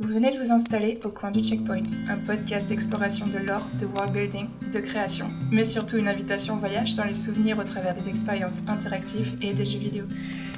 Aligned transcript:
Vous 0.00 0.14
venez 0.14 0.30
de 0.30 0.38
vous 0.38 0.52
installer 0.52 1.00
au 1.02 1.08
coin 1.08 1.32
du 1.32 1.42
Checkpoint, 1.42 1.82
un 2.08 2.18
podcast 2.18 2.68
d'exploration 2.68 3.26
de 3.26 3.38
l'or, 3.38 3.66
de 3.80 3.84
world 3.84 4.12
building, 4.12 4.46
de 4.72 4.78
création, 4.78 5.26
mais 5.50 5.64
surtout 5.64 5.96
une 5.96 6.06
invitation 6.06 6.54
au 6.54 6.56
voyage 6.58 6.94
dans 6.94 7.02
les 7.02 7.14
souvenirs 7.14 7.58
au 7.58 7.64
travers 7.64 7.94
des 7.94 8.08
expériences 8.08 8.62
interactives 8.68 9.34
et 9.42 9.54
des 9.54 9.64
jeux 9.64 9.80
vidéo. 9.80 10.04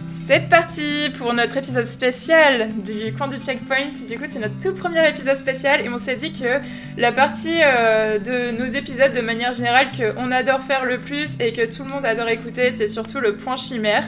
C'est 0.09 0.47
parti 0.51 1.09
pour 1.17 1.33
notre 1.33 1.57
épisode 1.57 1.87
spécial 1.87 2.69
du 2.85 3.15
coin 3.15 3.29
du 3.29 3.37
Checkpoint. 3.37 3.89
Du 4.07 4.19
coup, 4.19 4.25
c'est 4.27 4.41
notre 4.41 4.59
tout 4.59 4.75
premier 4.75 5.09
épisode 5.09 5.37
spécial 5.37 5.81
et 5.81 5.89
on 5.89 5.97
s'est 5.97 6.17
dit 6.17 6.33
que 6.33 6.61
la 6.99 7.11
partie 7.11 7.63
euh, 7.63 8.19
de 8.19 8.51
nos 8.59 8.67
épisodes 8.67 9.15
de 9.15 9.23
manière 9.23 9.55
générale 9.55 9.87
qu'on 9.91 10.33
adore 10.33 10.61
faire 10.61 10.85
le 10.85 10.99
plus 10.99 11.41
et 11.41 11.55
que 11.55 11.65
tout 11.65 11.85
le 11.85 11.89
monde 11.89 12.05
adore 12.05 12.29
écouter, 12.29 12.71
c'est 12.73 12.87
surtout 12.87 13.21
le 13.21 13.37
point 13.37 13.57
chimère. 13.57 14.05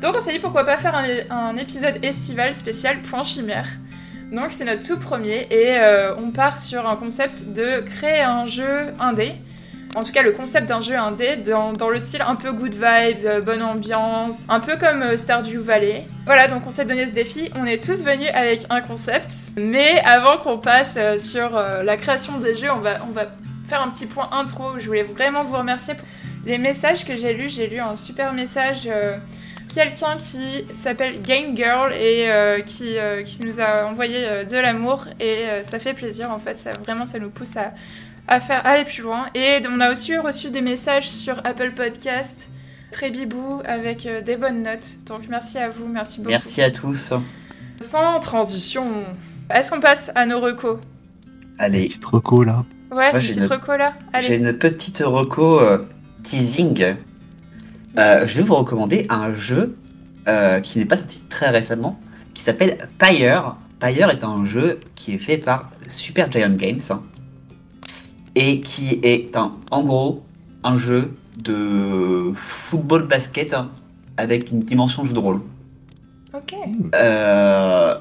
Donc 0.00 0.16
on 0.16 0.20
s'est 0.20 0.32
dit 0.32 0.40
pourquoi 0.40 0.64
pas 0.64 0.76
faire 0.76 0.96
un, 0.96 1.06
un 1.30 1.56
épisode 1.56 2.04
estival 2.04 2.52
spécial 2.52 2.98
point 3.02 3.22
chimère. 3.22 3.68
Donc 4.32 4.46
c'est 4.48 4.64
notre 4.64 4.82
tout 4.82 4.98
premier 4.98 5.46
et 5.50 5.76
euh, 5.76 6.14
on 6.16 6.30
part 6.30 6.56
sur 6.56 6.90
un 6.90 6.96
concept 6.96 7.52
de 7.52 7.80
créer 7.82 8.22
un 8.22 8.46
jeu 8.46 8.86
indé. 8.98 9.32
En 9.94 10.02
tout 10.02 10.10
cas, 10.10 10.22
le 10.22 10.32
concept 10.32 10.66
d'un 10.66 10.80
jeu 10.80 10.96
indé 10.96 11.36
dans, 11.36 11.74
dans, 11.74 11.90
le 11.90 11.98
style 11.98 12.22
un 12.26 12.34
peu 12.34 12.50
good 12.50 12.72
vibes, 12.72 13.26
euh, 13.26 13.42
bonne 13.42 13.62
ambiance, 13.62 14.46
un 14.48 14.58
peu 14.58 14.78
comme 14.78 15.02
euh, 15.02 15.16
Stardew 15.18 15.58
Valley. 15.58 16.06
Voilà, 16.24 16.46
donc 16.46 16.62
on 16.66 16.70
s'est 16.70 16.86
donné 16.86 17.06
ce 17.06 17.12
défi. 17.12 17.50
On 17.54 17.66
est 17.66 17.82
tous 17.82 18.02
venus 18.02 18.30
avec 18.32 18.64
un 18.70 18.80
concept. 18.80 19.30
Mais 19.56 20.00
avant 20.06 20.38
qu'on 20.38 20.56
passe 20.56 20.98
sur 21.18 21.50
la 21.50 21.96
création 21.98 22.38
des 22.38 22.54
jeux, 22.54 22.72
on 22.72 22.80
va, 22.80 23.04
on 23.06 23.12
va 23.12 23.26
faire 23.66 23.82
un 23.82 23.90
petit 23.90 24.06
point 24.06 24.30
intro. 24.32 24.78
Je 24.78 24.86
voulais 24.86 25.02
vraiment 25.02 25.44
vous 25.44 25.56
remercier 25.56 25.92
pour 25.92 26.06
les 26.46 26.56
messages 26.56 27.04
que 27.04 27.14
j'ai 27.14 27.34
lus. 27.34 27.50
J'ai 27.50 27.66
lu 27.66 27.80
un 27.80 27.96
super 27.96 28.32
message 28.32 28.88
quelqu'un 29.74 30.16
qui 30.18 30.64
s'appelle 30.74 31.22
Game 31.22 31.56
Girl 31.56 31.92
et 31.92 32.30
euh, 32.30 32.60
qui, 32.60 32.98
euh, 32.98 33.22
qui, 33.22 33.42
nous 33.44 33.60
a 33.60 33.84
envoyé 33.86 34.16
euh, 34.30 34.44
de 34.44 34.56
l'amour 34.56 35.06
et 35.20 35.44
euh, 35.48 35.62
ça 35.62 35.78
fait 35.78 35.94
plaisir 35.94 36.30
en 36.30 36.38
fait, 36.38 36.58
ça, 36.58 36.70
vraiment 36.84 37.06
ça 37.06 37.18
nous 37.18 37.30
pousse 37.30 37.56
à, 37.56 37.72
à 38.28 38.40
faire 38.40 38.64
aller 38.66 38.84
plus 38.84 39.02
loin. 39.02 39.26
Et 39.34 39.60
on 39.68 39.80
a 39.80 39.90
aussi 39.90 40.16
reçu 40.16 40.50
des 40.50 40.60
messages 40.60 41.08
sur 41.08 41.38
Apple 41.44 41.72
Podcast, 41.72 42.50
très 42.90 43.10
bibou, 43.10 43.60
avec 43.64 44.06
euh, 44.06 44.20
des 44.20 44.36
bonnes 44.36 44.62
notes. 44.62 45.04
Donc 45.06 45.20
merci 45.28 45.58
à 45.58 45.68
vous, 45.68 45.86
merci 45.88 46.18
beaucoup. 46.20 46.30
Merci 46.30 46.62
à 46.62 46.70
tous. 46.70 47.12
Sans 47.80 48.20
transition, 48.20 48.84
est-ce 49.52 49.70
qu'on 49.70 49.80
passe 49.80 50.10
à 50.14 50.24
nos 50.26 50.40
recos? 50.40 50.78
Allez, 51.58 51.84
Petite 51.86 52.04
reco 52.04 52.44
là. 52.44 52.64
Ouais, 52.90 53.10
Moi, 53.10 53.20
petite 53.20 53.38
une- 53.38 53.46
reco 53.46 53.76
là 53.76 53.94
j'ai 54.20 54.34
Allez. 54.34 54.36
une 54.36 54.58
petite 54.58 55.02
reco 55.04 55.60
euh, 55.60 55.78
teasing. 56.22 56.94
Euh, 57.98 58.26
je 58.26 58.36
vais 58.36 58.42
vous 58.42 58.54
recommander 58.54 59.06
un 59.10 59.34
jeu 59.34 59.76
euh, 60.28 60.60
qui 60.60 60.78
n'est 60.78 60.84
pas 60.84 60.96
sorti 60.96 61.22
très 61.28 61.50
récemment, 61.50 61.98
qui 62.34 62.42
s'appelle 62.42 62.88
Pyre. 62.98 63.56
Pyre 63.80 64.10
est 64.10 64.24
un 64.24 64.44
jeu 64.46 64.80
qui 64.94 65.14
est 65.14 65.18
fait 65.18 65.38
par 65.38 65.70
Super 65.88 66.30
Giant 66.30 66.54
Games 66.54 66.80
hein, 66.90 67.02
et 68.34 68.60
qui 68.60 69.00
est 69.02 69.36
un, 69.36 69.52
en 69.70 69.82
gros 69.82 70.22
un 70.64 70.78
jeu 70.78 71.12
de 71.38 72.32
football 72.34 73.06
basket 73.08 73.52
hein, 73.52 73.70
avec 74.16 74.50
une 74.50 74.60
dimension 74.60 75.04
jeu 75.04 75.12
de 75.12 75.18
rôle. 75.18 75.40
Ok. 76.32 76.54
Euh, 76.94 77.98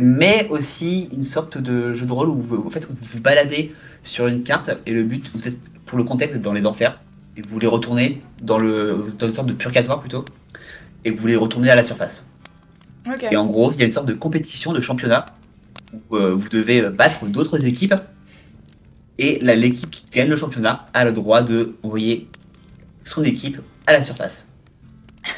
mais 0.00 0.46
aussi 0.48 1.08
une 1.12 1.24
sorte 1.24 1.58
de 1.58 1.94
jeu 1.94 2.06
de 2.06 2.12
rôle 2.12 2.28
où 2.28 2.38
vous, 2.38 2.64
en 2.66 2.70
fait, 2.70 2.86
vous 2.88 2.94
vous 2.94 3.20
baladez 3.20 3.74
sur 4.02 4.28
une 4.28 4.42
carte 4.42 4.70
et 4.86 4.94
le 4.94 5.02
but, 5.02 5.30
vous 5.34 5.48
êtes 5.48 5.58
pour 5.86 5.98
le 5.98 6.04
contexte 6.04 6.40
dans 6.40 6.52
les 6.52 6.66
enfers 6.66 7.00
et 7.36 7.42
vous 7.42 7.48
voulez 7.48 7.66
retourner 7.66 8.22
dans 8.42 8.58
le 8.58 9.06
dans 9.18 9.26
une 9.26 9.34
sorte 9.34 9.48
de 9.48 9.52
purgatoire 9.54 10.00
plutôt 10.00 10.24
et 11.04 11.10
vous 11.10 11.18
voulez 11.18 11.36
retourner 11.36 11.70
à 11.70 11.74
la 11.74 11.82
surface. 11.82 12.26
Ok. 13.06 13.26
Et 13.30 13.36
en 13.36 13.46
gros, 13.46 13.72
il 13.72 13.78
y 13.78 13.82
a 13.82 13.86
une 13.86 13.92
sorte 13.92 14.06
de 14.06 14.14
compétition 14.14 14.72
de 14.72 14.80
championnat 14.80 15.26
où 16.10 16.16
euh, 16.16 16.34
vous 16.34 16.48
devez 16.48 16.88
battre 16.90 17.26
d'autres 17.26 17.66
équipes 17.66 17.94
et 19.18 19.38
l'équipe 19.42 19.90
qui 19.90 20.04
gagne 20.10 20.28
le 20.28 20.36
championnat 20.36 20.86
a 20.94 21.04
le 21.04 21.12
droit 21.12 21.42
de 21.42 21.76
envoyer 21.82 22.28
son 23.04 23.22
équipe 23.24 23.60
à 23.86 23.92
la 23.92 24.02
surface. 24.02 24.48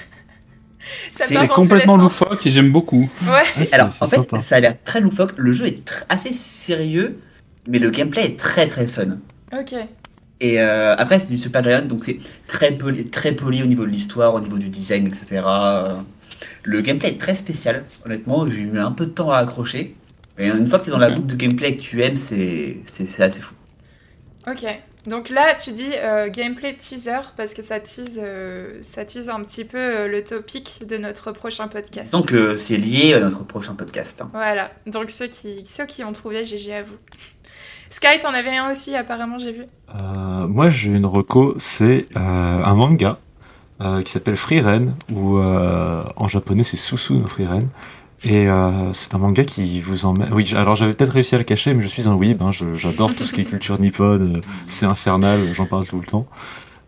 Ça 1.12 1.24
c'est 1.26 1.48
complètement 1.48 1.96
loufoque 1.96 2.46
et 2.46 2.50
j'aime 2.50 2.70
beaucoup. 2.70 3.10
Ouais. 3.22 3.42
Ouais, 3.58 3.74
Alors, 3.74 3.88
en 3.88 4.06
fait, 4.06 4.16
sympa. 4.16 4.38
ça 4.38 4.56
a 4.56 4.60
l'air 4.60 4.76
très 4.84 5.00
loufoque. 5.00 5.32
Le 5.36 5.52
jeu 5.52 5.66
est 5.66 6.04
assez 6.08 6.32
sérieux, 6.32 7.18
mais 7.68 7.78
le 7.78 7.90
gameplay 7.90 8.26
est 8.26 8.38
très 8.38 8.66
très 8.66 8.86
fun. 8.86 9.18
Ok. 9.52 9.74
Et 10.44 10.60
euh, 10.60 10.94
après, 10.96 11.18
c'est 11.20 11.30
du 11.30 11.38
Super 11.38 11.62
Giant, 11.62 11.86
donc 11.86 12.04
c'est 12.04 12.18
très 12.46 12.72
poli, 12.72 13.08
très 13.08 13.32
poli 13.32 13.62
au 13.62 13.66
niveau 13.66 13.84
de 13.86 13.90
l'histoire, 13.90 14.34
au 14.34 14.40
niveau 14.40 14.58
du 14.58 14.68
design, 14.68 15.06
etc. 15.06 15.42
Euh, 15.46 15.96
Le 16.64 16.80
gameplay 16.82 17.10
est 17.10 17.20
très 17.20 17.34
spécial. 17.34 17.84
Honnêtement, 18.04 18.46
j'ai 18.46 18.58
eu 18.58 18.78
un 18.78 18.92
peu 18.92 19.06
de 19.06 19.10
temps 19.12 19.30
à 19.30 19.38
accrocher. 19.38 19.94
Et 20.38 20.48
une 20.48 20.66
fois 20.66 20.78
que 20.80 20.84
tu 20.84 20.90
es 20.90 20.92
dans 20.92 20.98
la 20.98 21.10
boucle 21.10 21.28
de 21.28 21.36
gameplay 21.36 21.76
que 21.76 21.80
tu 21.80 22.02
aimes, 22.02 22.16
c'est 22.16 22.76
assez 23.20 23.40
fou. 23.40 23.54
Ok. 24.46 24.64
Donc 25.06 25.28
là, 25.28 25.54
tu 25.54 25.70
dis 25.72 25.92
euh, 25.94 26.28
gameplay 26.30 26.74
teaser 26.76 27.20
parce 27.36 27.52
que 27.54 27.62
ça 27.62 27.78
tease, 27.78 28.20
euh, 28.26 28.78
ça 28.80 29.04
tease 29.04 29.28
un 29.28 29.40
petit 29.42 29.64
peu 29.64 29.78
euh, 29.78 30.08
le 30.08 30.24
topic 30.24 30.86
de 30.86 30.96
notre 30.96 31.30
prochain 31.32 31.68
podcast. 31.68 32.10
Donc 32.12 32.32
euh, 32.32 32.56
c'est 32.56 32.78
lié 32.78 33.12
à 33.14 33.20
notre 33.20 33.44
prochain 33.44 33.74
podcast. 33.74 34.22
hein. 34.22 34.30
Voilà. 34.32 34.70
Donc 34.86 35.10
ceux 35.10 35.26
qui, 35.26 35.62
ceux 35.66 35.84
qui 35.86 36.04
ont 36.04 36.12
trouvé, 36.12 36.42
GG 36.44 36.74
à 36.74 36.82
vous. 36.82 36.96
Sky, 37.94 38.18
t'en 38.20 38.34
avais 38.34 38.56
un 38.56 38.72
aussi, 38.72 38.96
apparemment, 38.96 39.38
j'ai 39.38 39.52
vu. 39.52 39.62
Euh, 39.94 40.48
moi, 40.48 40.68
j'ai 40.68 40.90
une 40.90 41.06
reco, 41.06 41.54
c'est 41.58 42.06
euh, 42.16 42.64
un 42.64 42.74
manga 42.74 43.18
euh, 43.80 44.02
qui 44.02 44.10
s'appelle 44.10 44.34
Free 44.34 44.60
Ren, 44.60 44.96
ou 45.12 45.38
euh, 45.38 46.02
en 46.16 46.26
japonais 46.26 46.64
c'est 46.64 46.76
Susu 46.76 47.12
no 47.12 47.26
Free 47.28 47.46
Ren. 47.46 47.60
Et 48.24 48.48
euh, 48.48 48.92
c'est 48.94 49.14
un 49.14 49.18
manga 49.18 49.44
qui 49.44 49.80
vous 49.80 50.06
emmène. 50.06 50.32
Oui, 50.32 50.52
alors 50.56 50.74
j'avais 50.74 50.94
peut-être 50.94 51.12
réussi 51.12 51.36
à 51.36 51.38
le 51.38 51.44
cacher, 51.44 51.72
mais 51.72 51.82
je 51.82 51.86
suis 51.86 52.08
un 52.08 52.14
weeb. 52.16 52.42
Hein, 52.42 52.50
J'adore 52.74 53.14
tout 53.14 53.24
ce 53.24 53.32
qui 53.32 53.42
est 53.42 53.44
culture 53.44 53.78
nippone. 53.78 54.40
c'est 54.66 54.86
infernal, 54.86 55.38
j'en 55.54 55.66
parle 55.66 55.86
tout 55.86 56.00
le 56.00 56.06
temps. 56.06 56.26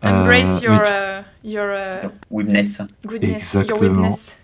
Euh, 0.03 0.23
Embrace 0.23 0.61
your, 0.61 0.73
mais- 0.73 1.21
uh, 1.45 1.49
your 1.49 1.67
uh, 2.03 2.07
goodness, 2.29 2.81
your 3.05 3.23
Exactement. 3.23 3.79
weakness. 4.01 4.35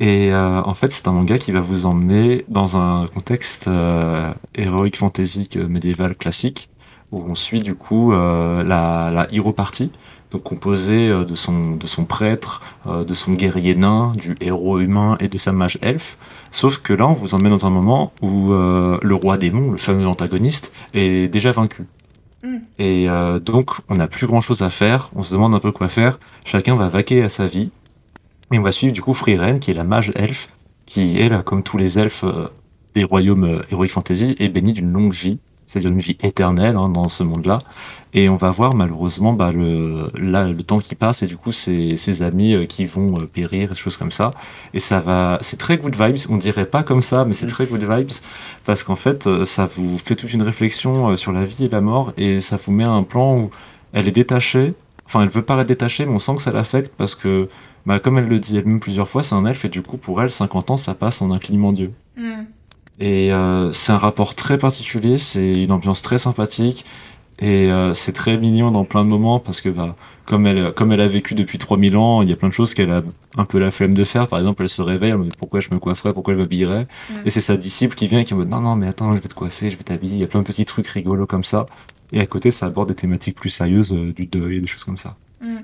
Et 0.00 0.32
euh, 0.32 0.62
en 0.62 0.74
fait, 0.74 0.92
c'est 0.92 1.06
un 1.08 1.12
manga 1.12 1.38
qui 1.38 1.52
va 1.52 1.60
vous 1.60 1.84
emmener 1.84 2.46
dans 2.48 2.78
un 2.78 3.06
contexte 3.06 3.68
euh, 3.68 4.32
héroïque 4.54 4.96
fantasy 4.96 5.48
euh, 5.56 5.68
médiéval 5.68 6.16
classique, 6.16 6.70
où 7.12 7.22
on 7.28 7.34
suit 7.34 7.60
du 7.60 7.74
coup 7.74 8.14
euh, 8.14 8.62
la, 8.64 9.10
la 9.12 9.28
hero 9.30 9.52
party, 9.52 9.92
donc 10.30 10.42
composée 10.42 11.10
euh, 11.10 11.24
de 11.26 11.34
son 11.34 11.76
de 11.76 11.86
son 11.86 12.04
prêtre, 12.06 12.62
euh, 12.86 13.04
de 13.04 13.12
son 13.12 13.34
guerrier 13.34 13.74
nain, 13.74 14.14
du 14.16 14.34
héros 14.40 14.78
humain 14.80 15.18
et 15.20 15.28
de 15.28 15.36
sa 15.36 15.52
mage 15.52 15.78
elfe. 15.82 16.16
Sauf 16.50 16.78
que 16.78 16.94
là, 16.94 17.06
on 17.06 17.12
vous 17.12 17.34
emmène 17.34 17.50
dans 17.50 17.66
un 17.66 17.70
moment 17.70 18.12
où 18.22 18.52
euh, 18.54 18.98
le 19.02 19.14
roi 19.14 19.36
démon, 19.36 19.70
le 19.70 19.78
fameux 19.78 20.06
antagoniste, 20.06 20.72
est 20.94 21.30
déjà 21.30 21.52
vaincu. 21.52 21.84
Mm. 22.42 22.56
Et 22.78 23.10
euh, 23.10 23.38
donc, 23.38 23.72
on 23.90 23.96
n'a 23.96 24.06
plus 24.06 24.26
grand 24.26 24.40
chose 24.40 24.62
à 24.62 24.70
faire. 24.70 25.10
On 25.14 25.22
se 25.22 25.34
demande 25.34 25.54
un 25.54 25.60
peu 25.60 25.72
quoi 25.72 25.88
faire. 25.88 26.18
Chacun 26.46 26.74
va 26.76 26.88
vaquer 26.88 27.22
à 27.22 27.28
sa 27.28 27.46
vie. 27.46 27.70
Et 28.52 28.58
on 28.58 28.62
va 28.62 28.72
suivre 28.72 28.92
du 28.92 29.00
coup 29.00 29.14
Freeren, 29.14 29.60
qui 29.60 29.70
est 29.70 29.74
la 29.74 29.84
mage 29.84 30.10
elfe, 30.16 30.48
qui 30.86 31.18
est 31.18 31.28
là, 31.28 31.42
comme 31.42 31.62
tous 31.62 31.78
les 31.78 31.98
elfes 32.00 32.24
euh, 32.24 32.48
des 32.96 33.04
royaumes 33.04 33.44
euh, 33.44 33.62
Heroic 33.70 33.88
Fantasy, 33.88 34.34
est 34.40 34.48
bénie 34.48 34.72
d'une 34.72 34.90
longue 34.90 35.12
vie, 35.14 35.38
c'est-à-dire 35.68 35.92
une 35.92 36.00
vie 36.00 36.16
éternelle 36.20 36.74
hein, 36.74 36.88
dans 36.88 37.08
ce 37.08 37.22
monde-là. 37.22 37.58
Et 38.12 38.28
on 38.28 38.34
va 38.34 38.50
voir 38.50 38.74
malheureusement 38.74 39.34
bah, 39.34 39.52
le, 39.52 40.10
là, 40.18 40.48
le 40.48 40.62
temps 40.64 40.80
qui 40.80 40.96
passe 40.96 41.22
et 41.22 41.28
du 41.28 41.36
coup 41.36 41.52
ses, 41.52 41.96
ses 41.96 42.22
amis 42.22 42.54
euh, 42.54 42.66
qui 42.66 42.86
vont 42.86 43.14
euh, 43.20 43.26
périr, 43.26 43.70
des 43.70 43.76
choses 43.76 43.96
comme 43.96 44.10
ça. 44.10 44.32
Et 44.74 44.80
ça 44.80 44.98
va, 44.98 45.38
c'est 45.42 45.56
très 45.56 45.78
good 45.78 45.94
vibes. 45.94 46.18
On 46.28 46.36
dirait 46.36 46.66
pas 46.66 46.82
comme 46.82 47.02
ça, 47.02 47.24
mais 47.24 47.34
c'est 47.34 47.46
très 47.46 47.66
good 47.66 47.84
vibes 47.88 48.10
parce 48.64 48.82
qu'en 48.82 48.96
fait, 48.96 49.44
ça 49.44 49.68
vous 49.76 49.96
fait 49.98 50.16
toute 50.16 50.32
une 50.32 50.42
réflexion 50.42 51.16
sur 51.16 51.30
la 51.30 51.44
vie 51.44 51.66
et 51.66 51.68
la 51.68 51.80
mort 51.80 52.12
et 52.16 52.40
ça 52.40 52.56
vous 52.56 52.72
met 52.72 52.82
un 52.82 53.04
plan 53.04 53.38
où 53.38 53.50
elle 53.92 54.08
est 54.08 54.12
détachée. 54.12 54.74
Enfin, 55.06 55.22
elle 55.22 55.28
veut 55.28 55.42
paraître 55.42 55.68
détachée, 55.68 56.04
mais 56.06 56.12
on 56.12 56.18
sent 56.18 56.36
que 56.36 56.42
ça 56.42 56.52
l'affecte 56.52 56.92
parce 56.96 57.14
que 57.14 57.48
bah, 57.86 57.98
comme 57.98 58.18
elle 58.18 58.28
le 58.28 58.38
dit 58.38 58.56
elle-même 58.56 58.80
plusieurs 58.80 59.08
fois, 59.08 59.22
c'est 59.22 59.34
un 59.34 59.46
elfe 59.46 59.64
et 59.64 59.68
du 59.68 59.82
coup, 59.82 59.96
pour 59.96 60.22
elle, 60.22 60.30
50 60.30 60.70
ans, 60.70 60.76
ça 60.76 60.94
passe 60.94 61.22
en 61.22 61.30
un 61.30 61.38
clignement 61.38 61.72
d'yeux. 61.72 61.92
Hmm. 62.16 62.44
Et 62.98 63.32
euh, 63.32 63.72
c'est 63.72 63.92
un 63.92 63.98
rapport 63.98 64.34
très 64.34 64.58
particulier, 64.58 65.16
c'est 65.16 65.62
une 65.62 65.72
ambiance 65.72 66.02
très 66.02 66.18
sympathique 66.18 66.84
et 67.38 67.70
euh, 67.70 67.94
c'est 67.94 68.12
très 68.12 68.36
mignon 68.36 68.70
dans 68.70 68.84
plein 68.84 69.04
de 69.04 69.08
moments 69.08 69.40
parce 69.40 69.62
que 69.62 69.70
bah, 69.70 69.96
comme 70.26 70.46
elle 70.46 70.74
comme 70.74 70.92
elle 70.92 71.00
a 71.00 71.08
vécu 71.08 71.34
depuis 71.34 71.56
3000 71.56 71.96
ans, 71.96 72.20
il 72.20 72.28
y 72.28 72.32
a 72.34 72.36
plein 72.36 72.48
de 72.48 72.52
choses 72.52 72.74
qu'elle 72.74 72.90
a 72.90 73.02
un 73.38 73.46
peu 73.46 73.58
la 73.58 73.70
flemme 73.70 73.94
de 73.94 74.04
faire. 74.04 74.28
Par 74.28 74.38
exemple, 74.38 74.62
elle 74.62 74.68
se 74.68 74.82
réveille, 74.82 75.12
elle 75.12 75.18
me 75.18 75.24
dit 75.24 75.36
pourquoi 75.38 75.60
je 75.60 75.70
me 75.72 75.78
coifferais, 75.78 76.12
pourquoi 76.12 76.34
elle 76.34 76.40
m'habillerait. 76.40 76.86
Mm. 77.10 77.14
Et 77.24 77.30
c'est 77.30 77.40
sa 77.40 77.56
disciple 77.56 77.94
qui 77.94 78.06
vient 78.06 78.20
et 78.20 78.24
qui 78.24 78.34
me 78.34 78.44
dit 78.44 78.50
non 78.50 78.60
non 78.60 78.76
mais 78.76 78.86
attends, 78.86 79.16
je 79.16 79.20
vais 79.22 79.28
te 79.28 79.34
coiffer, 79.34 79.70
je 79.70 79.78
vais 79.78 79.82
t'habiller. 79.82 80.16
Il 80.16 80.20
y 80.20 80.24
a 80.24 80.26
plein 80.26 80.40
de 80.40 80.46
petits 80.46 80.66
trucs 80.66 80.86
rigolos 80.86 81.26
comme 81.26 81.44
ça. 81.44 81.64
Et 82.12 82.20
à 82.20 82.26
côté, 82.26 82.50
ça 82.50 82.66
aborde 82.66 82.88
des 82.88 82.94
thématiques 82.94 83.36
plus 83.36 83.50
sérieuses 83.50 83.92
euh, 83.92 84.12
du 84.12 84.26
deuil 84.26 84.56
et 84.58 84.60
des 84.60 84.66
choses 84.66 84.84
comme 84.84 84.98
ça. 84.98 85.16
Hmm. 85.40 85.60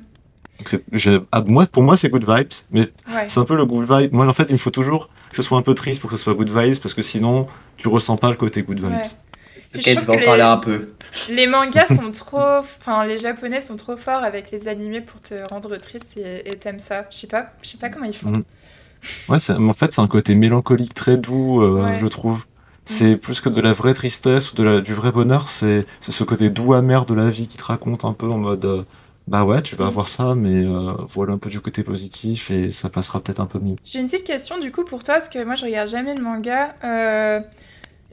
Ah, 1.32 1.43
moi, 1.47 1.67
pour 1.67 1.82
moi, 1.82 1.97
c'est 1.97 2.08
good 2.08 2.25
vibes, 2.29 2.49
mais 2.70 2.88
Ouais. 3.08 3.25
c'est 3.29 3.38
un 3.41 3.44
peu 3.44 3.56
le 3.56 3.64
good 3.67 3.87
vibe. 3.91 4.12
Moi, 4.12 4.26
en 4.26 4.32
fait, 4.32 4.47
il 4.49 4.53
me 4.55 4.58
faut 4.58 4.70
toujours 4.70 5.08
que 5.31 5.37
ce 5.37 5.43
soit 5.43 5.58
un 5.58 5.62
peu 5.62 5.75
triste 5.75 6.00
pour 6.00 6.11
que 6.11 6.17
ce 6.17 6.25
soit 6.25 6.35
good 6.35 6.49
vibes, 6.49 6.79
parce 6.81 6.94
que 6.94 7.03
sinon, 7.03 7.47
tu 7.76 7.88
ressens 7.88 8.17
pas 8.17 8.31
le 8.31 8.37
côté 8.37 8.62
good 8.62 8.79
vibes. 8.81 8.91
Ouais. 8.93 9.03
Ok, 9.75 9.81
Je 9.85 9.91
tu 9.91 9.94
trouve 9.97 10.06
vas 10.06 10.12
en 10.14 10.25
parler 10.25 10.37
les- 10.37 10.41
un 10.43 10.56
peu. 10.58 10.88
Les 11.31 11.47
mangas 11.47 11.88
sont 11.88 12.11
trop. 12.12 12.38
Enfin, 12.61 13.05
les 13.05 13.19
japonais 13.19 13.61
sont 13.61 13.76
trop 13.76 13.97
forts 13.97 14.23
avec 14.23 14.50
les 14.50 14.69
animés 14.69 15.00
pour 15.00 15.20
te 15.20 15.35
rendre 15.50 15.76
triste 15.76 16.17
et 16.17 16.49
et 16.49 16.56
t'aimes 16.56 16.79
ça. 16.79 17.06
Je 17.11 17.17
sais 17.19 17.26
pas, 17.26 17.52
je 17.62 17.69
sais 17.70 17.79
pas 17.79 17.88
comment 17.88 18.06
ils 18.06 18.14
font. 18.17 18.31
Mm. 18.31 18.44
Ouais, 19.29 19.38
en 19.50 19.75
fait, 19.75 19.93
c'est 19.93 20.00
un 20.00 20.06
côté 20.06 20.35
mélancolique 20.35 20.94
très 20.94 21.17
doux, 21.17 21.61
euh, 21.62 21.82
Ouais. 21.85 21.99
je 22.00 22.06
trouve. 22.06 22.44
C'est 22.88 23.17
plus 23.17 23.41
que 23.41 23.49
de 23.49 23.61
la 23.61 23.73
vraie 23.73 23.94
tristesse 23.94 24.52
ou 24.52 24.56
de 24.56 24.62
la, 24.62 24.81
du 24.81 24.94
vrai 24.94 25.11
bonheur, 25.11 25.49
c'est 25.49 25.85
c'est 26.00 26.12
ce 26.12 26.23
côté 26.23 26.49
doux 26.50 26.73
amer 26.73 27.05
de 27.05 27.14
la 27.14 27.29
vie 27.31 27.49
qui 27.49 27.56
te 27.59 27.64
raconte 27.64 28.05
un 28.05 28.12
peu 28.12 28.29
en 28.31 28.38
mode 28.38 28.64
euh, 28.64 28.82
bah 29.26 29.44
ouais, 29.44 29.61
tu 29.62 29.75
vas 29.76 29.84
Mm. 29.87 29.88
avoir 29.88 30.08
ça, 30.08 30.34
mais 30.37 30.62
euh, 30.64 30.93
voilà 31.08 31.32
un 31.34 31.38
peu 31.38 31.50
du 31.50 31.61
côté 31.61 31.82
positif 31.82 32.50
et 32.50 32.70
ça 32.70 32.88
passera 32.88 33.20
peut-être 33.20 33.40
un 33.40 33.46
peu 33.46 33.58
mieux. 33.58 33.76
J'ai 33.84 33.99
une 34.00 34.06
petite 34.06 34.26
question 34.26 34.58
du 34.58 34.70
coup 34.73 34.84
pour 34.84 35.02
toi, 35.02 35.14
parce 35.14 35.28
que 35.28 35.43
moi 35.44 35.55
je 35.56 35.64
regarde 35.64 35.88
jamais 35.88 36.14
de 36.14 36.23
manga. 36.23 36.75
Euh, 36.84 37.40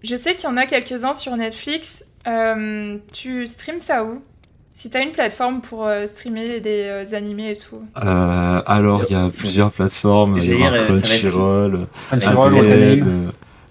je 0.03 0.15
sais 0.15 0.35
qu'il 0.35 0.45
y 0.49 0.51
en 0.51 0.57
a 0.57 0.65
quelques-uns 0.65 1.13
sur 1.13 1.35
Netflix. 1.37 2.11
Euh, 2.27 2.97
tu 3.11 3.45
streams 3.45 3.79
ça 3.79 4.03
où? 4.03 4.21
Si 4.75 4.89
t'as 4.89 5.03
une 5.03 5.11
plateforme 5.11 5.61
pour 5.61 5.85
euh, 5.85 6.07
streamer 6.07 6.59
des 6.59 6.85
euh, 6.85 7.15
animés 7.15 7.51
et 7.51 7.55
tout. 7.55 7.79
Euh, 8.03 8.61
alors, 8.65 9.03
il 9.07 9.13
y 9.13 9.15
a 9.15 9.29
plusieurs 9.29 9.69
plateformes, 9.71 10.37
il 10.37 10.59
y 10.59 10.63
a 10.63 10.85
Crunchyroll, 10.85 11.85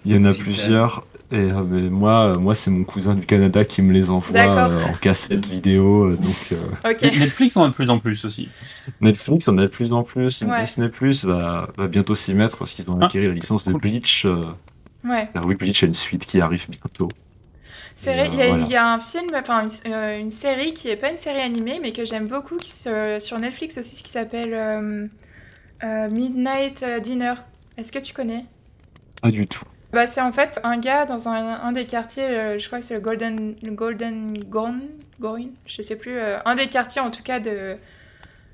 il 0.05 0.13
y 0.13 0.17
en 0.17 0.25
a 0.25 0.33
plusieurs. 0.33 1.05
Et 1.33 1.37
euh, 1.51 1.63
mais 1.67 1.89
moi, 1.89 2.27
euh, 2.37 2.39
moi 2.39 2.55
c'est 2.55 2.71
mon 2.71 2.85
cousin 2.85 3.15
du 3.15 3.25
Canada 3.25 3.65
qui 3.65 3.81
me 3.81 3.93
les 3.93 4.11
envoie 4.11 4.39
euh, 4.39 4.85
en 4.85 4.93
cassette 4.93 5.47
vidéo. 5.47 6.15
donc 6.15 6.53
euh. 6.53 6.91
Netflix 7.03 7.57
en 7.57 7.65
a 7.65 7.69
de 7.69 7.73
plus 7.73 7.89
en 7.89 7.99
plus 7.99 8.25
aussi. 8.27 8.51
Netflix 9.01 9.49
en 9.49 9.57
a 9.57 9.63
de 9.63 9.67
plus 9.69 9.93
en 9.95 10.03
plus. 10.03 10.43
Ouais. 10.43 10.61
Disney 10.61 10.91
Plus 10.91 11.25
va, 11.25 11.69
va 11.79 11.87
bientôt 11.89 12.15
s'y 12.15 12.35
mettre 12.35 12.59
parce 12.59 12.73
qu'ils 12.73 12.91
ont 12.91 12.99
Ah, 13.01 13.07
acquis 13.07 13.25
la 13.25 13.33
licence 13.33 13.65
de. 13.67 13.73
Bleach. 13.73 14.27
euh, 14.27 14.43
Ouais. 15.05 15.29
oui, 15.47 15.55
Bleach 15.57 15.83
a 15.83 15.87
une 15.87 15.95
suite 15.95 16.27
qui 16.27 16.41
arrive 16.41 16.67
bientôt. 16.69 17.09
C'est 17.95 18.13
Et, 18.13 18.17
vrai, 18.17 18.29
il 18.33 18.39
y, 18.39 18.43
a- 18.43 18.49
voilà. 18.49 18.65
il 18.65 18.71
y 18.71 18.77
a 18.77 18.93
un 18.93 18.99
film, 18.99 19.27
enfin 19.35 19.63
une, 19.65 19.93
euh, 19.93 20.19
une 20.21 20.31
série 20.31 20.75
qui 20.75 20.89
est 20.91 20.97
pas 20.97 21.11
une 21.11 21.17
série 21.17 21.41
animée, 21.41 21.79
mais 21.83 21.93
que 21.93 22.05
j'aime 22.05 22.27
beaucoup, 22.29 22.57
qui 22.57 22.71
se- 22.71 23.17
sur 23.21 23.39
Netflix 23.39 23.79
aussi, 23.79 24.03
qui 24.03 24.11
s'appelle 24.11 24.53
euh, 24.55 25.07
euh, 25.83 26.11
Midnight 26.11 26.85
Dinner. 27.03 27.35
Est-ce 27.79 27.91
que 27.91 27.99
tu 27.99 28.13
connais? 28.15 28.45
Pas 29.21 29.31
du 29.31 29.47
tout. 29.47 29.65
Bah, 29.93 30.07
c'est 30.07 30.23
en 30.23 30.33
fait 30.33 30.59
un 30.65 30.79
gars 30.79 31.05
dans 31.05 31.29
un, 31.29 31.61
un 31.61 31.73
des 31.73 31.85
quartiers, 31.85 32.25
euh, 32.25 32.59
je 32.59 32.67
crois 32.67 32.79
que 32.79 32.85
c'est 32.85 32.95
le 32.95 33.01
Golden, 33.01 33.55
le 33.63 33.73
Golden 33.73 34.39
Gon, 34.49 34.77
Gorin, 35.21 35.51
je 35.67 35.83
sais 35.83 35.97
plus, 35.97 36.19
euh, 36.19 36.39
un 36.47 36.55
des 36.55 36.67
quartiers 36.67 37.03
en 37.03 37.11
tout 37.11 37.23
cas 37.23 37.41
de, 37.41 37.77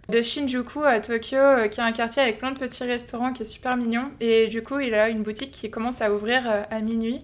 de 0.09 0.21
Shinjuku 0.21 0.83
à 0.83 0.99
Tokyo, 0.99 1.37
euh, 1.37 1.69
qui 1.69 1.79
est 1.79 1.85
un 1.85 1.93
quartier 1.93 2.23
avec 2.23 2.39
plein 2.39 2.51
de 2.51 2.59
petits 2.59 2.83
restaurants 2.83 3.33
qui 3.33 3.43
est 3.43 3.47
super 3.47 3.77
mignon. 3.77 4.11
Et 4.19 4.49
du 4.49 4.63
coup, 4.65 4.81
il 4.81 4.97
a 4.97 5.09
une 5.11 5.23
boutique 5.23 5.53
qui 5.53 5.71
commence 5.71 6.03
à 6.03 6.13
ouvrir 6.13 6.43
à 6.71 6.81
minuit. 6.81 7.21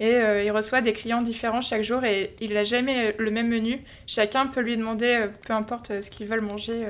Et 0.00 0.18
il 0.44 0.50
reçoit 0.50 0.80
des 0.80 0.92
clients 0.92 1.22
différents 1.22 1.60
chaque 1.60 1.84
jour 1.84 2.04
et 2.04 2.34
il 2.40 2.52
n'a 2.54 2.64
jamais 2.64 3.14
le 3.16 3.30
même 3.30 3.46
menu. 3.46 3.80
Chacun 4.08 4.48
peut 4.48 4.60
lui 4.60 4.76
demander, 4.76 5.26
peu 5.46 5.52
importe 5.52 6.02
ce 6.02 6.10
qu'ils 6.10 6.26
veulent 6.26 6.40
manger, 6.40 6.84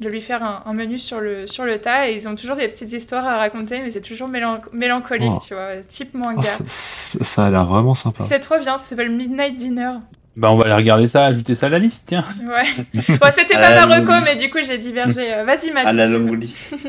de 0.00 0.08
lui 0.08 0.20
faire 0.20 0.42
un, 0.42 0.62
un 0.66 0.72
menu 0.72 0.98
sur 0.98 1.20
le, 1.20 1.46
sur 1.46 1.64
le 1.64 1.78
tas. 1.78 2.08
Et 2.08 2.14
ils 2.14 2.28
ont 2.28 2.34
toujours 2.36 2.56
des 2.56 2.68
petites 2.68 2.92
histoires 2.92 3.26
à 3.26 3.36
raconter, 3.38 3.80
mais 3.80 3.90
c'est 3.90 4.00
toujours 4.00 4.28
mélan- 4.28 4.60
mélancolique, 4.72 5.32
Oh. 5.34 5.38
tu 5.46 5.54
vois, 5.54 5.76
type 5.88 6.10
Oh, 6.14 6.18
manga. 6.18 6.42
ça, 6.42 6.64
ça- 6.66 7.24
ça 7.24 7.46
a 7.46 7.50
l'air 7.50 7.64
vraiment 7.66 7.94
sympa. 7.94 8.22
c'est 8.24 8.40
trop 8.40 8.58
bien, 8.58 8.78
ça 8.78 8.84
s'appelle 8.90 9.10
Midnight 9.10 9.56
Dinner. 9.56 9.92
Bah, 10.36 10.52
on 10.52 10.56
va 10.56 10.66
aller 10.66 10.74
regarder 10.74 11.08
ça, 11.08 11.24
ajouter 11.26 11.56
ça 11.56 11.66
à 11.66 11.68
la 11.70 11.80
liste, 11.80 12.04
tiens. 12.06 12.24
Ouais. 12.42 12.84
bon, 13.08 13.26
c'était 13.32 13.54
pas 13.54 13.86
ma 13.86 13.96
reco, 13.96 14.12
mais 14.24 14.36
du 14.36 14.48
coup, 14.50 14.58
j'ai 14.64 14.78
divergé. 14.78 15.34
Euh, 15.34 15.42
Vas-y, 15.44 15.72
Matt. 15.72 15.86
À 15.88 15.92
la 15.92 16.06
longue 16.06 16.40
liste. 16.40 16.74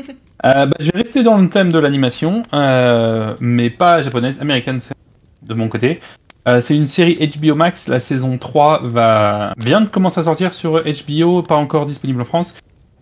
Euh, 0.46 0.64
bah, 0.64 0.72
je 0.80 0.86
vais 0.90 0.98
rester 1.02 1.22
dans 1.22 1.36
le 1.36 1.46
thème 1.50 1.70
de 1.70 1.78
l'animation, 1.78 2.40
euh, 2.54 3.34
mais 3.40 3.68
pas 3.68 4.00
japonaise, 4.00 4.40
américaine 4.40 4.80
c'est 4.80 4.94
de 5.42 5.52
mon 5.52 5.68
côté. 5.68 6.00
Euh, 6.48 6.62
c'est 6.62 6.74
une 6.74 6.86
série 6.86 7.18
HBO 7.38 7.54
Max, 7.54 7.88
la 7.88 8.00
saison 8.00 8.38
3 8.38 8.80
va... 8.84 9.52
vient 9.58 9.82
de 9.82 9.88
commencer 9.90 10.18
à 10.20 10.22
sortir 10.22 10.54
sur 10.54 10.82
HBO, 10.82 11.42
pas 11.42 11.56
encore 11.56 11.84
disponible 11.84 12.22
en 12.22 12.24
France. 12.24 12.54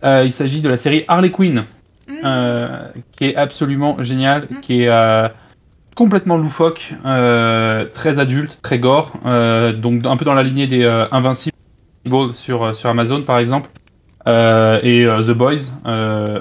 Euh, 0.03 0.23
il 0.25 0.31
s'agit 0.31 0.61
de 0.61 0.69
la 0.69 0.77
série 0.77 1.03
Harley 1.07 1.31
Quinn, 1.31 1.65
Mm. 2.07 2.13
euh, 2.25 2.79
qui 3.11 3.25
est 3.25 3.35
absolument 3.35 4.01
géniale, 4.03 4.47
Mhm. 4.49 4.59
qui 4.61 4.83
est 4.83 4.87
euh, 4.89 5.27
complètement 5.95 6.37
loufoque, 6.37 6.93
très 7.93 8.19
adulte, 8.19 8.57
très 8.61 8.79
gore, 8.79 9.13
donc 9.77 10.05
un 10.05 10.17
peu 10.17 10.25
dans 10.25 10.33
la 10.33 10.43
lignée 10.43 10.65
des 10.67 10.85
euh, 10.85 11.05
Invincible 11.11 11.53
sur, 12.33 12.75
sur 12.75 12.89
Amazon 12.89 13.21
par 13.21 13.37
exemple. 13.39 13.69
Et 14.27 15.05
The 15.07 15.31
Boys, 15.31 15.71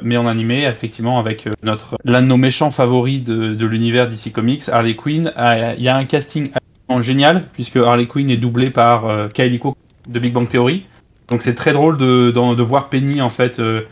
mais 0.02 0.16
en 0.16 0.26
animé, 0.26 0.64
effectivement, 0.64 1.19
avec 1.19 1.49
notre 1.62 1.96
l'un 2.05 2.20
de 2.22 2.26
nos 2.26 2.37
méchants 2.37 2.70
favoris 2.70 3.22
de, 3.25 3.52
de 3.55 3.66
l'univers 3.66 4.08
DC 4.08 4.31
Comics, 4.32 4.69
Harley 4.70 4.94
Quinn. 4.94 5.32
Il 5.37 5.82
y 5.82 5.88
a 5.88 5.96
un 5.96 6.05
casting 6.05 6.50
absolument 6.55 7.02
génial, 7.02 7.44
puisque 7.52 7.76
Harley 7.76 8.06
Quinn 8.06 8.31
est 8.31 8.37
doublée 8.37 8.70
par 8.70 9.28
Kylie 9.34 9.58
Cook 9.58 9.76
de 10.08 10.19
Big 10.19 10.32
Bang 10.32 10.49
Theory. 10.49 10.84
Donc 11.31 11.43
c'est 11.43 11.55
très 11.55 11.73
drôle 11.73 11.99
de, 11.99 12.31
de, 12.31 12.55
de 12.55 12.63
voir 12.63 12.89
Penny, 12.89 13.21
en 13.21 13.31
fait, 13.31 13.59
euh, 13.59 13.83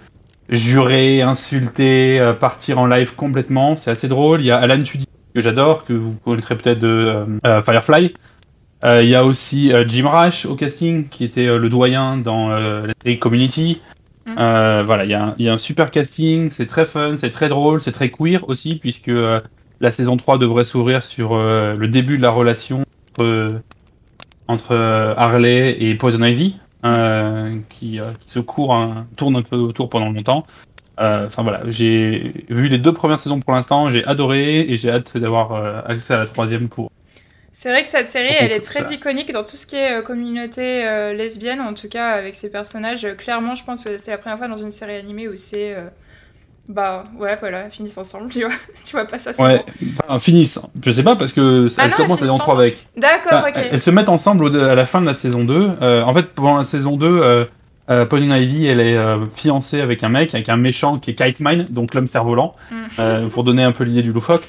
jurer, 0.49 1.23
insulter, 1.23 2.19
euh, 2.19 2.33
partir 2.33 2.79
en 2.79 2.87
live 2.87 3.15
complètement. 3.15 3.77
C'est 3.77 3.91
assez 3.91 4.09
drôle. 4.09 4.41
Il 4.41 4.47
y 4.47 4.51
a 4.51 4.57
Alan 4.57 4.83
Tudyk, 4.83 5.09
que 5.35 5.41
j'adore, 5.41 5.85
que 5.85 5.93
vous 5.93 6.15
connaîtrez 6.25 6.57
peut-être 6.57 6.81
de 6.81 6.89
euh, 6.89 7.25
euh, 7.47 7.63
Firefly. 7.63 8.15
Euh, 8.85 9.03
Il 9.03 9.09
y 9.09 9.15
a 9.15 9.25
aussi 9.25 9.73
euh, 9.73 9.85
Jim 9.87 10.09
Rash 10.09 10.47
au 10.47 10.55
casting, 10.55 11.09
qui 11.09 11.25
était 11.25 11.49
euh, 11.49 11.59
le 11.59 11.69
doyen 11.69 12.17
dans 12.17 12.51
euh, 12.51 12.87
la 12.87 12.93
série 13.03 13.19
Community. 13.19 13.81
Euh, 14.39 14.83
voilà, 14.85 15.05
il 15.05 15.11
y, 15.11 15.15
a 15.15 15.35
il 15.39 15.47
y 15.47 15.49
a 15.49 15.53
un 15.53 15.59
super 15.59 15.91
casting, 15.93 16.51
c'est 16.51 16.67
très 16.67 16.85
fun, 16.85 17.17
c'est 17.17 17.31
très 17.31 17.49
drôle, 17.49 17.81
c'est 17.81 17.93
très 17.93 18.11
queer 18.11 18.49
aussi, 18.49 18.75
puisque 18.75 19.09
euh, 19.09 19.41
la 19.81 19.93
saison 19.93 20.17
3 20.17 20.39
devrait 20.39 20.65
s'ouvrir 20.65 21.05
sur 21.05 21.35
euh, 21.35 21.75
le 21.77 21.87
début 21.87 22.19
de 22.19 22.23
la 22.23 22.31
relation 22.31 22.83
entre, 23.13 23.61
entre 24.49 24.75
Harley 25.17 25.77
et 25.81 25.95
Poison 25.95 26.25
Ivy, 26.25 26.57
euh, 26.87 27.59
qui, 27.71 28.01
euh, 28.01 28.11
qui 28.21 28.31
se 28.31 28.39
court, 28.39 28.77
tourne 29.17 29.37
un 29.37 29.43
peu 29.43 29.57
autour 29.57 29.89
pendant 29.89 30.11
longtemps. 30.11 30.47
Euh, 31.01 31.27
Enfin 31.27 31.43
voilà, 31.43 31.63
j'ai 31.67 32.45
vu 32.49 32.69
les 32.69 32.79
deux 32.79 32.93
premières 32.93 33.19
saisons 33.19 33.41
pour 33.41 33.53
l'instant, 33.55 33.91
j'ai 33.91 34.05
adoré 34.05 34.61
et 34.61 34.77
j'ai 34.77 34.91
hâte 34.91 35.17
d'avoir 35.17 35.89
accès 35.89 36.15
à 36.15 36.19
la 36.19 36.27
troisième 36.27 36.69
pour 36.69 36.91
C'est 37.53 37.71
vrai 37.71 37.83
que 37.83 37.89
cette 37.89 38.09
série, 38.09 38.35
elle 38.39 38.53
est 38.53 38.61
très 38.61 38.95
iconique 38.95 39.31
dans 39.33 39.45
tout 39.45 39.57
ce 39.57 39.67
qui 39.67 39.77
est 39.77 40.03
communauté 40.03 40.83
lesbienne, 41.15 41.61
en 41.61 41.75
tout 41.75 41.89
cas 41.89 42.11
avec 42.11 42.35
ses 42.35 42.51
personnages. 42.51 43.07
Clairement, 43.19 43.55
je 43.55 43.65
pense 43.65 43.85
que 43.85 43.99
c'est 43.99 44.11
la 44.11 44.19
première 44.19 44.39
fois 44.39 44.49
dans 44.49 44.57
une 44.57 44.71
série 44.71 44.97
animée 44.97 45.29
où 45.29 45.37
c'est. 45.37 45.77
Bah 46.69 47.05
ouais, 47.19 47.37
voilà, 47.39 47.71
finissent 47.71 47.99
ensemble, 47.99 48.31
tu 48.31 48.41
vois. 48.41 48.51
tu 48.85 48.93
vois 48.93 49.05
pas 49.05 49.19
ça. 49.19 49.31
Ouais, 49.43 49.65
enfin, 50.09 50.19
finissent. 50.19 50.61
Je 50.85 50.91
sais 50.91 51.03
pas 51.03 51.17
parce 51.17 51.33
que 51.33 51.69
ça 51.69 51.83
Ah 51.85 51.89
non, 51.89 51.95
commence 51.97 52.21
la 52.21 52.27
saison 52.27 52.33
finissent 52.35 52.43
3 52.43 52.55
pas 52.55 52.61
avec. 52.61 52.87
D'accord, 52.97 53.33
Enfin, 53.41 53.49
ok. 53.51 53.69
Elles 53.73 53.81
se 53.81 53.91
mettent 53.91 54.09
ensemble 54.09 54.61
à 54.61 54.75
la 54.75 54.87
fin 54.87 55.01
de 55.01 55.07
la 55.07 55.15
saison 55.15 55.41
2. 55.45 55.71
Euh, 55.83 56.03
en 56.03 56.13
fait, 56.15 56.27
pendant 56.35 56.57
la 56.59 56.65
saison 56.65 56.97
2, 56.97 57.07
euh, 57.07 57.45
euh, 57.89 58.05
Poison 58.05 58.33
Ivy, 58.35 58.67
elle 58.67 58.81
est 58.81 58.97
euh, 58.97 59.17
fiancée 59.35 59.81
avec 59.81 60.03
un 60.03 60.09
mec, 60.09 60.35
avec 60.35 60.49
un 60.49 60.57
méchant 60.57 60.99
qui 60.99 61.13
est 61.13 61.15
Kite 61.15 61.39
Mine, 61.41 61.67
donc 61.71 61.95
l'homme 61.95 62.09
cerf-volant, 62.09 62.57
Mm. 62.71 62.75
euh, 62.99 63.27
pour 63.29 63.45
donner 63.45 63.63
un 63.63 63.73
peu 63.73 63.85
l'idée 63.85 64.03
du 64.03 64.13
loufoque. 64.13 64.43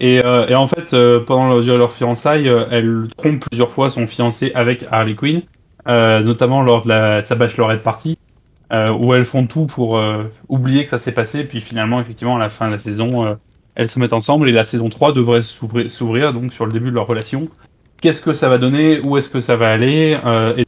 Et, 0.00 0.16
et 0.48 0.54
en 0.54 0.66
fait, 0.66 0.96
pendant 1.26 1.58
leur, 1.58 1.78
leur 1.78 1.92
fiançailles, 1.92 2.50
elle 2.70 3.06
trompe 3.16 3.40
plusieurs 3.48 3.70
fois 3.70 3.88
son 3.88 4.06
fiancé 4.08 4.50
avec 4.54 4.84
Harley 4.90 5.14
Quinn, 5.14 5.42
notamment 5.86 6.62
lors 6.62 6.82
de 6.82 6.88
la, 6.88 7.22
sa 7.22 7.36
bachelorette 7.36 7.82
party, 7.82 8.18
euh, 8.18 8.31
où 8.72 9.12
elles 9.14 9.24
font 9.26 9.46
tout 9.46 9.66
pour 9.66 9.98
euh, 9.98 10.24
oublier 10.48 10.84
que 10.84 10.90
ça 10.90 10.98
s'est 10.98 11.12
passé, 11.12 11.44
puis 11.44 11.60
finalement, 11.60 12.00
effectivement, 12.00 12.36
à 12.36 12.38
la 12.38 12.48
fin 12.50 12.68
de 12.68 12.72
la 12.72 12.78
saison, 12.78 13.26
euh, 13.26 13.34
elles 13.74 13.88
se 13.88 13.98
mettent 13.98 14.12
ensemble, 14.14 14.48
et 14.48 14.52
la 14.52 14.64
saison 14.64 14.88
3 14.88 15.12
devrait 15.12 15.42
s'ouvrir, 15.42 16.32
donc 16.32 16.52
sur 16.52 16.66
le 16.66 16.72
début 16.72 16.90
de 16.90 16.94
leur 16.94 17.06
relation. 17.06 17.48
Qu'est-ce 18.00 18.22
que 18.22 18.32
ça 18.32 18.48
va 18.48 18.58
donner? 18.58 19.00
Où 19.00 19.16
est-ce 19.16 19.28
que 19.30 19.40
ça 19.40 19.56
va 19.56 19.68
aller? 19.68 20.16
Euh, 20.24 20.56
et 20.56 20.64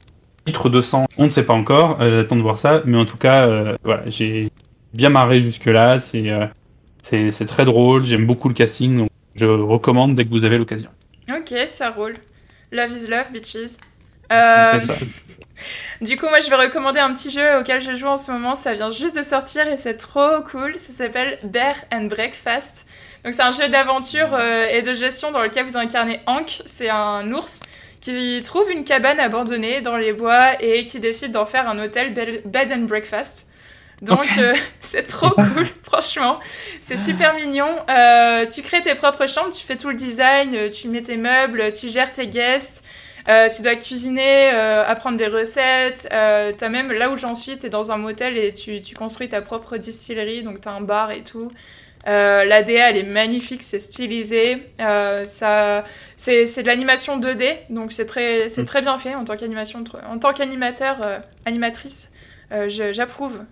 titre 0.47 0.69
200, 0.69 1.07
on 1.19 1.25
ne 1.25 1.29
sait 1.31 1.43
pas 1.45 1.55
encore. 1.55 2.01
euh, 2.01 2.11
J'attends 2.23 2.37
de 2.37 2.43
voir 2.43 2.59
ça, 2.59 2.83
mais 2.85 2.97
en 2.97 3.07
tout 3.07 3.17
cas, 3.17 3.47
euh, 3.47 3.77
voilà, 3.85 4.03
j'ai 4.07 4.51
bien 4.93 5.09
marré 5.09 5.41
jusque 5.41 5.65
là. 5.67 5.99
C'est 5.99 6.31
euh, 6.31 7.31
très 7.47 7.65
drôle. 7.65 8.05
J'aime 8.05 8.27
beaucoup 8.27 8.49
le 8.49 8.55
casting, 8.55 8.97
donc 8.99 9.09
je 9.35 9.47
recommande 9.47 10.15
dès 10.15 10.25
que 10.25 10.31
vous 10.31 10.45
avez 10.45 10.59
l'occasion. 10.59 10.91
Ok, 11.29 11.55
ça 11.67 11.91
roule. 11.91 12.15
Love 12.71 12.93
is 12.93 13.09
love, 13.09 13.33
bitches. 13.33 13.79
Euh, 14.33 14.79
ça. 14.81 14.95
Du 16.01 16.17
coup, 16.17 16.27
moi, 16.29 16.41
je 16.41 16.51
vais 16.51 16.57
recommander 16.57 17.01
un 17.01 17.13
petit 17.15 17.31
jeu 17.31 17.59
auquel 17.59 17.81
je 17.81 17.95
joue 17.95 18.07
en 18.07 18.17
ce 18.17 18.31
moment. 18.31 18.55
Ça 18.55 18.75
vient 18.75 18.91
juste 18.91 19.17
de 19.17 19.23
sortir 19.23 19.67
et 19.69 19.77
c'est 19.77 19.97
trop 19.97 20.41
cool. 20.51 20.79
Ça 20.79 20.93
s'appelle 20.93 21.39
Bear 21.45 21.75
and 21.93 22.05
Breakfast. 22.05 22.87
Donc, 23.25 23.33
c'est 23.33 23.43
un 23.43 23.53
jeu 23.53 23.69
d'aventure 23.69 24.35
euh, 24.35 24.67
et 24.69 24.83
de 24.83 24.93
gestion 24.93 25.31
dans 25.31 25.43
lequel 25.43 25.65
vous 25.65 25.77
incarnez 25.77 26.21
Hank. 26.27 26.63
C'est 26.67 26.91
un 26.91 27.31
ours 27.33 27.61
qui 28.01 28.43
trouve 28.45 28.71
une 28.71 28.85
cabane 28.85 29.19
abandonnée 29.19 29.81
dans 29.81 29.97
les 29.97 30.13
bois 30.13 30.63
et 30.63 30.85
qui 30.85 31.01
décide 31.01 31.33
d'en 31.33 31.47
faire 31.47 31.69
un 31.69 31.79
hôtel 31.79 32.13
bed 32.13 32.73
and 32.73 32.83
breakfast. 32.83 33.49
Donc, 34.03 34.27
euh, 34.39 34.55
c'est 34.81 35.07
trop 35.07 35.31
cool, 35.31 35.67
franchement. 35.83 36.39
C'est 36.81 36.99
super 36.99 37.35
mignon. 37.35 37.69
Euh, 37.89 38.45
tu 38.47 38.61
crées 38.61 38.83
tes 38.83 38.95
propres 38.95 39.27
chambres, 39.27 39.51
tu 39.51 39.65
fais 39.65 39.77
tout 39.77 39.89
le 39.89 39.97
design, 39.97 40.69
tu 40.69 40.89
mets 40.89 41.01
tes 41.01 41.17
meubles, 41.17 41.73
tu 41.73 41.89
gères 41.89 42.13
tes 42.13 42.27
guests. 42.27 42.85
Euh, 43.29 43.49
tu 43.49 43.63
dois 43.63 43.75
cuisiner, 43.77 44.51
euh, 44.53 44.85
apprendre 44.87 45.17
des 45.17 45.27
recettes. 45.29 46.09
Euh, 46.13 46.53
t'as 46.57 46.69
même 46.69 46.93
là 46.93 47.11
où 47.11 47.17
j'en 47.17 47.35
suis, 47.35 47.59
t'es 47.59 47.71
dans 47.71 47.91
un 47.91 47.97
motel 47.97 48.37
et 48.37 48.53
tu, 48.53 48.83
tu 48.83 48.95
construis 48.95 49.29
ta 49.31 49.41
propre 49.41 49.77
distillerie, 49.79 50.43
donc 50.43 50.61
t'as 50.61 50.73
un 50.73 50.83
bar 50.83 51.11
et 51.11 51.23
tout. 51.23 51.51
La 52.07 52.63
DA 52.63 52.91
elle 52.91 52.99
est 52.99 53.03
magnifique, 53.03 53.63
c'est 53.63 53.81
stylisé. 53.81 54.57
Ça, 54.79 55.85
c'est, 56.17 56.45
c'est 56.45 56.63
de 56.63 56.67
l'animation 56.67 57.19
2D, 57.19 57.47
donc 57.71 57.93
c'est 57.93 58.05
très, 58.05 58.51
c'est 58.51 58.63
Mm. 58.63 58.67
très 58.67 58.83
bien 58.83 58.99
fait 58.99 59.15
en 59.15 59.25
tant 59.25 59.37
qu'animation, 59.39 59.83
en 60.07 60.19
tant 60.19 60.33
qu'animateur, 60.35 60.97
animatrice. 61.47 62.11
je- 62.51 62.93
j'approuve. 62.93 63.43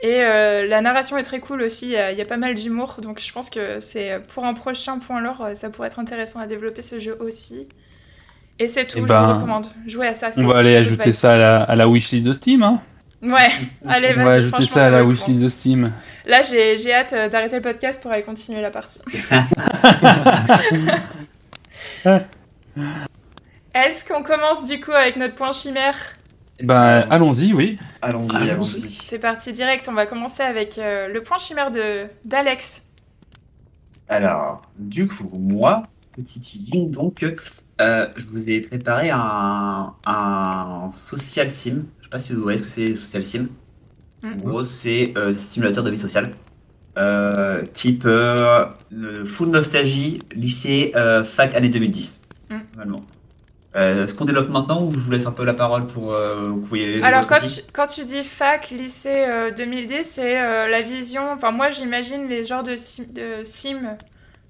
Et 0.00 0.20
la 0.20 0.80
narration 0.80 1.16
est 1.16 1.22
très 1.22 1.38
cool 1.38 1.62
aussi, 1.62 1.86
il 1.86 1.92
y, 1.92 1.96
a- 1.96 2.10
y 2.10 2.20
a 2.20 2.24
pas 2.24 2.36
mal 2.36 2.54
d'humour, 2.56 2.96
donc 3.00 3.20
je 3.20 3.32
pense 3.32 3.50
que 3.50 3.78
c'est 3.78 4.20
pour 4.34 4.44
un 4.46 4.52
prochain 4.52 4.98
point 4.98 5.20
lore, 5.20 5.50
ça 5.54 5.70
pourrait 5.70 5.86
être 5.86 6.00
intéressant 6.00 6.40
à 6.40 6.46
développer 6.46 6.82
ce 6.82 6.98
jeu 6.98 7.16
aussi. 7.20 7.68
Et 8.62 8.68
c'est 8.68 8.86
tout, 8.86 8.98
Eh 8.98 9.00
je 9.02 9.06
ben, 9.06 9.26
vous 9.26 9.34
recommande. 9.34 9.66
Jouez 9.88 10.06
à 10.06 10.14
ça. 10.14 10.30
On 10.36 10.46
va 10.46 10.58
aller 10.58 10.76
ajouter 10.76 11.12
ça 11.12 11.34
à 11.34 11.36
la, 11.36 11.62
à 11.64 11.74
la 11.74 11.88
wishlist 11.88 12.24
de 12.24 12.32
Steam. 12.32 12.62
Hein. 12.62 12.80
Ouais, 13.20 13.50
allez, 13.88 14.12
On 14.14 14.18
va 14.18 14.24
vas-y, 14.24 14.38
ajouter 14.38 14.62
ça 14.66 14.84
à 14.84 14.90
la 14.90 15.04
wishlist 15.04 15.40
de 15.42 15.48
Steam. 15.48 15.92
Là, 16.26 16.42
j'ai 16.42 16.76
j'ai 16.76 16.94
hâte 16.94 17.12
euh, 17.12 17.28
d'arrêter 17.28 17.56
le 17.56 17.62
podcast 17.62 18.00
pour 18.00 18.12
aller 18.12 18.22
continuer 18.22 18.60
la 18.60 18.70
partie. 18.70 19.00
Est-ce 23.74 24.04
qu'on 24.06 24.22
commence 24.22 24.68
du 24.68 24.80
coup 24.80 24.92
avec 24.92 25.16
notre 25.16 25.34
point 25.34 25.50
chimère? 25.50 25.96
Bah, 26.62 27.00
allons-y, 27.10 27.52
oui. 27.52 27.80
Allons-y, 28.00 28.36
Allons-y. 28.36 28.50
allons-y. 28.50 28.90
C'est 28.92 29.18
parti 29.18 29.52
direct, 29.52 29.88
on 29.88 29.94
va 29.94 30.06
commencer 30.06 30.44
avec 30.44 30.78
euh, 30.78 31.08
le 31.08 31.20
point 31.24 31.38
chimère 31.38 31.72
de 31.72 32.02
d'Alex. 32.24 32.84
Alors, 34.08 34.62
du 34.78 35.08
coup, 35.08 35.28
moi, 35.36 35.82
petit 36.12 36.38
teasing, 36.38 36.92
donc, 36.92 37.24
euh, 37.80 38.06
je 38.16 38.26
vous 38.26 38.50
ai 38.50 38.60
préparé 38.60 39.10
un, 39.10 39.92
un 40.06 40.90
social 40.92 41.50
sim. 41.50 41.84
Je 42.00 42.04
sais 42.04 42.10
pas 42.10 42.20
si 42.20 42.32
vous 42.32 42.42
voyez 42.42 42.58
ce 42.58 42.62
que 42.62 42.68
c'est 42.68 42.96
social 42.96 43.24
sim. 43.24 43.48
En 44.24 44.28
Mhm. 44.28 44.42
gros, 44.42 44.62
c'est 44.64 45.12
euh, 45.16 45.34
simulateur 45.34 45.82
de 45.82 45.90
vie 45.90 45.98
sociale. 45.98 46.32
Euh, 46.98 47.64
type 47.72 48.04
euh, 48.04 48.66
full 49.24 49.48
nostalgie, 49.48 50.20
lycée, 50.34 50.92
fac, 51.24 51.54
année 51.54 51.70
2010. 51.70 52.20
Mhm. 52.50 52.60
Normalement. 52.76 53.04
Euh, 53.74 54.06
ce 54.06 54.12
qu'on 54.12 54.26
développe 54.26 54.50
maintenant 54.50 54.84
ou 54.84 54.92
je 54.92 54.98
vous 54.98 55.10
laisse 55.10 55.24
un 55.24 55.32
peu 55.32 55.44
la 55.46 55.54
parole 55.54 55.86
pour 55.86 56.12
euh, 56.12 56.50
que 56.50 56.60
vous 56.60 56.66
voyez 56.66 56.98
les 56.98 57.02
Alors 57.02 57.26
quand 57.26 57.40
tu, 57.40 57.62
quand 57.72 57.86
tu 57.86 58.04
dis 58.04 58.22
fac, 58.22 58.68
lycée 58.70 59.24
euh, 59.26 59.50
2010, 59.50 60.02
c'est 60.02 60.68
la 60.68 60.82
vision, 60.82 61.32
enfin 61.32 61.52
moi 61.52 61.70
j'imagine 61.70 62.28
les 62.28 62.44
genres 62.44 62.62
de 62.62 62.76
sim, 62.76 63.04
de 63.14 63.42
sim 63.44 63.78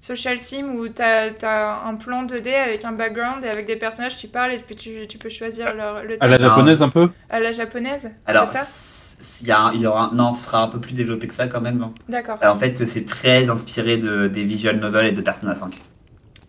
social 0.03 0.37
sim 0.37 0.75
où 0.75 0.89
t'as 0.89 1.29
as 1.43 1.87
un 1.87 1.95
plan 1.95 2.23
2D 2.23 2.53
avec 2.53 2.83
un 2.83 2.91
background 2.91 3.43
et 3.45 3.47
avec 3.47 3.65
des 3.65 3.77
personnages, 3.77 4.17
tu 4.17 4.27
parles 4.27 4.51
et 4.53 4.57
puis 4.59 4.75
tu, 4.75 5.07
tu 5.07 5.17
peux 5.17 5.29
choisir 5.29 5.73
leur, 5.73 6.03
le 6.03 6.17
À 6.19 6.27
la 6.27 6.37
thème. 6.37 6.47
japonaise 6.49 6.81
un 6.81 6.89
peu? 6.89 7.09
À 7.29 7.39
la 7.39 7.51
japonaise, 7.53 8.11
Alors, 8.25 8.47
c'est 8.47 8.57
ça? 8.57 8.59
s- 8.63 9.37
il 9.41 9.47
y, 9.47 9.51
a 9.51 9.71
il 9.73 9.79
y 9.81 9.87
aura 9.87 10.09
un- 10.09 10.13
non, 10.13 10.33
ce 10.33 10.43
sera 10.43 10.61
un 10.63 10.67
peu 10.67 10.79
plus 10.81 10.93
développé 10.93 11.27
que 11.27 11.33
ça 11.33 11.47
quand 11.47 11.61
même. 11.61 11.87
D'accord. 12.09 12.37
Alors, 12.41 12.57
en 12.57 12.59
fait, 12.59 12.85
c'est 12.85 13.05
très 13.05 13.49
inspiré 13.49 13.97
de, 13.97 14.27
des 14.27 14.43
visual 14.43 14.77
novels 14.77 15.05
et 15.07 15.11
de 15.13 15.21
Persona 15.21 15.55
5. 15.55 15.81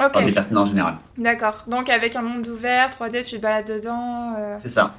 Enfin, 0.00 0.22
des 0.22 0.30
Ok, 0.30 0.34
Persona 0.34 0.60
en 0.62 0.66
général. 0.66 0.94
d'accord. 1.16 1.62
Donc 1.68 1.88
avec 1.88 2.16
un 2.16 2.22
monde 2.22 2.46
ouvert, 2.48 2.90
3D, 2.90 3.22
tu 3.22 3.36
te 3.36 3.40
balades 3.40 3.68
dedans. 3.68 4.34
euh, 4.36 4.56
C'est 4.60 4.68
ça. 4.68 4.94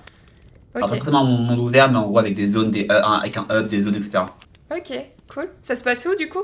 Alors, 0.74 0.88
pas 0.88 0.94
Ok, 0.94 0.98
forcément 1.00 1.22
un 1.22 1.26
monde 1.26 1.60
ouvert, 1.60 1.92
mais 1.92 1.98
en 1.98 2.08
gros 2.08 2.20
avec 2.20 2.34
des 2.34 2.48
zones, 2.48 2.72
des, 2.72 2.88
euh, 2.90 3.02
avec 3.02 3.36
un 3.36 3.46
hub, 3.52 3.68
des 3.68 3.82
zones, 3.82 3.96
etc. 3.96 4.34
ok, 4.72 4.94
cool. 5.34 5.50
Ça 5.62 5.76
se 5.76 5.84
passe 5.84 6.06
où 6.10 6.16
du 6.16 6.30
coup? 6.30 6.44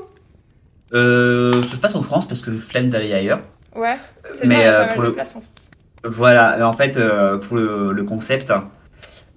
Euh, 0.94 1.62
ça 1.62 1.68
se 1.76 1.76
passe 1.76 1.94
en 1.94 2.02
France 2.02 2.26
parce 2.28 2.40
que 2.40 2.50
flemme 2.50 2.90
d'aller 2.90 3.12
ailleurs. 3.14 3.40
Ouais, 3.74 3.96
c'est 4.32 4.46
Mais, 4.46 4.56
bien, 4.56 4.66
euh, 4.72 4.80
pas 4.80 4.86
mal 4.86 4.94
pour 4.94 5.02
le- 5.02 5.12
place 5.14 5.30
en 5.36 5.40
France. 5.40 5.70
Voilà, 6.04 6.68
en 6.68 6.72
fait, 6.72 6.96
euh, 6.96 7.38
pour 7.38 7.56
le, 7.56 7.92
le 7.92 8.04
concept, 8.04 8.52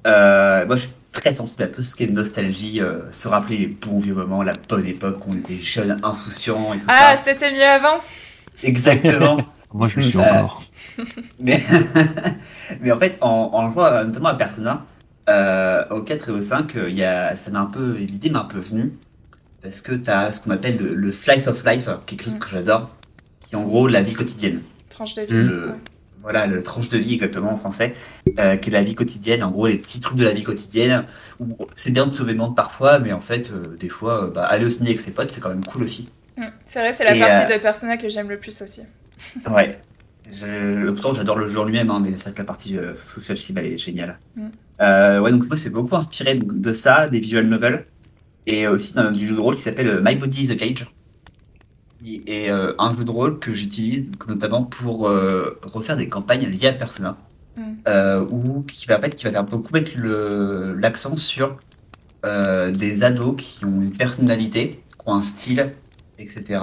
euh, 0.07 0.65
moi 0.65 0.75
je 0.75 0.81
suis 0.83 0.91
très 1.11 1.33
sensible 1.33 1.63
à 1.63 1.67
tout 1.67 1.83
ce 1.83 1.95
qui 1.95 2.03
est 2.03 2.07
nostalgie, 2.07 2.81
euh, 2.81 2.99
se 3.11 3.27
rappeler 3.27 3.57
les 3.57 3.67
bons 3.67 3.99
vieux 3.99 4.15
moments, 4.15 4.43
la 4.43 4.53
bonne 4.67 4.85
époque 4.85 5.25
où 5.27 5.31
on 5.31 5.35
était 5.37 5.55
jeunes, 5.61 5.99
insouciants 6.03 6.73
et 6.73 6.79
tout 6.79 6.87
Ah, 6.89 7.15
ça. 7.15 7.23
c'était 7.23 7.51
mieux 7.53 7.63
avant 7.63 7.99
Exactement. 8.63 9.37
Moi, 9.73 9.87
je 9.87 9.97
le 9.97 10.01
suis 10.03 10.17
Euh, 10.17 10.21
encore. 10.21 10.63
Mais, 11.39 11.59
mais 12.81 12.91
en 12.93 12.97
fait, 12.99 13.17
en, 13.19 13.49
en 13.53 13.71
jouant 13.71 13.83
euh, 13.85 14.05
notamment 14.05 14.29
à 14.29 14.35
Persona, 14.35 14.85
euh, 15.29 15.83
au 15.89 16.01
4 16.01 16.29
et 16.29 16.31
au 16.31 16.41
5, 16.41 16.75
euh, 16.77 16.89
il 16.89 16.95
y 16.97 17.03
a, 17.03 17.35
ça 17.35 17.51
m'a 17.51 17.59
un 17.59 17.65
peu, 17.65 17.95
l'idée 17.95 18.29
m'a 18.29 18.39
un 18.41 18.45
peu 18.45 18.59
venue. 18.59 18.93
Parce 19.65 19.81
que 19.81 19.93
tu 19.93 20.11
as 20.11 20.31
ce 20.31 20.41
qu'on 20.41 20.51
appelle 20.51 20.77
le, 20.77 20.93
le 20.93 21.11
slice 21.11 21.47
of 21.47 21.65
life, 21.65 21.89
quelque 22.05 22.23
chose 22.25 22.37
que 22.37 22.47
j'adore, 22.47 22.91
qui 23.41 23.55
est 23.55 23.57
en 23.57 23.63
gros 23.63 23.87
la 23.87 24.03
vie 24.03 24.13
quotidienne. 24.13 24.61
Tranche 24.89 25.15
de 25.15 25.23
vie. 25.23 25.33
Le- 25.33 25.67
ouais. 25.69 25.73
Voilà, 26.21 26.45
le 26.45 26.61
tranche 26.61 26.87
de 26.89 26.97
vie 26.99 27.15
exactement 27.15 27.51
en 27.53 27.57
français, 27.57 27.95
euh, 28.39 28.57
qui 28.57 28.69
est 28.69 28.73
la 28.73 28.83
vie 28.83 28.93
quotidienne, 28.93 29.43
en 29.43 29.49
gros 29.49 29.65
les 29.67 29.77
petits 29.77 29.99
trucs 29.99 30.17
de 30.17 30.23
la 30.23 30.33
vie 30.33 30.43
quotidienne, 30.43 31.05
où 31.39 31.55
c'est 31.73 31.89
bien 31.91 32.05
de 32.05 32.13
sauver 32.13 32.33
le 32.33 32.37
monde 32.39 32.55
parfois, 32.55 32.99
mais 32.99 33.11
en 33.11 33.21
fait, 33.21 33.51
euh, 33.51 33.75
des 33.75 33.89
fois, 33.89 34.25
euh, 34.25 34.27
bah, 34.29 34.43
aller 34.45 34.65
au 34.65 34.69
ciné 34.69 34.89
avec 34.89 35.01
ses 35.01 35.11
potes, 35.11 35.31
c'est 35.31 35.41
quand 35.41 35.49
même 35.49 35.65
cool 35.65 35.81
aussi. 35.83 36.09
Mm. 36.37 36.43
C'est 36.63 36.79
vrai, 36.79 36.93
c'est 36.93 37.03
la 37.03 37.15
Et, 37.15 37.19
partie 37.19 37.51
euh, 37.51 37.57
de 37.57 37.61
Persona 37.61 37.97
que 37.97 38.07
j'aime 38.09 38.29
le 38.29 38.37
plus 38.37 38.61
aussi. 38.61 38.81
Ouais. 39.51 39.79
Je, 40.31 40.89
pourtant, 40.89 41.13
j'adore 41.13 41.37
le 41.37 41.47
jeu 41.47 41.59
en 41.59 41.65
lui-même, 41.65 41.91
hein, 41.91 41.99
mais 42.03 42.11
c'est 42.17 42.23
vrai 42.29 42.33
que 42.33 42.37
la 42.39 42.45
partie 42.45 42.77
euh, 42.77 42.95
social 42.95 43.37
sim, 43.37 43.53
elle 43.57 43.65
est 43.67 43.77
géniale. 43.77 44.17
Mm. 44.35 44.47
Euh, 44.81 45.19
ouais, 45.21 45.31
donc 45.31 45.47
moi, 45.47 45.57
c'est 45.57 45.69
beaucoup 45.69 45.95
inspiré 45.95 46.35
de, 46.35 46.43
de 46.51 46.73
ça, 46.73 47.07
des 47.07 47.19
visual 47.19 47.45
novels, 47.45 47.85
et 48.47 48.67
aussi 48.67 48.93
d'un- 48.93 49.11
du 49.11 49.25
jeu 49.27 49.35
de 49.35 49.39
rôle 49.41 49.55
qui 49.55 49.61
s'appelle 49.61 49.87
euh, 49.87 50.01
My 50.03 50.15
Body 50.15 50.43
is 50.45 50.51
a 50.51 50.55
Cage. 50.55 50.85
Et 52.05 52.51
euh, 52.51 52.73
un 52.77 52.95
jeu 52.95 53.03
de 53.03 53.09
rôle 53.11 53.39
que 53.39 53.53
j'utilise 53.53 54.11
notamment 54.27 54.63
pour 54.63 55.07
euh, 55.07 55.59
refaire 55.63 55.97
des 55.97 56.07
campagnes 56.07 56.45
liées 56.47 56.67
à 56.67 56.73
Persona, 56.73 57.17
Mm. 57.57 57.61
euh, 57.87 58.25
ou 58.31 58.63
qui 58.63 58.85
va, 58.85 58.97
en 58.99 59.01
fait, 59.01 59.15
qui 59.15 59.23
va 59.23 59.31
faire 59.31 59.45
beaucoup 59.45 59.71
mettre 59.73 59.91
le- 59.95 60.73
l'accent 60.77 61.15
sur 61.15 61.57
euh, 62.25 62.69
des 62.69 63.03
ados 63.05 63.35
qui 63.37 63.63
ont 63.63 63.81
une 63.81 63.93
personnalité, 63.93 64.81
qui 64.91 65.03
ont 65.09 65.13
un 65.15 65.21
style, 65.21 65.73
etc 66.19 66.59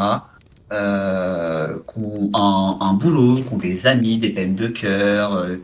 euh, 0.72 1.78
qui 1.90 1.98
ont 2.00 2.30
un, 2.34 2.76
un 2.80 2.92
boulot, 2.94 3.36
qui 3.42 3.54
ont 3.54 3.58
des 3.58 3.86
amis, 3.86 4.18
des 4.18 4.30
peines 4.30 4.54
de 4.54 4.68
cœur, 4.68 5.34
euh, 5.34 5.56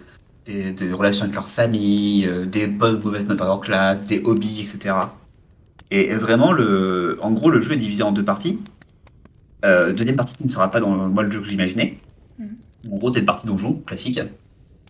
des, 0.47 0.73
des 0.73 0.93
relations 0.93 1.25
avec 1.25 1.35
leur 1.35 1.49
famille, 1.49 2.27
euh, 2.27 2.47
des 2.47 2.67
bonnes 2.67 3.03
mauvaises 3.03 3.27
notes 3.27 3.39
dans 3.39 3.47
leur 3.47 3.61
classe, 3.61 4.01
des 4.07 4.21
hobbies, 4.25 4.61
etc. 4.63 4.95
Et 5.91 6.15
vraiment, 6.15 6.53
le, 6.53 7.19
en 7.23 7.33
gros, 7.33 7.51
le 7.51 7.63
jeu 7.63 7.73
est 7.73 7.77
divisé 7.77 8.03
en 8.03 8.13
deux 8.13 8.25
parties. 8.25 8.59
Euh, 9.65 9.93
deuxième 9.93 10.17
partie 10.17 10.35
qui 10.35 10.45
ne 10.45 10.51
sera 10.51 10.71
pas 10.71 10.81
dans 10.81 10.91
moi 11.09 11.23
le 11.23 11.31
jeu 11.31 11.41
que 11.41 11.47
j'imaginais. 11.47 11.99
Mhm. 12.39 12.57
En 12.93 12.97
gros, 12.97 13.11
t'as 13.11 13.21
une 13.21 13.27
partie 13.27 13.47
donjon 13.47 13.75
classique, 13.87 14.21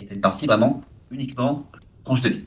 et 0.00 0.04
t'as 0.04 0.14
une 0.14 0.20
partie 0.20 0.46
vraiment 0.46 0.82
uniquement 1.10 1.66
tranche 2.04 2.20
de 2.20 2.28
vie. 2.30 2.44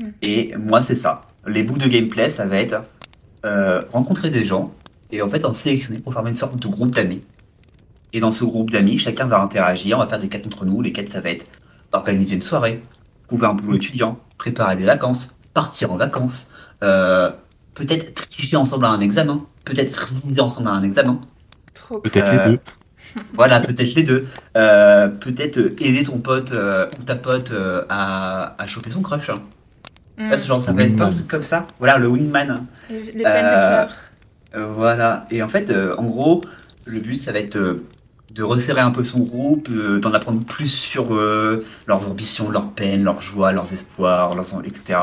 Mhm. 0.00 0.12
Et 0.22 0.54
moi, 0.56 0.82
c'est 0.82 0.94
ça. 0.94 1.22
Les 1.46 1.62
bouts 1.62 1.78
de 1.78 1.88
gameplay, 1.88 2.30
ça 2.30 2.46
va 2.46 2.56
être 2.56 2.82
euh, 3.44 3.82
rencontrer 3.92 4.30
des 4.30 4.46
gens 4.46 4.72
et 5.10 5.20
en 5.20 5.28
fait 5.28 5.44
en 5.44 5.52
sélectionner 5.52 6.00
pour 6.00 6.12
former 6.12 6.30
une 6.30 6.36
sorte 6.36 6.56
de 6.56 6.68
groupe 6.68 6.94
d'amis. 6.94 7.22
Et 8.12 8.20
dans 8.20 8.32
ce 8.32 8.44
groupe 8.44 8.70
d'amis, 8.70 8.98
chacun 8.98 9.26
va 9.26 9.40
interagir, 9.40 9.98
on 9.98 10.00
va 10.00 10.08
faire 10.08 10.18
des 10.18 10.28
quêtes 10.28 10.46
entre 10.46 10.64
nous. 10.64 10.80
Les 10.80 10.92
quêtes, 10.92 11.08
ça 11.08 11.20
va 11.20 11.30
être 11.30 11.46
organiser 11.92 12.36
une 12.36 12.42
soirée, 12.42 12.82
trouver 13.26 13.46
un 13.46 13.54
boulot 13.54 13.76
étudiant, 13.76 14.18
préparer 14.38 14.76
des 14.76 14.84
vacances, 14.84 15.34
partir 15.52 15.92
en 15.92 15.96
vacances, 15.96 16.48
euh, 16.82 17.30
peut-être 17.74 18.14
tricher 18.14 18.56
ensemble 18.56 18.86
à 18.86 18.90
un 18.90 19.00
examen, 19.00 19.44
peut-être 19.64 19.94
réviser 19.96 20.40
ensemble 20.40 20.68
à 20.68 20.72
un 20.72 20.82
examen. 20.82 21.20
Trop 21.74 22.00
cool. 22.00 22.10
Peut-être 22.10 22.28
euh, 22.28 22.44
les 22.46 22.52
deux. 22.52 22.60
Voilà, 23.34 23.60
peut-être 23.60 23.94
les 23.94 24.02
deux. 24.02 24.26
Euh, 24.56 25.08
peut-être 25.08 25.58
euh, 25.58 25.76
aider 25.80 26.02
ton 26.02 26.18
pote 26.18 26.50
euh, 26.52 26.88
ou 26.98 27.02
ta 27.04 27.14
pote 27.14 27.52
euh, 27.52 27.84
à, 27.88 28.60
à 28.60 28.66
choper 28.66 28.90
son 28.90 29.02
crush. 29.02 29.30
Mm. 30.18 30.30
Là, 30.30 30.36
ce 30.36 30.46
genre, 30.48 30.60
ça 30.60 30.72
va 30.72 30.82
être 30.82 30.96
pas 30.96 31.06
un 31.06 31.10
truc 31.10 31.28
comme 31.28 31.42
ça. 31.42 31.66
Voilà, 31.78 31.98
le 31.98 32.08
wingman. 32.08 32.66
Les, 32.90 33.02
les 33.02 33.22
peines 33.22 33.44
de 33.46 33.50
cœur. 33.50 33.94
Voilà. 34.54 35.24
Et 35.30 35.42
en 35.42 35.48
fait, 35.48 35.70
euh, 35.70 35.94
en 35.96 36.04
gros, 36.06 36.40
le 36.84 37.00
but, 37.00 37.20
ça 37.20 37.32
va 37.32 37.38
être 37.38 37.56
euh, 37.56 37.86
de 38.30 38.42
resserrer 38.42 38.80
un 38.80 38.90
peu 38.90 39.04
son 39.04 39.20
groupe, 39.20 39.68
euh, 39.70 39.98
d'en 40.00 40.12
apprendre 40.12 40.44
plus 40.44 40.68
sur 40.68 41.14
euh, 41.14 41.64
leurs 41.86 42.08
ambitions, 42.10 42.50
leurs 42.50 42.72
peines, 42.72 43.04
leurs 43.04 43.20
joies, 43.20 43.52
leurs 43.52 43.72
espoirs, 43.72 44.34
leurs... 44.34 44.46
etc. 44.64 44.98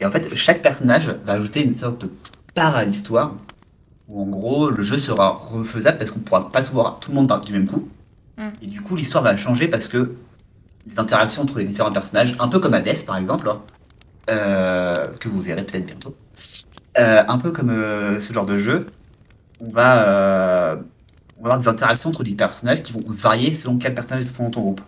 Et 0.00 0.06
en 0.06 0.10
fait, 0.10 0.34
chaque 0.34 0.62
personnage 0.62 1.08
va 1.24 1.34
ajouter 1.34 1.64
une 1.64 1.72
sorte 1.72 2.02
de 2.02 2.10
part 2.54 2.76
à 2.76 2.84
l'histoire, 2.84 3.34
où 4.08 4.22
en 4.22 4.26
gros, 4.26 4.70
le 4.70 4.82
jeu 4.82 4.98
sera 4.98 5.30
refaisable 5.30 5.98
parce 5.98 6.10
qu'on 6.10 6.18
ne 6.18 6.24
pourra 6.24 6.50
pas 6.50 6.62
tout 6.62 6.72
voir 6.72 6.98
tout 7.00 7.10
le 7.10 7.16
monde 7.16 7.32
du 7.44 7.52
même 7.52 7.66
coup. 7.66 7.88
Mm. 8.36 8.48
Et 8.62 8.66
du 8.66 8.80
coup, 8.80 8.96
l'histoire 8.96 9.22
va 9.24 9.36
changer 9.36 9.68
parce 9.68 9.88
que 9.88 10.14
les 10.86 10.98
interactions 10.98 11.42
entre 11.42 11.58
les 11.58 11.64
différents 11.64 11.92
personnages, 11.92 12.34
un 12.38 12.48
peu 12.48 12.58
comme 12.58 12.74
Hades 12.74 13.04
par 13.06 13.16
exemple, 13.16 13.48
hein, 13.48 13.62
euh, 14.30 15.06
que 15.20 15.28
vous 15.28 15.40
verrez 15.40 15.64
peut-être 15.64 15.86
bientôt, 15.86 16.14
euh, 16.98 17.22
un 17.26 17.38
peu 17.38 17.52
comme 17.52 17.70
euh, 17.70 18.20
ce 18.20 18.32
genre 18.32 18.46
de 18.46 18.58
jeu, 18.58 18.86
on 19.60 19.70
va, 19.70 20.76
on 21.38 21.42
va 21.42 21.50
avoir 21.50 21.58
des 21.58 21.68
interactions 21.68 22.10
entre 22.10 22.24
des 22.24 22.34
personnages 22.34 22.82
qui 22.82 22.92
vont 22.92 23.02
varier 23.06 23.54
selon 23.54 23.78
quel 23.78 23.94
personnage 23.94 24.24
sont 24.24 24.44
dans 24.44 24.50
ton 24.50 24.60
groupe. 24.62 24.80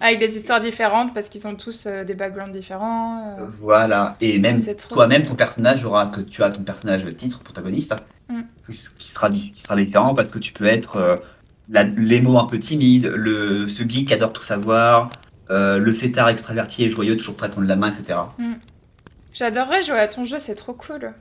Avec 0.00 0.18
des 0.18 0.36
histoires 0.36 0.60
différentes 0.60 1.12
parce 1.14 1.28
qu'ils 1.28 1.46
ont 1.46 1.54
tous 1.54 1.86
euh, 1.86 2.04
des 2.04 2.14
backgrounds 2.14 2.52
différents. 2.52 3.36
euh. 3.38 3.46
Voilà, 3.60 4.16
et 4.20 4.38
même 4.38 4.58
toi-même, 4.88 5.24
ton 5.26 5.34
personnage 5.34 5.84
aura 5.84 6.06
ce 6.06 6.12
que 6.12 6.20
tu 6.22 6.42
as 6.42 6.50
ton 6.50 6.62
personnage 6.62 7.04
titre, 7.16 7.40
protagoniste, 7.40 7.94
Mm. 8.28 8.42
qui, 8.98 9.08
sera, 9.10 9.28
qui 9.28 9.52
sera 9.58 9.74
différent 9.74 10.14
parce 10.14 10.30
que 10.30 10.38
tu 10.38 10.52
peux 10.52 10.66
être 10.66 10.96
euh, 10.96 11.16
l'émo 11.96 12.38
un 12.38 12.46
peu 12.46 12.60
timide, 12.60 13.06
le, 13.06 13.66
ce 13.68 13.82
geek 13.82 14.06
qui 14.08 14.14
adore 14.14 14.32
tout 14.32 14.44
savoir, 14.44 15.10
euh, 15.50 15.78
le 15.78 15.92
fêtard 15.92 16.28
extraverti 16.28 16.84
et 16.84 16.88
joyeux, 16.90 17.16
toujours 17.16 17.34
prêt 17.34 17.46
à 17.46 17.50
prendre 17.50 17.66
la 17.66 17.74
main, 17.74 17.90
etc. 17.92 18.20
J'adorerais 19.32 19.82
jouer 19.82 19.98
à 19.98 20.08
ton 20.08 20.24
jeu, 20.24 20.38
c'est 20.38 20.54
trop 20.54 20.74
cool. 20.74 21.12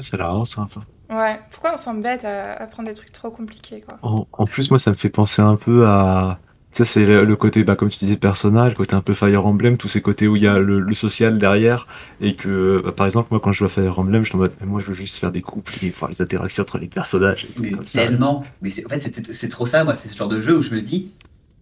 C'est 0.00 0.16
la 0.16 0.26
rare, 0.28 0.46
ça. 0.46 0.62
enfin. 0.62 0.82
Ouais, 1.10 1.40
pourquoi 1.50 1.72
on 1.74 1.76
s'embête 1.76 2.24
à, 2.24 2.52
à 2.52 2.66
prendre 2.66 2.88
des 2.88 2.94
trucs 2.94 3.12
trop 3.12 3.30
compliqués 3.32 3.80
quoi? 3.80 3.98
En, 4.02 4.26
en 4.32 4.44
plus, 4.46 4.70
moi, 4.70 4.78
ça 4.78 4.90
me 4.90 4.96
fait 4.96 5.08
penser 5.08 5.42
un 5.42 5.56
peu 5.56 5.86
à 5.86 6.38
Ça, 6.72 6.84
c'est 6.84 7.04
le, 7.04 7.24
le 7.24 7.36
côté, 7.36 7.64
bah, 7.64 7.74
comme 7.74 7.90
tu 7.90 7.98
disais, 7.98 8.16
personnel, 8.16 8.68
le 8.68 8.74
côté 8.74 8.94
un 8.94 9.00
peu 9.00 9.12
Fire 9.12 9.44
Emblem, 9.44 9.76
tous 9.76 9.88
ces 9.88 10.00
côtés 10.00 10.28
où 10.28 10.36
il 10.36 10.42
y 10.42 10.46
a 10.46 10.60
le, 10.60 10.78
le 10.78 10.94
social 10.94 11.36
derrière, 11.36 11.86
et 12.20 12.36
que, 12.36 12.76
bah, 12.84 12.92
par 12.92 13.06
exemple, 13.06 13.28
moi, 13.32 13.40
quand 13.42 13.50
je 13.52 13.58
vois 13.64 13.68
Fire 13.68 13.98
Emblem, 13.98 14.22
je 14.22 14.28
suis 14.28 14.36
en 14.36 14.38
mode, 14.38 14.52
mais 14.60 14.66
moi, 14.68 14.80
je 14.80 14.86
veux 14.86 14.94
juste 14.94 15.16
faire 15.16 15.32
des 15.32 15.42
couples 15.42 15.72
et 15.82 15.90
voir 15.90 16.10
les 16.12 16.22
interactions 16.22 16.62
entre 16.62 16.78
les 16.78 16.86
personnages. 16.86 17.44
et 17.44 17.52
tout 17.54 17.62
Mais 17.62 17.70
comme 17.72 17.86
ça. 17.86 18.02
tellement. 18.02 18.44
Mais 18.62 18.70
en 18.86 18.88
fait, 18.88 19.00
c'est- 19.32 19.48
trop 19.48 19.66
ça, 19.66 19.82
moi, 19.82 19.94
c'est 19.96 20.08
ce 20.08 20.16
genre 20.16 20.28
de 20.28 20.40
jeu 20.40 20.56
où 20.58 20.62
je 20.62 20.70
me 20.70 20.80
dis, 20.80 21.10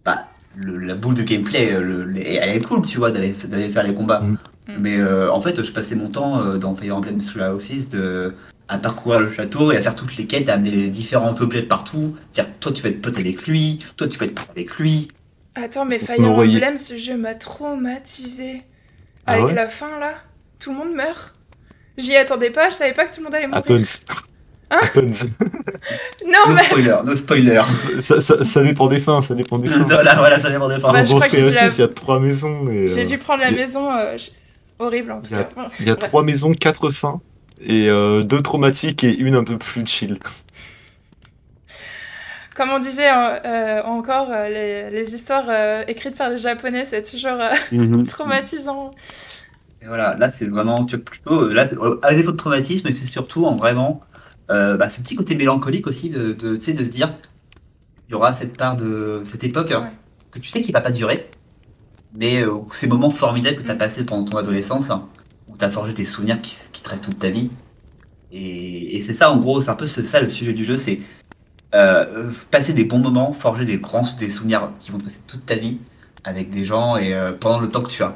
bah, 0.05 0.27
le- 0.55 0.77
la 0.77 0.93
boule 0.95 1.15
de 1.15 1.23
gameplay, 1.23 1.73
euh, 1.73 1.81
le- 1.81 2.03
le- 2.05 2.21
elle 2.25 2.55
est 2.55 2.61
cool, 2.65 2.85
tu 2.85 2.99
vois, 2.99 3.09
d'aller 3.11 3.33
d'aller 3.47 3.69
faire 3.69 3.83
les 3.83 3.93
combats. 3.95 4.21
Mm. 4.21 4.37
Mais 4.77 4.97
euh, 4.97 5.31
en 5.31 5.41
fait, 5.41 5.63
je 5.63 5.71
passais 5.71 5.95
mon 5.95 6.09
temps 6.09 6.41
euh, 6.41 6.57
dans 6.57 6.75
Fire 6.75 6.97
Emblem 6.97 7.17
Three 7.19 7.41
Houses 7.49 7.89
de, 7.89 8.33
à 8.67 8.77
parcourir 8.77 9.19
le 9.19 9.31
château 9.31 9.71
et 9.71 9.77
à 9.77 9.81
faire 9.81 9.95
toutes 9.95 10.15
les 10.17 10.27
quêtes, 10.27 10.47
à 10.49 10.53
amener 10.53 10.71
les 10.71 10.89
différents 10.89 11.33
objets 11.41 11.61
de 11.61 11.67
partout. 11.67 12.15
Dire, 12.33 12.45
toi, 12.59 12.71
tu 12.71 12.81
vas 12.83 12.89
être 12.89 13.01
pote 13.01 13.17
avec 13.17 13.47
lui, 13.47 13.79
toi, 13.97 14.07
tu 14.07 14.19
vas 14.19 14.25
être 14.27 14.35
pote 14.35 14.49
avec 14.51 14.75
lui. 14.77 15.07
Attends, 15.55 15.85
mais 15.85 15.97
Fire 15.99 16.19
Emblem, 16.21 16.77
ce 16.77 16.97
jeu 16.97 17.17
m'a 17.17 17.33
traumatisé. 17.35 18.61
Ah 19.25 19.33
Avec 19.33 19.45
ouais 19.45 19.53
la 19.53 19.67
fin 19.67 19.99
là, 19.99 20.13
tout 20.59 20.71
le 20.71 20.77
monde 20.77 20.93
meurt. 20.93 21.33
J'y 21.97 22.15
attendais 22.15 22.49
pas, 22.49 22.69
je 22.69 22.75
savais 22.75 22.93
pas 22.93 23.05
que 23.05 23.11
tout 23.13 23.19
le 23.19 23.25
monde 23.25 23.35
allait 23.35 23.47
mourir. 23.47 23.59
Happens. 23.65 23.99
Hein 24.71 24.79
Happens. 24.83 25.25
Non, 26.25 26.31
No 26.47 26.53
mais 26.53 26.63
spoiler, 26.63 26.95
no 27.03 27.15
spoiler. 27.15 27.61
ça, 27.99 28.21
ça, 28.21 28.43
ça 28.43 28.63
dépend 28.63 28.87
des 28.87 28.99
fins, 28.99 29.21
ça 29.21 29.33
dépend 29.35 29.57
des 29.57 29.67
fins. 29.69 29.83
voilà, 29.83 30.15
voilà, 30.15 30.39
ça 30.39 30.49
dépend 30.49 30.69
des 30.69 30.79
fins. 30.79 30.93
Bah, 30.93 30.99
En 30.99 31.03
dû 31.03 31.19
la- 31.19 31.67
il 31.67 31.79
y 31.79 31.81
a 31.81 31.87
trois 31.87 32.19
maisons. 32.19 32.69
Et, 32.69 32.87
j'ai 32.87 33.01
euh, 33.01 33.05
dû 33.05 33.17
prendre 33.17 33.41
la 33.41 33.51
maison 33.51 33.91
euh, 33.91 34.17
je- 34.17 34.29
horrible 34.79 35.11
en 35.11 35.21
tout 35.21 35.29
Il 35.31 35.37
y 35.37 35.39
a- 35.39 35.43
cas. 35.43 35.67
Il 35.79 35.85
y 35.87 35.89
a 35.91 35.95
trois 35.95 36.23
maisons, 36.23 36.53
quatre 36.53 36.89
fins, 36.91 37.21
et 37.61 37.89
euh, 37.89 38.23
deux 38.23 38.41
traumatiques 38.41 39.03
et 39.03 39.15
une 39.17 39.35
un 39.35 39.43
peu 39.43 39.57
plus 39.57 39.85
chill. 39.85 40.19
Comme 42.55 42.71
on 42.71 42.79
disait 42.79 43.09
euh, 43.09 43.39
euh, 43.45 43.83
encore, 43.83 44.29
euh, 44.31 44.49
les, 44.49 44.89
les 44.89 45.15
histoires 45.15 45.45
euh, 45.47 45.83
écrites 45.87 46.15
par 46.17 46.29
des 46.29 46.37
japonais, 46.37 46.83
c'est 46.83 47.03
toujours 47.03 47.39
euh, 47.39 47.51
Mhm. 47.71 48.03
traumatisant. 48.05 48.91
Et 49.81 49.85
voilà, 49.85 50.15
là 50.17 50.27
c'est 50.29 50.47
vraiment 50.47 50.83
tu 50.83 50.97
vois, 50.97 51.05
plutôt 51.05 51.47
là 51.49 51.65
à 52.03 52.13
défaut 52.13 52.31
de 52.33 52.37
traumatisme, 52.37 52.91
c'est 52.91 53.05
surtout 53.05 53.45
en 53.45 53.55
vraiment 53.55 54.01
euh, 54.51 54.75
bah, 54.75 54.89
ce 54.89 54.99
petit 54.99 55.15
côté 55.15 55.35
mélancolique 55.35 55.87
aussi 55.87 56.09
de, 56.09 56.33
de, 56.33 56.55
tu 56.55 56.61
sais, 56.61 56.73
de 56.73 56.83
se 56.83 56.89
dire 56.89 57.13
il 58.09 58.11
y 58.11 58.15
aura 58.15 58.33
cette 58.33 58.57
part 58.57 58.75
de 58.75 59.21
cette 59.23 59.43
époque 59.45 59.71
hein, 59.71 59.83
Ouais. 59.83 59.89
que 60.31 60.39
tu 60.39 60.49
sais 60.49 60.61
qui 60.61 60.73
va 60.73 60.81
pas 60.81 60.91
durer, 60.91 61.29
mais 62.15 62.41
euh, 62.43 62.59
ces 62.71 62.87
moments 62.87 63.09
formidables 63.09 63.57
que 63.57 63.63
tu 63.63 63.71
as 63.71 63.75
Mm. 63.75 63.77
passés 63.77 64.05
pendant 64.05 64.29
ton 64.29 64.37
adolescence, 64.37 64.89
hein, 64.89 65.07
où 65.47 65.55
tu 65.57 65.65
as 65.65 65.69
forgé 65.69 65.93
tes 65.93 66.05
souvenirs 66.05 66.41
qui, 66.41 66.55
qui 66.71 66.81
te 66.81 66.89
restent 66.89 67.03
toute 67.03 67.19
ta 67.19 67.29
vie. 67.29 67.49
Et, 68.31 68.97
et 68.97 69.01
c'est 69.01 69.13
ça 69.13 69.31
en 69.31 69.37
gros, 69.37 69.61
c'est 69.61 69.69
un 69.71 69.75
peu 69.75 69.87
ce- 69.87 70.03
ça 70.03 70.21
le 70.21 70.29
sujet 70.29 70.53
du 70.53 70.63
jeu, 70.65 70.77
c'est 70.77 70.99
euh, 71.75 72.31
passer 72.51 72.73
des 72.73 72.83
bons 72.83 72.99
moments, 72.99 73.33
forger 73.33 73.65
des 73.65 73.77
grands 73.79 74.03
des 74.19 74.31
souvenirs 74.31 74.69
qui 74.79 74.91
vont 74.91 74.97
te 74.97 75.03
rester 75.05 75.21
toute 75.27 75.45
ta 75.45 75.55
vie 75.55 75.79
avec 76.23 76.49
des 76.49 76.65
gens 76.65 76.97
et 76.97 77.13
euh, 77.13 77.31
pendant 77.33 77.59
le 77.59 77.69
temps 77.69 77.81
que 77.81 77.89
tu 77.89 78.03
as. 78.03 78.13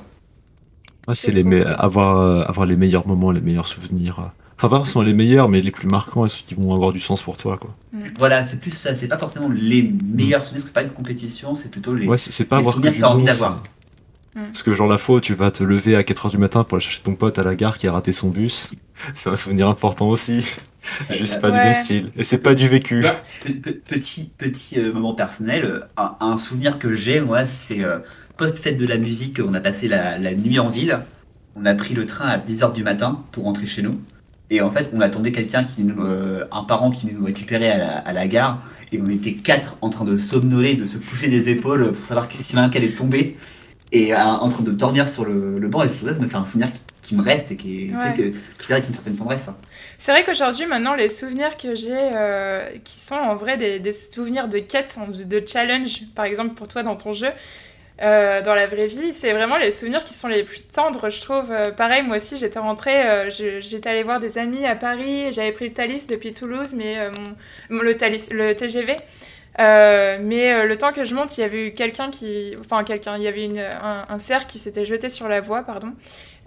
Ouais, 1.08 1.16
C'est 1.16 1.32
les 1.32 1.44
me- 1.44 1.68
avoir, 1.80 2.20
euh, 2.20 2.44
avoir 2.44 2.66
les 2.66 2.76
meilleurs 2.78 3.08
moments, 3.08 3.32
les 3.32 3.42
meilleurs 3.42 3.68
souvenirs. 3.68 4.32
Enfin, 4.58 4.70
pas 4.70 4.78
forcément 4.78 5.04
les 5.04 5.14
meilleurs, 5.14 5.50
mais 5.50 5.62
les 5.62 5.72
plus 5.72 5.88
marquants 5.88 6.26
et 6.26 6.30
ceux 6.30 6.44
qui 6.48 6.54
vont 6.56 6.74
avoir 6.74 6.94
du 6.94 7.00
sens 7.00 7.22
pour 7.22 7.36
toi, 7.38 7.58
quoi. 7.58 7.76
Voilà, 8.18 8.44
c'est 8.44 8.60
plus 8.60 8.72
ça, 8.72 8.96
c'est 8.96 9.08
pas 9.08 9.18
forcément 9.18 9.50
les 9.50 9.94
meilleurs 10.04 10.46
souvenirs, 10.46 10.64
c'est 10.66 10.74
pas 10.74 10.84
une 10.84 10.92
compétition, 10.92 11.54
c'est 11.56 11.70
plutôt 11.70 11.94
les. 11.96 12.08
Ouais, 12.08 12.18
c'est 12.18 12.32
c'est 12.32 12.46
pas 12.46 12.58
les 12.58 12.62
avoir 12.62 12.76
que 12.76 12.80
souvenirs 12.82 12.96
que 12.96 13.02
t'as 13.02 13.08
envie 13.10 13.22
bon, 13.22 13.28
d'avoir. 13.28 13.62
c'est- 13.64 13.83
Mm. 14.36 14.46
Parce 14.46 14.64
que 14.64 14.74
genre 14.74 14.88
la 14.88 14.98
où 15.08 15.20
tu 15.22 15.34
vas 15.34 15.52
te 15.52 15.64
lever 15.64 15.96
à 15.96 16.02
4h 16.02 16.32
du 16.32 16.38
matin 16.38 16.64
pour 16.64 16.78
aller 16.78 16.84
chercher 16.84 17.02
ton 17.04 17.16
pote 17.16 17.38
à 17.40 17.44
la 17.44 17.56
gare 17.56 17.78
qui 17.78 17.88
a 17.88 17.92
raté 17.92 18.14
son 18.14 18.30
bus, 18.30 18.72
c'est 19.14 19.30
un 19.30 19.38
souvenir 19.38 19.68
important 19.68 20.10
aussi. 20.10 20.44
Juste 21.12 21.40
pas 21.40 21.50
du 21.52 21.58
même 21.58 21.74
style. 21.74 22.12
Et 22.18 22.24
c'est 22.24 22.40
pas 22.40 22.56
du 22.56 22.68
vécu. 22.68 23.02
Là, 23.02 23.16
pe- 23.46 23.54
pe- 23.54 23.72
petit 23.72 24.32
petit 24.38 24.80
euh, 24.80 24.92
moment 24.92 25.14
personnel, 25.14 25.64
euh, 25.64 25.80
un, 25.98 26.16
un 26.20 26.38
souvenir 26.38 26.78
que 26.80 26.94
j'ai, 26.96 27.22
moi, 27.22 27.46
c'est 27.46 27.84
euh, 27.86 28.00
post-fête 28.38 28.78
de 28.78 28.86
la 28.86 28.98
musique, 28.98 29.40
on 29.46 29.54
a 29.54 29.62
passé 29.62 29.88
la, 29.88 30.18
la 30.18 30.34
nuit 30.34 30.60
en 30.60 30.70
ville, 30.70 31.00
on 31.56 31.66
a 31.66 31.74
pris 31.76 31.94
le 31.94 32.06
train 32.06 32.28
à 32.28 32.38
10h 32.38 32.74
du 32.74 32.84
matin 32.84 33.24
pour 33.32 33.46
rentrer 33.46 33.68
chez 33.68 33.82
nous. 33.82 34.02
Et 34.50 34.62
en 34.62 34.72
fait, 34.72 34.92
on 34.94 35.00
attendait 35.00 35.32
quelqu'un 35.32 35.64
qui 35.64 35.84
nous, 35.84 36.04
euh, 36.04 36.44
un 36.52 36.64
parent 36.64 36.90
qui 36.90 37.08
nous 37.08 37.24
récupérait 37.24 37.72
à 37.72 37.78
la, 37.78 37.98
à 38.00 38.12
la 38.14 38.28
gare, 38.28 38.62
et 38.92 39.02
on 39.02 39.08
était 39.10 39.34
quatre 39.36 39.78
en 39.82 39.90
train 39.90 40.06
de 40.06 40.18
somnoler, 40.18 40.76
de 40.76 40.86
se 40.86 40.98
pousser 40.98 41.30
des 41.30 41.50
épaules 41.50 41.94
pour 41.94 42.04
savoir 42.04 42.28
si 42.30 42.56
l'un 42.56 42.70
allait 42.70 42.90
tomber, 42.90 43.38
et 43.94 44.14
euh, 44.14 44.18
en 44.18 44.50
train 44.50 44.64
de 44.64 44.72
dormir 44.72 45.08
sur 45.08 45.24
le, 45.24 45.58
le 45.60 45.68
banc. 45.70 45.84
Et 45.84 45.90
c'est 45.90 46.06
ça, 46.06 46.14
c'est 46.28 46.36
un 46.36 46.44
souvenir 46.46 46.72
qui, 46.72 46.82
qui 47.04 47.16
me 47.16 47.22
reste 47.22 47.52
et 47.52 47.56
qui, 47.58 47.86
est- 47.88 47.94
Ouais. 47.94 48.14
que, 48.14 48.22
que 48.30 48.36
je 48.60 48.66
dirais 48.68 48.74
avec 48.80 48.88
une 48.88 48.94
certaine 48.94 49.16
tendresse. 49.16 49.48
hein. 49.48 49.56
C'est 50.00 50.12
vrai 50.12 50.24
qu'aujourd'hui, 50.26 50.66
maintenant, 50.66 50.96
les 50.96 51.08
souvenirs 51.10 51.56
que 51.58 51.76
j'ai, 51.76 51.92
euh, 51.94 52.66
qui 52.84 53.00
sont 53.00 53.16
en 53.16 53.36
vrai 53.36 53.56
des, 53.58 53.80
des 53.80 53.92
souvenirs 53.94 54.50
de 54.50 54.60
quêtes, 54.60 54.98
de, 55.26 55.44
challenge, 55.48 56.02
par 56.16 56.26
exemple 56.26 56.56
pour 56.56 56.68
toi 56.68 56.84
dans 56.84 56.96
ton 56.98 57.14
jeu, 57.14 57.30
euh, 58.02 58.42
dans 58.42 58.56
la 58.56 58.66
vraie 58.66 58.88
vie, 58.88 59.14
c'est 59.14 59.32
vraiment 59.34 59.56
les 59.58 59.70
souvenirs 59.72 60.04
qui 60.04 60.14
sont 60.16 60.28
les 60.28 60.44
plus 60.44 60.64
tendres, 60.64 61.10
je 61.10 61.22
trouve. 61.22 61.46
Euh, 61.52 61.72
pareil, 61.72 62.02
moi 62.04 62.16
aussi, 62.18 62.36
j'étais 62.38 62.60
rentrée, 62.60 63.08
euh, 63.08 63.30
j'étais 63.30 63.88
allée 63.88 64.04
voir 64.04 64.20
des 64.20 64.38
amis 64.40 64.66
à 64.66 64.76
Paris, 64.76 65.32
j'avais 65.32 65.52
pris 65.52 65.68
le 65.70 65.74
Thalys 65.74 66.08
depuis 66.08 66.34
Toulouse, 66.34 66.74
mais 66.76 66.98
mon, 67.70 67.82
le, 67.84 67.96
Thalys, 67.96 68.30
le 68.32 68.56
TGV. 68.56 68.98
Euh, 69.60 70.18
mais 70.22 70.52
euh, 70.52 70.66
le 70.66 70.78
temps 70.78 70.92
que 70.92 71.06
je 71.06 71.14
monte, 71.14 71.38
il 71.38 71.42
y 71.42 71.44
avait 71.44 71.68
eu 71.68 71.74
quelqu'un 71.74 72.10
qui. 72.10 72.56
Enfin, 72.60 72.84
quelqu'un, 72.84 73.18
il 73.18 73.24
y 73.24 73.28
avait 73.28 73.46
une, 73.46 73.60
un, 73.60 74.18
cerf 74.18 74.48
qui 74.48 74.58
s'était 74.60 74.86
jeté 74.86 75.10
sur 75.10 75.28
la 75.28 75.42
voie, 75.42 75.64
pardon. 75.64 75.94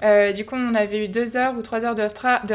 Euh, 0.02 0.32
du 0.32 0.44
coup, 0.44 0.56
on 0.56 0.74
avait 0.74 1.04
eu 1.04 1.08
deux 1.08 1.36
heures 1.36 1.54
ou 1.56 1.62
trois 1.62 1.84
heures 1.84 1.94
de, 1.94 2.02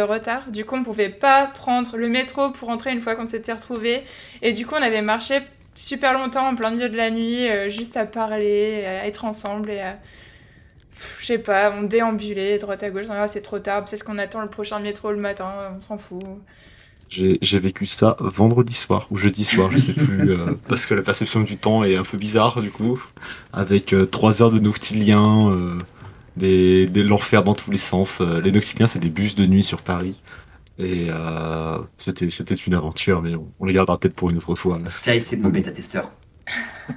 retard. 0.01 0.49
Du 0.49 0.65
coup, 0.65 0.75
on 0.75 0.83
pouvait 0.83 1.09
pas 1.09 1.47
prendre 1.47 1.97
le 1.97 2.09
métro 2.09 2.51
pour 2.51 2.67
rentrer 2.67 2.91
une 2.91 3.01
fois 3.01 3.15
qu'on 3.15 3.25
s'était 3.25 3.53
retrouvés. 3.53 4.03
Et 4.41 4.51
du 4.51 4.65
coup, 4.65 4.75
on 4.75 4.81
avait 4.81 5.01
marché 5.01 5.39
super 5.73 6.13
longtemps 6.13 6.47
en 6.49 6.55
plein 6.55 6.71
milieu 6.71 6.89
de 6.89 6.97
la 6.97 7.09
nuit, 7.11 7.47
juste 7.69 7.95
à 7.97 8.05
parler, 8.05 8.85
à 8.85 9.07
être 9.07 9.25
ensemble 9.25 9.71
et 9.71 9.79
à. 9.79 9.97
Je 11.19 11.25
sais 11.25 11.39
pas, 11.39 11.73
on 11.75 11.83
déambulait 11.83 12.57
droite 12.59 12.83
à 12.83 12.89
gauche. 12.91 13.03
Ah, 13.09 13.27
c'est 13.27 13.41
trop 13.41 13.57
tard, 13.57 13.83
c'est 13.87 13.97
ce 13.97 14.03
qu'on 14.03 14.19
attend 14.19 14.41
le 14.41 14.49
prochain 14.49 14.79
métro 14.79 15.11
le 15.11 15.17
matin, 15.17 15.73
on 15.75 15.81
s'en 15.81 15.97
fout. 15.97 16.21
J'ai 17.11 17.37
j'ai 17.41 17.59
vécu 17.59 17.85
ça 17.87 18.15
vendredi 18.21 18.73
soir 18.73 19.07
ou 19.11 19.17
jeudi 19.17 19.43
soir, 19.43 19.69
je 19.71 19.79
sais 19.79 19.93
plus, 19.93 20.31
euh, 20.31 20.53
parce 20.69 20.85
que 20.85 20.93
la 20.93 21.01
perception 21.01 21.41
du 21.41 21.57
temps 21.57 21.83
est 21.83 21.97
un 21.97 22.03
peu 22.03 22.17
bizarre 22.17 22.61
du 22.61 22.71
coup, 22.71 23.01
avec 23.51 23.91
euh, 23.91 24.05
trois 24.05 24.41
heures 24.41 24.51
de 24.51 24.59
noctilien, 24.59 25.51
euh, 25.51 25.77
des, 26.37 26.87
des 26.87 27.03
l'enfer 27.03 27.43
dans 27.43 27.53
tous 27.53 27.69
les 27.69 27.77
sens. 27.77 28.21
Euh, 28.21 28.39
les 28.39 28.53
noctiliens, 28.53 28.87
c'est 28.87 28.99
des 28.99 29.09
bus 29.09 29.35
de 29.35 29.45
nuit 29.45 29.63
sur 29.63 29.81
Paris, 29.81 30.15
et 30.79 31.07
euh, 31.09 31.79
c'était 31.97 32.29
c'était 32.29 32.55
une 32.55 32.75
aventure, 32.75 33.21
mais 33.21 33.35
on, 33.35 33.51
on 33.59 33.65
les 33.65 33.73
gardera 33.73 33.99
peut-être 33.99 34.15
pour 34.15 34.29
une 34.29 34.37
autre 34.37 34.55
fois. 34.55 34.79
Sky, 34.85 35.21
c'est 35.21 35.35
mon 35.35 35.49
bêta-testeur. 35.49 36.09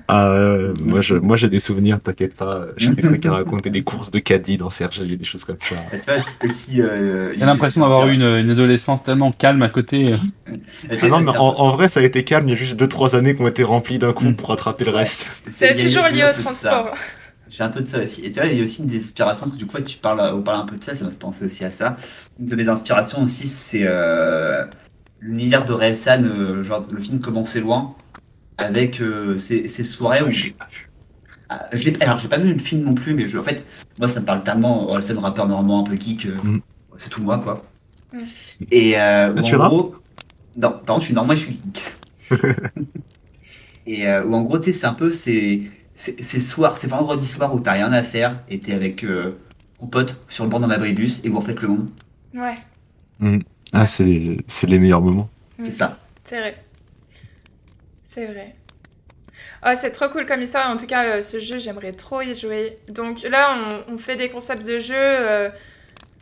Ah, 0.09 0.29
euh, 0.33 0.75
moi, 0.81 1.01
je, 1.01 1.15
moi 1.15 1.37
j'ai 1.37 1.49
des 1.49 1.61
souvenirs, 1.61 2.01
t'inquiète 2.03 2.35
pas. 2.35 2.67
J'ai 2.77 2.91
des 2.91 3.03
trucs 3.03 3.25
à 3.27 3.33
raconter, 3.33 3.71
des 3.71 3.83
courses 3.83 4.11
de 4.11 4.19
caddie 4.19 4.57
dans 4.57 4.71
Sergi, 4.71 5.17
des 5.17 5.25
choses 5.25 5.45
comme 5.45 5.57
ça. 5.61 5.77
Si- 6.49 6.83
euh, 6.83 7.33
J'ai 7.39 7.45
l'impression 7.45 7.83
d'avoir 7.83 8.09
eu 8.09 8.15
une, 8.15 8.23
une 8.23 8.51
adolescence 8.51 9.05
tellement 9.05 9.31
calme 9.33 9.63
à 9.63 9.69
côté. 9.69 10.15
Sais, 10.91 10.99
Ah 11.03 11.07
non, 11.09 11.21
mais 11.21 11.37
en, 11.37 11.71
vrai, 11.77 11.89
ça 11.89 12.01
a 12.01 12.03
été 12.03 12.25
calme. 12.25 12.49
Il 12.49 12.51
y 12.51 12.55
a 12.55 12.57
juste 12.57 12.79
2-3 12.81 13.15
années 13.15 13.37
qui 13.37 13.43
ont 13.43 13.49
été 13.49 13.63
remplies 13.63 13.99
d'un 13.99 14.13
coup 14.13 14.25
Mm. 14.25 14.35
pour 14.37 14.49
rattraper 14.49 14.85
le 14.85 14.91
reste. 14.91 15.27
C'est 15.49 15.75
toujours 15.77 16.09
lié 16.09 16.25
au 16.29 16.41
transport. 16.43 16.95
J'ai 17.51 17.63
un 17.63 17.69
peu 17.69 17.83
de 17.83 17.87
ça 17.87 17.99
aussi. 18.03 18.23
Et 18.25 18.33
tu 18.33 18.41
vois, 18.41 18.49
il 18.49 18.59
y 18.59 18.61
a 18.61 18.65
aussi 18.65 18.83
une 18.83 18.89
des 18.89 18.97
inspirations, 19.05 19.43
parce 19.47 19.53
que 19.53 19.59
du 19.59 19.67
coup, 19.67 19.81
tu 19.81 19.99
parles, 19.99 20.21
on 20.35 20.43
parle 20.43 20.63
un 20.63 20.67
peu 20.67 20.77
de 20.77 20.83
ça, 20.83 20.93
ça 20.95 21.05
m'a 21.05 21.11
fait 21.11 21.19
penser 21.19 21.45
aussi 21.45 21.65
à 21.65 21.71
ça. 21.71 21.97
Une 22.41 22.47
de 22.47 22.57
mes 22.57 22.69
inspirations 22.69 23.23
aussi, 23.23 23.47
c'est 23.47 23.85
euh, 23.85 24.65
l'univers 25.21 25.65
de 25.65 25.73
Relsan, 25.73 26.25
euh, 26.25 26.65
genre 26.65 26.85
le 26.91 27.01
film 27.01 27.21
Comment 27.21 27.45
c'est 27.45 27.61
loin, 27.61 27.95
avec 28.59 29.01
euh, 29.01 29.39
ces, 29.39 29.69
ces 29.69 29.85
soirées 29.85 30.23
où. 30.23 30.31
Ah, 31.51 31.69
je 31.73 31.91
l'ai- 31.91 32.03
alors, 32.03 32.19
j'ai 32.19 32.29
pas 32.29 32.39
vu 32.39 32.53
le 32.53 32.59
film 32.59 32.83
non 32.85 32.95
plus, 32.95 33.15
mais 33.15 33.29
je, 33.29 33.37
en 33.39 33.43
fait, 33.43 33.65
moi, 33.99 34.09
ça 34.09 34.21
me 34.21 34.25
parle 34.25 34.43
tellement. 34.43 34.87
Relsan, 34.87 35.19
rappeur 35.21 35.47
normand 35.47 35.81
un 35.81 35.85
peu 35.85 35.95
geek, 35.95 36.27
euh, 36.27 36.37
Mm. 36.43 36.61
c'est 36.97 37.11
tout 37.11 37.23
moi, 37.23 37.39
quoi. 37.39 37.65
Mm. 38.13 38.19
Et 38.71 38.99
euh, 38.99 39.33
où, 39.35 39.39
Ah, 39.39 39.43
tu 39.43 39.55
en 39.57 39.69
gros. 39.69 39.95
Non, 40.57 40.71
contre, 40.87 41.01
je 41.01 41.05
suis 41.07 41.15
normand, 41.15 41.35
je 41.37 41.41
suis 41.43 41.53
geek. 41.53 41.93
Et 43.87 44.09
euh, 44.09 44.25
où 44.25 44.35
en 44.35 44.43
gros, 44.43 44.59
tu 44.59 44.73
sais, 44.73 44.79
c'est 44.79 44.87
un 44.87 44.95
peu 44.95 45.11
ces, 45.11 45.71
ces, 45.93 46.17
ces 46.23 46.41
soirs, 46.41 46.77
ces 46.77 46.87
vendredis 46.87 47.27
soirs 47.27 47.55
où 47.55 47.61
t'as 47.61 47.73
rien 47.73 47.93
à 47.93 48.03
faire 48.03 48.41
et 48.49 48.59
t'es 48.59 48.73
avec 48.73 49.05
euh, 49.05 49.33
ton 49.79 49.87
pote 49.87 50.19
sur 50.29 50.45
le 50.45 50.51
bord 50.51 50.61
d'un 50.61 50.71
abribus 50.71 51.21
et 51.25 51.29
vous 51.29 51.41
refaites 51.41 51.61
le 51.61 51.69
monde. 51.69 51.91
Ouais, 52.35 52.57
Ah, 53.75 53.87
c'est 53.87 54.05
les, 54.05 54.39
c'est 54.47 54.67
les 54.69 54.79
meilleurs 54.79 55.03
moments. 55.03 55.29
Mm. 55.59 55.65
C'est 55.65 55.71
ça. 55.73 55.99
c'est 56.25 56.39
vrai. 56.41 56.64
C'est 58.15 58.27
vrai. 58.27 58.55
Ah, 59.63 59.75
c'est 59.77 59.91
trop 59.91 60.09
cool 60.09 60.27
comme 60.27 60.43
histoire. 60.43 60.71
En 60.71 60.77
tout 60.77 60.87
cas, 60.87 61.05
euh, 61.05 61.21
ce 61.23 61.41
jeu, 61.41 61.59
j'aimerais 61.59 61.93
trop 61.93 62.21
y 62.23 62.35
jouer. 62.35 62.77
Donc 62.89 63.23
là, 63.23 63.57
on, 63.89 63.95
on 63.95 63.99
fait 63.99 64.17
des 64.17 64.29
concepts 64.29 64.65
de 64.67 64.79
jeu. 64.79 64.95
euh, 64.97 65.49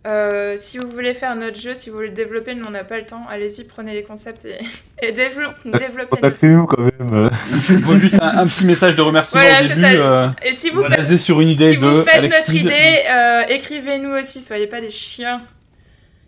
euh, 0.07 0.55
si 0.57 0.79
vous 0.79 0.89
voulez 0.89 1.13
faire 1.15 1.37
notre 1.37 1.61
jeu, 1.61 1.75
si 1.75 1.89
vous 1.91 1.97
voulez 1.97 2.09
le 2.09 2.15
développer, 2.15 2.55
nous 2.55 2.65
on 2.67 2.71
n'a 2.71 2.83
pas 2.85 2.97
le 2.99 3.05
temps. 3.07 3.25
Allez-y, 3.29 3.65
prenez 3.65 3.93
les 3.93 4.03
concepts 4.05 4.45
et, 4.47 4.59
et 5.07 5.13
développe- 5.13 5.55
développez. 5.65 6.09
Contactez-nous 6.11 6.67
quand 6.67 6.81
même. 6.83 7.31
Juste 7.99 8.15
un, 8.21 8.39
un 8.39 8.47
petit 8.47 8.65
message 8.65 8.97
de 8.97 9.03
remerciement 9.03 9.43
Voilà, 9.43 9.61
au 9.61 9.69
début, 9.69 9.81
ça. 9.81 9.87
euh, 9.91 10.29
Et 10.45 10.53
si 10.53 10.71
vous 10.71 10.81
Voilà. 10.81 11.03
faites, 11.03 11.19
sur 11.19 11.41
une 11.41 11.49
idée 11.49 11.73
si 11.75 11.79
de 11.79 11.87
vous 11.87 12.03
faites 12.05 12.15
Alex 12.15 12.39
notre 12.39 12.55
idée, 12.55 13.03
euh, 13.11 13.43
écrivez-nous 13.49 14.11
aussi. 14.19 14.41
Soyez 14.41 14.67
pas 14.67 14.81
des 14.81 14.91
chiens. 14.91 15.43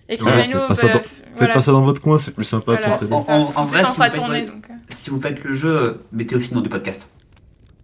Écrivez-nous. 0.09 0.59
faites 0.61 0.68
pas 0.68 0.74
ça 0.74 0.87
bah, 0.88 0.92
dans- 0.94 1.38
Faites 1.40 1.53
pas 1.55 1.62
ça 1.62 1.72
dans 1.72 1.83
votre 1.83 2.00
coin, 2.03 2.18
c'est 2.18 2.35
plus 2.35 2.44
sympa 2.44 2.72
Voilà. 2.77 2.98
En- 3.11 3.33
en 3.33 3.53
En 3.57 3.64
vrai, 3.64 3.79
plus, 3.81 3.88
on 3.88 3.92
si 3.92 3.96
vous 3.96 4.03
faites 4.05 4.14
tourner. 4.14 4.42
Donc. 4.42 4.66
Si 4.88 5.11
vous 5.11 5.20
faites 5.20 5.42
le 5.44 5.55
jeu, 5.55 5.68
euh, 5.77 5.92
mettez 6.12 6.37
aussi 6.37 6.51
le 6.51 6.57
nom 6.57 6.61
du 6.62 6.68
podcast. 6.68 7.09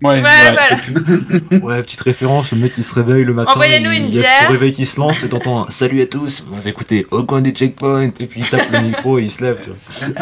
Ouais, 0.03 0.15
Ouais, 0.15 0.23
ouais. 0.23 0.23
voilà. 0.23 1.61
Ouais, 1.77 1.83
petite 1.83 2.01
référence, 2.01 2.53
le 2.53 2.59
mec 2.59 2.73
qui 2.73 2.83
se 2.83 2.95
réveille 2.95 3.23
le 3.25 3.35
matin. 3.35 3.51
Envoyez-nous 3.53 3.91
il- 3.93 3.99
une 4.01 4.09
il 4.09 4.15
y 4.15 4.19
a 4.19 4.23
bière. 4.23 4.47
son 4.47 4.53
réveil 4.53 4.73
qui 4.73 4.87
se 4.87 4.99
lance 4.99 5.23
et 5.25 5.29
t'entends 5.29 5.71
Salut 5.71 6.01
à 6.01 6.07
tous, 6.07 6.43
vous 6.49 6.67
écoutez 6.69 7.07
au 7.11 7.23
coin 7.25 7.43
des 7.43 7.51
checkpoints. 7.51 8.05
Et 8.05 8.11
puis 8.27 8.41
il 8.41 8.49
tape 8.49 8.71
le 8.73 8.81
micro 8.81 9.19
et 9.19 9.25
il 9.25 9.31
se 9.31 9.43
lève. 9.45 9.61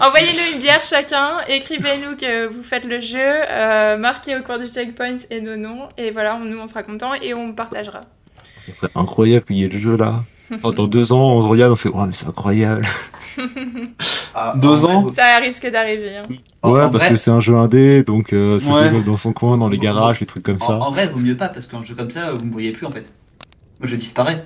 Envoyez-nous 0.00 0.54
une 0.54 0.60
bière 0.60 0.82
chacun, 0.82 1.40
écrivez-nous 1.48 2.16
que 2.16 2.46
vous 2.46 2.62
faites 2.62 2.84
le 2.84 3.00
jeu, 3.00 3.18
euh, 3.18 3.96
marquez 3.98 4.36
au 4.38 4.42
cours 4.42 4.58
du 4.58 4.66
checkpoint 4.66 5.18
et 5.30 5.40
nos 5.40 5.56
noms, 5.56 5.88
et 5.98 6.10
voilà, 6.10 6.36
on- 6.36 6.44
nous 6.44 6.58
on 6.58 6.66
sera 6.66 6.82
contents 6.82 7.12
et 7.14 7.34
on 7.34 7.52
partagera. 7.52 8.00
Ce 8.66 8.72
serait 8.72 8.90
incroyable 8.94 9.44
qu'il 9.46 9.56
y 9.56 9.64
ait 9.64 9.68
le 9.68 9.78
jeu 9.78 9.96
là. 9.96 10.24
Oh, 10.62 10.70
dans 10.76 10.86
deux 10.86 11.12
ans, 11.12 11.20
on 11.36 11.42
se 11.42 11.48
regarde, 11.48 11.72
on 11.72 11.76
fait 11.76 11.88
Ouais, 11.88 12.06
mais 12.06 12.12
c'est 12.12 12.26
incroyable. 12.28 12.86
Ah, 14.34 14.54
Deux 14.56 14.84
ans 14.84 15.08
Ça 15.08 15.38
risque 15.38 15.70
d'arriver. 15.70 16.16
hein. 16.18 16.22
en- 16.62 16.72
ouais, 16.72 16.82
en 16.82 16.90
parce 16.90 17.04
vrai- 17.04 17.12
que 17.14 17.16
c'est 17.16 17.30
un 17.30 17.40
jeu 17.40 17.56
indé, 17.56 18.02
donc 18.02 18.32
euh, 18.32 18.58
ça 18.60 18.68
Ouais. 18.70 18.78
se 18.80 18.84
développe 18.84 19.04
dans 19.04 19.16
son 19.16 19.32
coin, 19.32 19.56
dans 19.58 19.68
les 19.68 19.78
garages, 19.78 20.20
les 20.20 20.26
trucs 20.26 20.42
comme 20.42 20.58
ça. 20.58 20.72
en 20.78 20.90
vrai, 20.92 21.06
vaut 21.06 21.18
mieux 21.20 21.36
pas 21.36 21.48
parce 21.48 21.66
qu'un 21.66 21.82
jeu 21.82 21.94
comme 21.94 22.10
ça, 22.10 22.32
vous 22.32 22.44
me 22.44 22.52
voyez 22.52 22.72
plus 22.72 22.86
en 22.86 22.90
fait. 22.90 23.10
Moi, 23.80 23.88
je 23.88 23.96
disparais. 23.96 24.44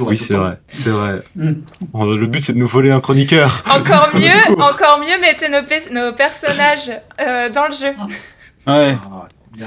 Oui, 0.00 0.18
c'est 0.18 0.34
vrai, 0.34 0.58
c'est 0.68 0.90
vrai. 0.90 1.22
Mm. 1.36 1.52
Euh, 1.94 2.16
Le 2.16 2.26
but 2.26 2.44
c'est 2.44 2.52
de 2.54 2.58
nous 2.58 2.66
voler 2.66 2.90
un 2.90 3.00
chroniqueur. 3.00 3.62
Encore 3.70 4.08
mieux, 4.14 4.60
encore 4.62 4.98
mieux, 5.00 5.20
mettez 5.20 5.48
nos, 5.48 5.62
pe- 5.62 5.92
nos 5.92 6.12
personnages 6.14 6.90
euh, 7.20 7.48
dans 7.50 7.66
le 7.66 7.72
jeu. 7.72 7.92
Ouais. 8.66 8.96
Ah, 8.96 9.28
bien. 9.52 9.66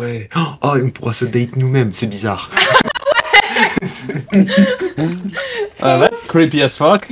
Ouais. 0.00 0.28
Oh, 0.62 0.74
on 0.84 0.90
pourra 0.90 1.12
se 1.12 1.24
date 1.24 1.56
nous-mêmes, 1.56 1.90
c'est 1.94 2.06
bizarre. 2.06 2.50
Ah, 5.82 5.98
that's 5.98 6.22
creepy 6.24 6.62
as 6.62 6.76
fuck. 6.76 7.08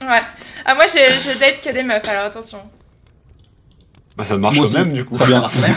Ouais. 0.00 0.20
Ah, 0.64 0.74
moi, 0.74 0.84
j'ai- 0.92 1.18
je 1.20 1.38
date 1.38 1.60
que 1.62 1.72
des 1.72 1.82
meufs, 1.82 2.06
alors 2.08 2.24
attention. 2.26 2.58
Bah, 4.16 4.24
ça 4.24 4.36
marche 4.36 4.56
Moi 4.58 4.66
quand 4.66 4.78
même 4.78 4.92
du 4.92 5.04
coup. 5.04 5.16
Ça 5.16 5.26
marche 5.26 5.54
même. 5.56 5.74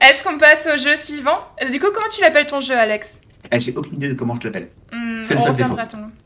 Est-ce 0.00 0.24
qu'on 0.24 0.38
passe 0.38 0.68
au 0.72 0.78
jeu 0.78 0.96
suivant? 0.96 1.38
Euh, 1.62 1.70
Du 1.70 1.78
coup, 1.80 1.86
comment 1.94 2.08
tu 2.12 2.20
l'appelles 2.20 2.46
ton 2.46 2.60
jeu, 2.60 2.76
Alex? 2.76 3.20
Eh, 3.52 3.60
J'ai 3.60 3.72
aucune 3.74 3.94
idée 3.94 4.08
de 4.08 4.14
comment 4.14 4.36
je 4.40 4.46
l'appelle. 4.46 4.68
Hmm, 4.92 5.22
C'est 5.22 5.34
le 5.34 5.40
seul 5.40 5.68
nom. 5.68 5.76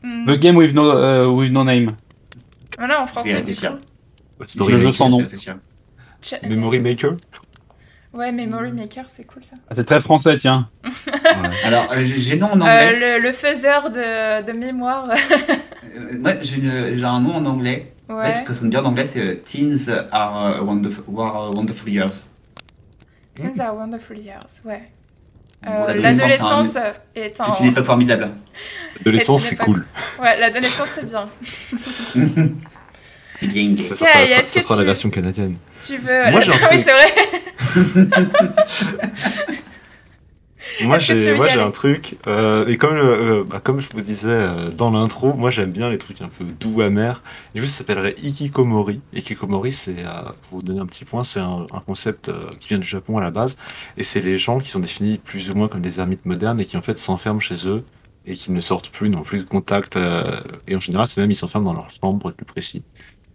Hmm. 0.03 0.25
The 0.25 0.39
game 0.39 0.55
with 0.57 0.73
no, 0.73 0.89
euh, 0.89 1.27
with 1.27 1.51
no 1.51 1.63
name. 1.63 1.93
Voilà, 2.77 3.01
en 3.01 3.07
français, 3.07 3.41
du 3.41 3.55
coup. 3.55 3.65
Le 4.67 4.79
jeu 4.79 4.91
sans 4.91 5.09
nom. 5.09 5.25
Ch- 6.21 6.41
Memory 6.47 6.79
Maker. 6.79 7.13
Ouais, 8.13 8.31
Memory 8.31 8.71
Maker, 8.73 9.05
c'est 9.07 9.23
cool 9.25 9.43
ça. 9.43 9.55
Ah, 9.69 9.73
C'est 9.75 9.85
très 9.85 9.99
français, 10.01 10.37
tiens. 10.37 10.69
Ouais. 10.83 11.49
Alors, 11.65 11.91
euh, 11.91 12.05
j'ai 12.05 12.35
nom 12.37 12.47
en 12.51 12.61
Euh, 12.61 12.63
anglais. 12.63 13.17
le, 13.17 13.23
le 13.23 13.31
faiseur 13.31 13.89
de, 13.89 14.43
de 14.45 14.51
mémoire. 14.51 15.09
Euh, 15.09 16.17
moi, 16.19 16.33
j'ai 16.41 16.57
une- 16.57 16.97
j'ai 16.97 17.03
un 17.03 17.19
nom 17.21 17.35
en 17.35 17.45
anglais. 17.45 17.93
Ouais. 18.07 18.15
ouais. 18.15 18.33
ce 18.35 18.43
veut 18.61 18.69
dire 18.69 18.81
en 18.85 18.89
anglais, 18.89 19.05
c'est 19.05 19.19
euh, 19.21 19.35
Teens 19.43 19.89
are, 20.11 20.63
wonderful, 20.63 21.03
were 21.07 21.51
wonderful 21.55 21.89
years. 21.89 22.23
Since 23.35 23.59
our 23.59 23.75
wonderful 23.75 24.17
years, 24.17 24.61
ouais. 24.65 24.83
Bon, 25.65 25.71
Euh, 25.71 25.87
l'adolescence, 25.87 26.19
L'adolescence 26.75 26.77
est 27.15 27.37
C'est 27.37 27.49
en. 27.51 27.59
une 27.61 27.65
époque 27.71 27.85
formidable. 27.85 28.31
L'adolescence, 28.97 29.43
c'est 29.43 29.55
cool. 29.55 29.85
Ouais, 30.21 30.39
l'adolescence 30.39 30.89
c'est 30.89 31.05
bien. 31.07 31.27
C'est- 33.51 33.83
Ça 33.83 33.95
sera, 33.95 34.25
la- 34.25 34.43
ça 34.43 34.61
sera 34.61 34.75
la 34.75 34.81
tu- 34.81 34.85
version 34.85 35.09
canadienne. 35.09 35.55
Tu 35.81 35.97
veux. 35.97 36.31
Moi, 36.31 36.41
j'ai 36.41 36.51
un 36.51 36.53
oui, 36.71 36.77
truc. 36.77 36.79
c'est 36.79 36.93
vrai. 36.93 38.13
Moi 40.81 40.97
j'ai 40.97 41.59
un 41.59 41.71
truc 41.71 42.15
euh, 42.25 42.65
et 42.67 42.77
comme 42.77 42.95
euh, 42.95 43.43
bah, 43.43 43.59
comme 43.61 43.79
je 43.81 43.87
vous 43.93 43.99
disais 44.01 44.29
euh, 44.29 44.69
dans 44.71 44.91
l'intro, 44.91 45.33
moi 45.33 45.51
j'aime 45.51 45.71
bien 45.71 45.89
les 45.89 45.97
trucs 45.97 46.21
un 46.21 46.29
peu 46.29 46.45
doux 46.45 46.81
amers. 46.81 47.21
Du 47.53 47.61
coup 47.61 47.67
ça 47.67 47.79
s'appellerait 47.79 48.15
ikikomori. 48.23 49.01
Ikikomori 49.13 49.73
c'est 49.73 49.97
euh, 49.99 50.21
pour 50.49 50.59
vous 50.59 50.61
donner 50.63 50.79
un 50.79 50.85
petit 50.85 51.03
point, 51.05 51.23
c'est 51.23 51.41
un, 51.41 51.67
un 51.71 51.79
concept 51.81 52.31
qui 52.59 52.69
vient 52.69 52.77
du 52.79 52.87
Japon 52.87 53.17
à 53.17 53.21
la 53.21 53.29
base 53.29 53.57
et 53.97 54.03
c'est 54.03 54.21
les 54.21 54.39
gens 54.39 54.59
qui 54.59 54.69
sont 54.69 54.79
définis 54.79 55.17
plus 55.17 55.51
ou 55.51 55.53
moins 55.55 55.67
comme 55.67 55.81
des 55.81 55.99
ermites 55.99 56.25
modernes 56.25 56.59
et 56.61 56.65
qui 56.65 56.77
en 56.77 56.81
fait 56.81 56.97
s'enferment 56.97 57.41
chez 57.41 57.67
eux 57.67 57.83
et 58.25 58.33
qui 58.35 58.51
ne 58.53 58.61
sortent 58.61 58.89
plus, 58.89 59.09
n'ont 59.09 59.21
plus 59.23 59.43
de 59.43 59.49
contact 59.49 59.97
euh, 59.97 60.23
et 60.67 60.75
en 60.77 60.79
général 60.79 61.07
c'est 61.07 61.19
même 61.21 61.29
ils 61.29 61.35
s'enferment 61.35 61.65
dans 61.71 61.77
leur 61.77 61.91
chambre 61.91 62.17
pour 62.19 62.29
être 62.29 62.37
plus 62.37 62.45
précis. 62.45 62.83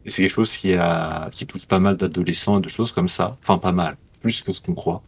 Et 0.04 0.10
c'est 0.10 0.22
quelque 0.22 0.30
chose 0.32 0.56
qui 0.56 0.74
a 0.74 1.28
qui 1.32 1.46
touche 1.46 1.66
pas 1.66 1.80
mal 1.80 1.96
d'adolescents 1.96 2.58
et 2.58 2.62
de 2.62 2.68
choses 2.68 2.92
comme 2.92 3.08
ça. 3.08 3.36
Enfin 3.42 3.58
pas 3.58 3.72
mal, 3.72 3.96
plus 4.22 4.42
que 4.42 4.52
ce 4.52 4.60
qu'on 4.60 4.74
croit. 4.74 5.02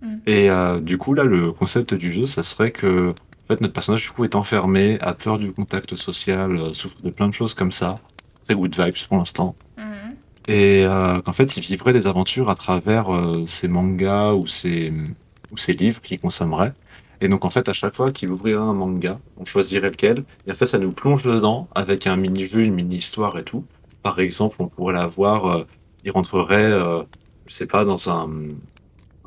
Mm. 0.00 0.16
Et 0.26 0.50
euh, 0.50 0.80
du 0.80 0.98
coup, 0.98 1.14
là, 1.14 1.24
le 1.24 1.52
concept 1.52 1.94
du 1.94 2.12
jeu, 2.12 2.26
ça 2.26 2.42
serait 2.42 2.72
que 2.72 3.14
en 3.44 3.54
fait, 3.54 3.60
notre 3.60 3.74
personnage, 3.74 4.04
du 4.04 4.10
coup, 4.10 4.24
est 4.24 4.36
enfermé, 4.36 4.98
a 5.00 5.14
peur 5.14 5.38
du 5.38 5.52
contact 5.52 5.96
social, 5.96 6.56
euh, 6.56 6.74
souffre 6.74 7.02
de 7.02 7.10
plein 7.10 7.28
de 7.28 7.34
choses 7.34 7.54
comme 7.54 7.72
ça. 7.72 7.98
Très 8.44 8.54
good 8.54 8.74
vibes 8.78 8.94
pour 9.08 9.18
l'instant. 9.18 9.56
Mhm. 9.76 10.14
Et 10.48 10.84
euh, 10.84 11.20
qu'en 11.20 11.32
fait, 11.32 11.56
il 11.56 11.62
vivrait 11.62 11.92
des 11.92 12.06
aventures 12.06 12.50
à 12.50 12.54
travers 12.54 13.12
euh, 13.12 13.44
ses 13.46 13.68
mangas 13.68 14.34
ou 14.34 14.46
ses, 14.46 14.92
ou 15.50 15.56
ses 15.56 15.72
livres 15.72 16.00
qu'il 16.00 16.20
consommerait. 16.20 16.72
Et 17.20 17.28
donc, 17.28 17.44
en 17.44 17.50
fait, 17.50 17.68
à 17.68 17.72
chaque 17.72 17.94
fois 17.94 18.10
qu'il 18.10 18.30
ouvrirait 18.30 18.60
un 18.60 18.74
manga, 18.74 19.18
on 19.36 19.44
choisirait 19.44 19.90
lequel. 19.90 20.24
Et 20.46 20.52
en 20.52 20.54
fait, 20.54 20.66
ça 20.66 20.78
nous 20.78 20.92
plonge 20.92 21.24
dedans 21.24 21.68
avec 21.74 22.06
un 22.06 22.16
mini-jeu, 22.16 22.60
une 22.60 22.74
mini-histoire 22.74 23.36
et 23.38 23.44
tout. 23.44 23.64
Par 24.02 24.20
exemple, 24.20 24.56
on 24.60 24.68
pourrait 24.68 24.94
l'avoir, 24.94 25.46
euh, 25.46 25.66
il 26.04 26.10
rentrerait, 26.10 26.72
euh, 26.72 27.02
je 27.46 27.54
sais 27.54 27.66
pas, 27.66 27.84
dans 27.84 28.10
un, 28.10 28.28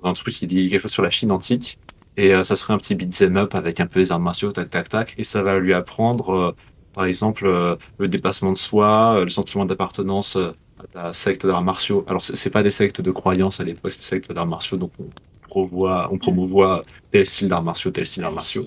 dans 0.02 0.10
un 0.10 0.14
truc 0.14 0.34
qui 0.34 0.48
dit 0.48 0.68
quelque 0.70 0.82
chose 0.82 0.92
sur 0.92 1.04
la 1.04 1.10
Chine 1.10 1.32
antique. 1.32 1.78
Et 2.18 2.34
euh, 2.34 2.44
ça 2.44 2.56
serait 2.56 2.74
un 2.74 2.78
petit 2.78 2.96
beat'em 2.96 3.38
up 3.38 3.56
avec 3.56 3.80
un 3.80 3.88
peu 3.88 4.00
les 4.00 4.12
arts 4.12 4.20
martiaux, 4.20 4.52
tac, 4.52 4.70
tac, 4.70 4.90
tac. 4.90 5.16
Et 5.18 5.24
ça 5.24 5.44
va 5.44 5.60
lui 5.60 5.74
apprendre, 5.74 6.34
euh, 6.34 6.52
par 6.94 7.06
exemple, 7.06 7.46
euh, 7.46 7.76
le 7.98 8.08
dépassement 8.08 8.54
de 8.54 8.58
soi, 8.58 9.16
euh, 9.18 9.24
le 9.26 9.30
sentiment 9.30 9.66
d'appartenance 9.66 10.38
à 10.38 10.54
la 10.94 11.14
secte 11.14 11.46
d'arts 11.46 11.62
martiaux. 11.62 12.06
Alors, 12.08 12.24
c'est 12.24 12.50
pas 12.50 12.64
des 12.64 12.72
sectes 12.72 13.02
de 13.02 13.12
croyance 13.12 13.60
à 13.60 13.64
l'époque, 13.64 13.92
c'est 13.92 14.00
des 14.00 14.06
sectes 14.06 14.32
d'arts 14.32 14.48
martiaux, 14.48 14.78
donc 14.78 14.92
on 15.00 15.08
promouvoit, 15.48 16.10
on 16.12 16.18
promouvoit 16.18 16.84
tel 17.12 17.26
style 17.26 17.50
d'arts 17.50 17.64
martiaux, 17.64 17.92
tel 17.92 18.06
style 18.06 18.24
d'arts 18.24 18.32
martiaux. 18.32 18.66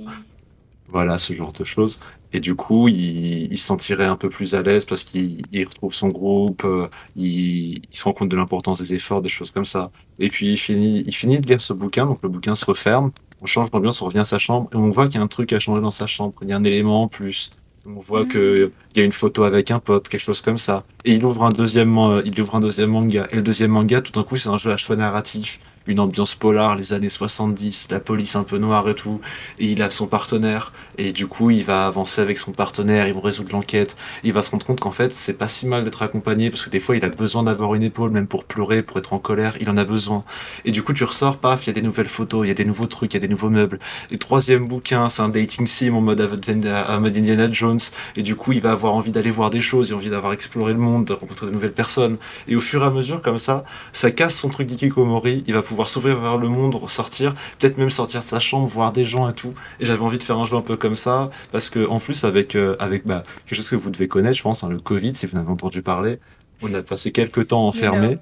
Voilà, 0.89 1.19
ce 1.19 1.33
genre 1.35 1.53
de 1.53 1.65
choses. 1.65 2.01
Et 2.33 2.41
du 2.41 2.55
coup, 2.55 2.89
il, 2.89 3.51
il 3.53 3.59
se 3.59 3.65
sentirait 3.67 4.05
un 4.07 4.17
peu 4.17 4.29
plus 4.29 4.55
à 4.55 4.63
l'aise 4.63 4.85
parce 4.85 5.03
qu'il 5.05 5.43
il 5.53 5.65
retrouve 5.67 5.95
son 5.95 6.09
groupe, 6.09 6.63
euh, 6.65 6.89
il, 7.17 7.79
il 7.91 7.97
se 7.97 8.05
rend 8.05 8.13
compte 8.13 8.29
de 8.29 8.37
l'importance 8.37 8.81
des 8.81 8.95
efforts, 8.95 9.23
des 9.23 9.29
choses 9.31 9.51
comme 9.51 9.65
ça. 9.65 9.91
Et 10.19 10.29
puis, 10.29 10.53
il 10.53 10.57
finit, 10.59 11.05
il 11.07 11.15
finit 11.15 11.39
de 11.41 11.47
lire 11.47 11.61
ce 11.63 11.73
bouquin, 11.73 12.07
donc 12.07 12.19
le 12.23 12.29
bouquin 12.29 12.55
se 12.55 12.65
referme, 12.67 13.13
on 13.41 13.47
change 13.47 13.71
d'ambiance, 13.71 14.03
on 14.03 14.07
revient 14.07 14.19
à 14.21 14.25
sa 14.25 14.39
chambre, 14.39 14.69
et 14.73 14.77
on 14.77 14.91
voit 14.91 15.07
qu'il 15.07 15.17
y 15.17 15.19
a 15.19 15.23
un 15.23 15.29
truc 15.29 15.53
à 15.53 15.59
changer 15.59 15.81
dans 15.81 15.91
sa 15.91 16.07
chambre. 16.07 16.35
Il 16.43 16.49
y 16.49 16.53
a 16.53 16.57
un 16.57 16.65
élément 16.65 17.05
en 17.05 17.09
plus. 17.09 17.51
On 17.87 18.01
voit 18.01 18.23
Mhm. 18.25 18.29
que 18.29 18.71
il 18.95 18.99
y 18.99 19.01
a 19.01 19.05
une 19.05 19.13
photo 19.13 19.45
avec 19.45 19.71
un 19.71 19.79
pote, 19.79 20.09
quelque 20.11 20.21
chose 20.21 20.43
comme 20.43 20.59
ça. 20.59 20.85
Et 21.07 21.15
il 21.15 21.25
ouvre 21.25 21.45
un 21.45 21.51
deuxième, 21.53 21.97
euh, 21.97 22.21
il 22.27 22.39
ouvre 22.41 22.57
un 22.57 22.61
deuxième 22.61 22.91
manga. 22.91 23.27
Et 23.31 23.37
le 23.37 23.43
deuxième 23.43 23.71
manga, 23.71 24.03
tout 24.03 24.13
d'un 24.13 24.25
coup, 24.25 24.37
c'est 24.37 24.51
un 24.51 24.59
jeu 24.59 24.73
à 24.73 24.77
choix 24.77 24.97
narratif, 24.97 25.61
une 25.89 25.99
ambiance 26.01 26.35
polar, 26.35 26.77
les 26.77 26.93
années 26.93 27.09
70, 27.09 27.89
la 27.91 27.99
police 27.99 28.37
un 28.37 28.45
peu 28.45 28.59
noire 28.59 28.89
et 28.89 28.95
tout. 28.95 29.21
Et 29.59 29.67
il 29.73 29.83
a 29.83 29.91
son 29.91 30.07
partenaire. 30.07 30.73
Et 30.99 31.13
du 31.13 31.27
coup, 31.27 31.51
il 31.51 31.65
va 31.65 31.87
avancer 31.87 32.21
avec 32.21 32.39
son 32.39 32.53
partenaire, 32.53 33.09
ils 33.09 33.15
vont 33.15 33.21
résoudre 33.21 33.53
l'enquête. 33.53 33.97
Il 34.23 34.33
va 34.33 34.43
se 34.43 34.51
rendre 34.51 34.67
compte 34.67 34.81
qu'en 34.81 34.93
fait, 34.93 35.15
c'est 35.15 35.39
pas 35.39 35.49
si 35.49 35.67
mal 35.67 35.85
d'être 35.85 36.03
accompagné, 36.03 36.51
parce 36.51 36.63
que 36.63 36.71
des 36.71 36.81
fois, 36.81 36.97
il 36.97 37.05
a 37.05 37.09
besoin 37.09 37.43
d'avoir 37.43 37.75
une 37.75 37.83
épaule, 37.83 38.11
même 38.11 38.27
pour 38.27 38.45
pleurer, 38.45 38.83
pour 38.83 38.99
être 38.99 39.13
en 39.15 39.19
colère, 39.19 39.57
il 39.61 39.71
en 39.71 39.77
a 39.77 39.85
besoin. 39.85 40.25
Et 40.65 40.71
du 40.71 40.83
coup, 40.83 40.93
tu 40.93 41.05
ressors, 41.05 41.39
paf, 41.39 41.67
il 41.67 41.69
y 41.69 41.71
a 41.71 41.73
des 41.73 41.83
nouvelles 41.83 42.09
photos, 42.09 42.45
il 42.45 42.49
y 42.49 42.51
a 42.51 42.55
des 42.55 42.67
nouveaux 42.67 42.87
trucs, 42.87 43.15
il 43.15 43.17
y 43.17 43.19
a 43.19 43.21
des 43.21 43.29
nouveaux 43.29 43.51
meubles. 43.51 43.79
Et 44.11 44.19
troisième 44.19 44.67
bouquin, 44.69 45.09
c'est 45.09 45.23
un 45.23 45.31
dating 45.31 45.67
sim 45.67 45.95
en 45.95 46.03
mode, 46.03 46.21
Indiana 46.21 47.51
Jones. 47.51 47.81
Et 48.17 48.23
du 48.23 48.37
coup, 48.37 48.53
il 48.53 48.61
va 48.61 48.73
avoir 48.73 48.95
envie 48.95 49.13
d'aller 49.13 49.31
voir 49.31 49.49
des 49.49 49.63
choses, 49.63 49.89
il 49.89 49.93
a 49.95 49.97
envie 49.97 50.11
d'avoir 50.11 50.33
exploré 50.35 50.75
le 50.75 50.79
monde, 50.79 51.07
de 51.07 51.15
rencontrer 51.15 51.47
de 51.47 51.53
nouvelles 51.53 51.73
personnes. 51.73 52.19
Et 52.47 52.57
au 52.57 52.61
fur 52.61 52.83
et 52.83 52.87
à 52.87 52.91
mesure, 52.91 53.23
comme 53.23 53.39
ça, 53.39 53.65
ça 53.93 54.11
casse 54.11 54.37
son 54.37 54.49
truc 54.49 54.67
d'Ikikomori, 54.67 55.45
il 55.47 55.55
va 55.55 55.63
pouvoir 55.63 55.78
s'ouvrir 55.87 56.19
vers 56.19 56.39
le 56.39 56.49
monde, 56.49 56.77
sortir, 56.89 57.35
peut-être 57.59 57.79
même 57.79 57.91
sortir 57.91 58.21
de 58.21 58.25
sa 58.25 58.41
chambre, 58.41 58.67
voir 58.67 58.93
des 58.93 59.05
gens 59.05 59.29
et 59.29 59.35
tout. 59.35 59.53
Et 59.79 59.87
j'avais 59.87 60.03
envie 60.03 60.19
de 60.19 60.23
faire 60.25 60.39
un 60.39 60.47
jeu 60.47 60.57
un 60.57 60.63
peu 60.63 60.77
comme 60.77 60.97
ça, 60.97 61.31
parce 61.53 61.71
que 61.71 61.87
en 61.87 62.01
plus 62.01 62.25
avec 62.25 62.57
euh, 62.57 62.75
avec 62.81 63.07
bah, 63.07 63.23
quelque 63.47 63.57
chose 63.57 63.71
que 63.71 63.77
vous 63.77 63.91
devez 63.91 64.09
connaître, 64.09 64.37
je 64.37 64.43
pense, 64.43 64.65
hein, 64.65 64.69
le 64.71 64.81
Covid, 64.81 65.15
si 65.15 65.27
vous 65.27 65.37
en 65.37 65.41
avez 65.41 65.51
entendu 65.51 65.83
parler, 65.83 66.19
on 66.63 66.73
a 66.75 66.83
passé 66.83 67.13
quelques 67.13 67.49
temps 67.49 67.69
enfermés. 67.69 68.19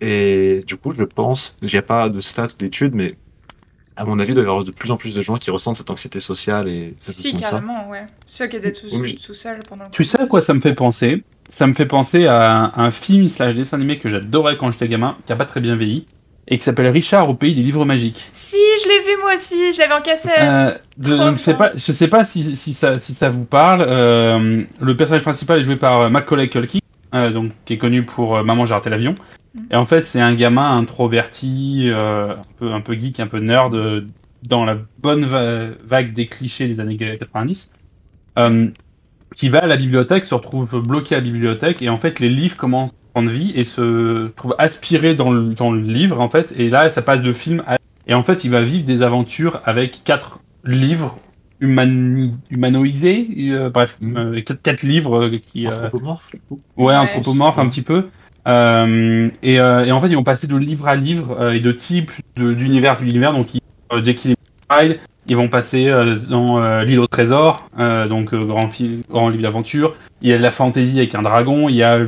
Et 0.00 0.62
du 0.66 0.76
coup, 0.76 0.92
je 0.96 1.04
pense, 1.04 1.56
il 1.62 1.68
n'y 1.68 1.76
a 1.76 1.82
pas 1.82 2.08
de 2.08 2.20
stats 2.20 2.46
ou 2.46 2.56
d'études, 2.58 2.94
mais 2.94 3.14
à 3.96 4.04
mon 4.04 4.18
avis, 4.18 4.30
il 4.30 4.34
doit 4.34 4.42
y 4.42 4.46
avoir 4.46 4.64
de 4.64 4.70
plus 4.70 4.90
en 4.90 4.96
plus 4.96 5.14
de 5.14 5.22
gens 5.22 5.36
qui 5.36 5.50
ressentent 5.50 5.76
cette 5.76 5.90
anxiété 5.90 6.18
sociale 6.18 6.66
et 6.66 6.94
cette 6.98 7.14
Si, 7.14 7.32
de 7.32 7.40
ça. 7.42 7.50
carrément, 7.50 7.88
ouais. 7.88 8.06
Ceux 8.26 8.46
qui 8.46 8.56
étaient 8.56 8.72
tous, 8.72 8.92
Oui, 8.94 9.16
tout 9.16 9.34
seuls 9.34 9.60
pendant 9.68 9.84
le 9.84 9.90
Tu 9.90 10.04
sais 10.04 10.20
à 10.20 10.26
quoi 10.26 10.42
ça 10.42 10.54
me 10.54 10.60
fait 10.60 10.74
penser? 10.74 11.22
Ça 11.48 11.66
me 11.66 11.72
fait 11.74 11.86
penser 11.86 12.26
à 12.26 12.72
un 12.80 12.90
film 12.90 13.28
slash 13.28 13.54
dessin 13.54 13.76
animé 13.76 13.98
que 13.98 14.08
j'adorais 14.08 14.56
quand 14.56 14.72
j'étais 14.72 14.88
gamin, 14.88 15.16
qui 15.26 15.32
a 15.32 15.36
pas 15.36 15.44
très 15.44 15.60
bien 15.60 15.76
vieilli, 15.76 16.06
et 16.48 16.58
qui 16.58 16.64
s'appelle 16.64 16.88
Richard 16.88 17.28
au 17.30 17.34
pays 17.34 17.54
des 17.54 17.62
livres 17.62 17.84
magiques. 17.84 18.26
Si, 18.32 18.56
je 18.82 18.88
l'ai 18.88 18.98
vu 18.98 19.20
moi 19.20 19.32
aussi, 19.34 19.72
je 19.72 19.78
l'avais 19.78 19.94
en 19.94 20.02
cassette. 20.02 20.32
Euh, 20.40 20.74
de- 20.98 21.16
donc, 21.16 21.38
je 21.38 21.42
sais 21.42 21.54
pas, 21.54 21.70
je 21.74 21.92
sais 21.92 22.08
pas 22.08 22.24
si, 22.24 22.56
si, 22.56 22.74
ça, 22.74 22.98
si 22.98 23.14
ça 23.14 23.30
vous 23.30 23.44
parle. 23.44 23.84
Euh, 23.88 24.64
le 24.80 24.96
personnage 24.96 25.22
principal 25.22 25.60
est 25.60 25.62
joué 25.62 25.76
par 25.76 26.00
euh, 26.00 26.08
Macaulay 26.10 26.48
Culkin, 26.48 26.80
euh, 27.14 27.30
donc 27.30 27.52
qui 27.64 27.74
est 27.74 27.78
connu 27.78 28.04
pour 28.04 28.42
Maman 28.42 28.66
j'ai 28.66 28.74
raté 28.74 28.90
l'avion. 28.90 29.14
Mm. 29.54 29.60
Et 29.70 29.76
en 29.76 29.86
fait, 29.86 30.06
c'est 30.06 30.20
un 30.20 30.34
gamin 30.34 30.76
introverti, 30.78 31.90
un 31.92 32.36
peu 32.58 32.72
un 32.72 32.80
peu 32.80 32.94
geek, 32.98 33.20
un 33.20 33.26
peu 33.28 33.38
nerd, 33.38 33.76
dans 34.42 34.64
la 34.64 34.76
bonne 35.00 35.24
va- 35.24 35.68
vague 35.84 36.12
des 36.12 36.26
clichés 36.26 36.66
des 36.66 36.80
années 36.80 36.96
90, 36.96 37.70
euh, 38.38 38.66
qui 39.36 39.48
va 39.48 39.60
à 39.60 39.66
la 39.66 39.76
bibliothèque, 39.76 40.24
se 40.24 40.34
retrouve 40.34 40.82
bloqué 40.82 41.14
à 41.14 41.18
la 41.18 41.24
bibliothèque, 41.24 41.80
et 41.82 41.88
en 41.88 41.96
fait, 41.98 42.18
les 42.18 42.28
livres 42.28 42.56
commencent 42.56 42.90
de 43.20 43.28
vie 43.30 43.52
et 43.54 43.64
se 43.64 44.28
trouve 44.28 44.54
aspiré 44.58 45.14
dans 45.14 45.30
le, 45.30 45.50
dans 45.50 45.70
le 45.70 45.80
livre 45.80 46.20
en 46.20 46.28
fait. 46.30 46.54
Et 46.56 46.70
là, 46.70 46.88
ça 46.88 47.02
passe 47.02 47.22
de 47.22 47.32
film 47.32 47.62
à 47.66 47.76
et 48.06 48.14
en 48.14 48.22
fait, 48.22 48.44
il 48.44 48.50
va 48.50 48.62
vivre 48.62 48.84
des 48.84 49.02
aventures 49.02 49.60
avec 49.64 50.00
quatre 50.04 50.40
livres 50.64 51.18
humani- 51.60 52.34
humanoïsés, 52.50 53.28
euh, 53.50 53.70
bref, 53.70 53.96
euh, 54.02 54.40
quatre, 54.40 54.60
quatre 54.62 54.82
livres 54.82 55.28
qui, 55.28 55.66
euh, 55.66 55.70
Anthropomorphe, 55.86 56.28
du 56.32 56.40
coup. 56.40 56.60
ouais, 56.76 56.86
Ouais, 56.86 56.96
anthropomorphes 56.96 57.58
un 57.58 57.68
petit 57.68 57.82
peu. 57.82 58.06
Euh, 58.48 59.28
et, 59.44 59.60
euh, 59.60 59.84
et 59.84 59.92
en 59.92 60.00
fait, 60.00 60.08
ils 60.08 60.16
vont 60.16 60.24
passer 60.24 60.48
de 60.48 60.56
livre 60.56 60.88
à 60.88 60.96
livre 60.96 61.38
euh, 61.44 61.52
et 61.52 61.60
de 61.60 61.70
type 61.70 62.10
d'univers 62.36 62.98
à 62.98 63.02
univers. 63.02 63.32
Donc, 63.32 63.54
ils, 63.54 63.60
euh, 63.92 64.02
Jekyll 64.02 64.32
et 64.32 64.36
Hyde, 64.84 64.98
ils 65.28 65.36
vont 65.36 65.46
passer 65.48 65.86
euh, 65.88 66.16
dans 66.28 66.60
euh, 66.60 66.82
l'île 66.82 66.98
au 66.98 67.06
trésor, 67.06 67.68
euh, 67.78 68.08
donc 68.08 68.34
euh, 68.34 68.44
grand, 68.44 68.68
fi- 68.68 69.02
grand 69.08 69.28
livre 69.28 69.44
d'aventure. 69.44 69.94
Il 70.22 70.28
y 70.28 70.32
a 70.32 70.38
de 70.38 70.42
la 70.42 70.50
fantasy 70.50 70.98
avec 70.98 71.14
un 71.14 71.22
dragon. 71.22 71.68
Il 71.68 71.76
y 71.76 71.84
a 71.84 72.00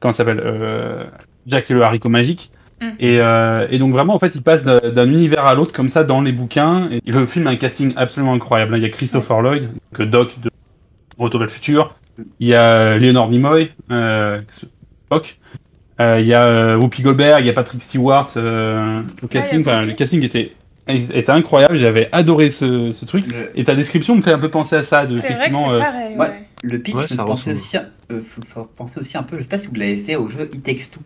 comment 0.00 0.12
s'appelle 0.12 0.42
euh, 0.44 1.04
Jack 1.46 1.70
et 1.70 1.74
le 1.74 1.82
haricot 1.82 2.08
magique. 2.08 2.50
Mm. 2.80 2.88
Et, 2.98 3.18
euh, 3.20 3.66
et 3.70 3.78
donc 3.78 3.92
vraiment, 3.92 4.14
en 4.14 4.18
fait, 4.18 4.34
ils 4.34 4.42
passent 4.42 4.64
d'un 4.64 5.08
univers 5.08 5.46
à 5.46 5.54
l'autre 5.54 5.72
comme 5.72 5.88
ça 5.88 6.02
dans 6.02 6.20
les 6.20 6.32
bouquins. 6.32 6.88
Et 6.90 7.12
le 7.12 7.26
film 7.26 7.46
a 7.46 7.50
un 7.50 7.56
casting 7.56 7.92
absolument 7.96 8.32
incroyable. 8.32 8.76
Il 8.76 8.82
y 8.82 8.86
a 8.86 8.90
Christopher 8.90 9.42
Lloyd, 9.42 9.68
que 9.92 10.02
Doc 10.02 10.40
de 10.40 10.50
Retour 11.18 11.40
vers 11.40 11.48
le 11.48 11.52
futur. 11.52 11.94
Il 12.38 12.48
y 12.48 12.54
a 12.54 12.96
Leonard 12.96 13.28
Nimoy, 13.28 13.70
euh. 13.90 14.40
Euh, 16.00 16.18
il 16.18 16.26
y 16.26 16.34
a 16.34 16.46
euh, 16.46 16.76
Whoopi 16.76 17.02
Goldberg, 17.02 17.40
il 17.40 17.46
y 17.46 17.50
a 17.50 17.52
Patrick 17.52 17.82
Stewart. 17.82 18.28
euh, 18.36 19.02
le, 19.20 19.28
casting, 19.28 19.60
il 19.60 19.68
enfin, 19.68 19.82
le 19.82 19.92
casting 19.92 20.24
était, 20.24 20.52
était 20.90 21.30
incroyable. 21.30 21.76
J'avais 21.76 22.08
adoré 22.12 22.50
ce, 22.50 22.92
ce 22.92 23.04
truc. 23.04 23.26
Le, 23.26 23.50
Et 23.58 23.64
ta 23.64 23.74
description 23.74 24.14
me 24.16 24.22
fait 24.22 24.32
un 24.32 24.38
peu 24.38 24.50
penser 24.50 24.76
à 24.76 24.82
ça. 24.82 25.06
De, 25.06 25.18
C'est 25.18 25.32
vrai 25.34 25.50
que 25.50 25.56
c'est 25.56 25.68
euh, 25.68 25.78
pareil. 25.80 26.12
ouais. 26.16 26.18
ouais. 26.18 26.46
le 26.62 26.78
pitch 26.78 26.94
Ouais, 26.94 27.02
me 27.02 27.06
ça 27.08 27.24
pensait 27.24 27.52
aussi, 27.52 27.76
euh, 27.76 28.20
faut- 28.20 28.42
faut 28.46 28.64
penser 28.64 29.00
aussi 29.00 29.16
un 29.16 29.22
peu, 29.22 29.38
je 29.38 29.42
sais 29.42 29.48
pas 29.48 29.58
si 29.58 29.66
vous 29.68 29.74
l'avez 29.74 29.96
fait 29.96 30.16
au 30.16 30.28
jeu 30.28 30.48
It 30.52 30.62
Takes 30.62 30.90
Two. 30.92 31.00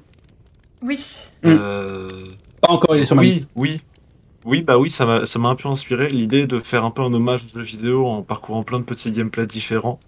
Oui. 0.83 0.99
Mm. 1.43 1.49
Euh, 1.49 2.09
pas 2.61 2.71
encore, 2.73 2.97
il 2.97 3.03
est 3.03 3.07
sur 3.07 3.17
ma 3.17 3.23
liste. 3.23 3.49
oui. 3.57 3.81
Oui, 4.47 4.61
bah 4.61 4.77
oui, 4.77 4.91
ça 4.91 5.07
m'a 5.07 5.25
ça 5.25 5.39
m'a 5.39 5.49
un 5.49 5.55
peu 5.55 5.71
inspiré 5.71 6.07
l'idée 6.09 6.47
de 6.47 6.59
faire 6.59 6.85
un 6.85 6.91
peu 6.91 7.01
un 7.01 7.15
hommage 7.15 7.47
au 7.47 7.49
jeu 7.59 7.63
vidéo 7.63 8.07
en 8.07 8.21
parcourant 8.23 8.63
plein 8.63 8.79
de 8.79 8.85
petits 8.85 9.11
gameplays 9.11 9.47
différents. 9.47 10.01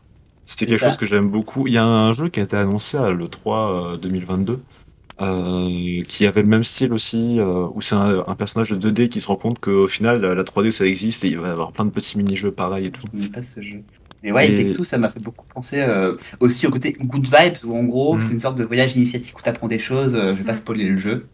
C'était 0.44 0.66
C'est 0.66 0.70
quelque 0.72 0.80
ça. 0.80 0.88
chose 0.90 0.98
que 0.98 1.06
j'aime 1.06 1.30
beaucoup. 1.30 1.66
Il 1.66 1.72
y 1.72 1.78
a 1.78 1.84
un 1.86 2.12
jeu 2.12 2.28
qui 2.28 2.40
a 2.40 2.42
été 2.42 2.54
annoncé 2.54 2.98
à 2.98 3.08
l'E3 3.12 3.94
euh, 3.94 3.96
2022, 3.96 4.60
euh, 5.20 6.02
qui 6.08 6.26
avait 6.26 6.42
le 6.42 6.48
même 6.48 6.64
style 6.64 6.92
aussi, 6.92 7.38
euh, 7.40 7.66
où 7.74 7.80
c'est 7.80 7.94
un, 7.94 8.22
un 8.26 8.34
personnage 8.34 8.70
de 8.70 8.90
2D 8.90 9.08
qui 9.08 9.20
se 9.20 9.26
rend 9.28 9.36
compte 9.36 9.58
qu'au 9.60 9.86
final, 9.86 10.20
la 10.20 10.42
3D 10.44 10.70
ça 10.70 10.86
existe 10.86 11.24
et 11.24 11.28
il 11.28 11.38
va 11.38 11.48
y 11.48 11.50
avoir 11.50 11.72
plein 11.72 11.84
de 11.84 11.90
petits 11.90 12.18
mini-jeux 12.18 12.50
pareils 12.52 12.86
et 12.86 12.90
tout. 12.90 13.02
Je 13.18 13.28
pas 13.28 13.42
ce 13.42 13.60
jeu. 13.62 13.82
Mais 14.22 14.32
ouais, 14.32 14.50
Et- 14.50 14.72
Two, 14.72 14.84
ça 14.84 14.98
m'a 14.98 15.08
fait 15.08 15.20
beaucoup 15.20 15.46
penser 15.54 15.80
euh, 15.80 16.14
aussi 16.40 16.66
au 16.66 16.70
côté 16.70 16.96
Good 17.00 17.24
Vibes, 17.26 17.56
où 17.64 17.76
en 17.76 17.84
gros, 17.84 18.16
Mm. 18.16 18.20
c'est 18.20 18.32
une 18.34 18.40
sorte 18.40 18.58
de 18.58 18.64
voyage 18.64 18.96
initiatique 18.96 19.38
où 19.38 19.42
tu 19.42 19.48
apprends 19.48 19.68
des 19.68 19.78
choses. 19.78 20.12
je 20.14 20.32
vais 20.32 20.44
pas 20.44 20.56
spoiler 20.56 20.84
le 20.88 20.98
jeu. 20.98 21.26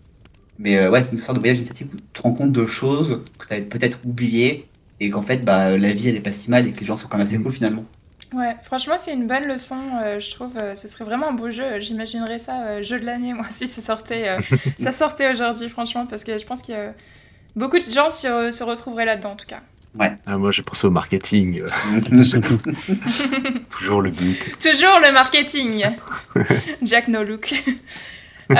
Mais 0.59 0.87
ouais, 0.89 1.03
c'est 1.03 1.13
une 1.13 1.19
sorte 1.19 1.37
de 1.37 1.41
voyage 1.41 1.59
initiatique 1.59 1.89
où 1.93 1.97
tu 1.97 2.03
te 2.13 2.23
rends 2.23 2.35
compte 2.35 2.53
de 2.53 2.67
choses 2.67 3.21
que 3.39 3.47
tu 3.49 3.53
avais 3.55 3.63
peut-être 3.63 3.99
oubliées 4.05 4.67
et 5.01 5.11
qu'en 5.11 5.23
fait, 5.23 5.39
bah, 5.45 5.77
la 5.79 5.93
vie 5.93 6.09
elle 6.09 6.17
est 6.17 6.21
pas 6.21 6.31
si 6.33 6.51
mal 6.51 6.69
et 6.69 6.73
que 6.73 6.81
les 6.81 6.87
gens 6.87 6.97
sont 6.97 7.09
quand 7.09 7.17
même 7.17 7.27
assez 7.27 7.39
Mm. 7.39 7.43
cool 7.45 7.53
finalement. 7.53 7.85
Ouais, 8.33 8.57
franchement, 8.63 8.97
c'est 8.97 9.13
une 9.13 9.27
bonne 9.27 9.45
leçon, 9.47 9.77
euh, 10.03 10.19
je 10.19 10.31
trouve. 10.31 10.57
euh, 10.61 10.75
ce 10.75 10.89
serait 10.89 11.05
vraiment 11.05 11.29
un 11.29 11.33
beau 11.33 11.51
jeu. 11.51 11.81
J'imaginerais 11.81 12.39
ça 12.39 12.63
euh, 12.63 12.83
jeu 12.83 12.99
de 12.99 13.05
l'année, 13.05 13.33
moi, 13.35 13.47
si 13.51 13.67
ça 13.67 13.81
sortait, 13.83 14.29
euh, 14.29 14.39
ça 14.79 14.93
sortait 14.93 15.31
aujourd'hui, 15.31 15.69
franchement, 15.69 16.07
parce 16.07 16.25
que 16.25 16.39
je 16.39 16.47
pense 16.47 16.63
que 16.63 16.91
beaucoup 17.57 17.79
de 17.79 17.91
gens 17.91 18.11
s'y 18.11 18.27
re- 18.29 18.51
se 18.51 18.65
retrouveraient 18.65 19.05
là-dedans, 19.07 19.33
en 19.33 19.37
tout 19.37 19.47
cas. 19.47 19.61
Ah, 20.27 20.39
moi 20.39 20.51
j'ai 20.53 20.63
pensé 20.63 20.87
au 20.87 20.91
marketing, 20.91 21.61
euh, 21.61 21.69
toujours 23.71 24.01
le 24.01 24.11
but. 24.11 24.59
Toujours 24.59 24.99
le 25.05 25.13
marketing. 25.13 25.85
Jack 26.81 27.09
No 27.09 27.23
Look. 27.23 27.53
Euh, 28.51 28.55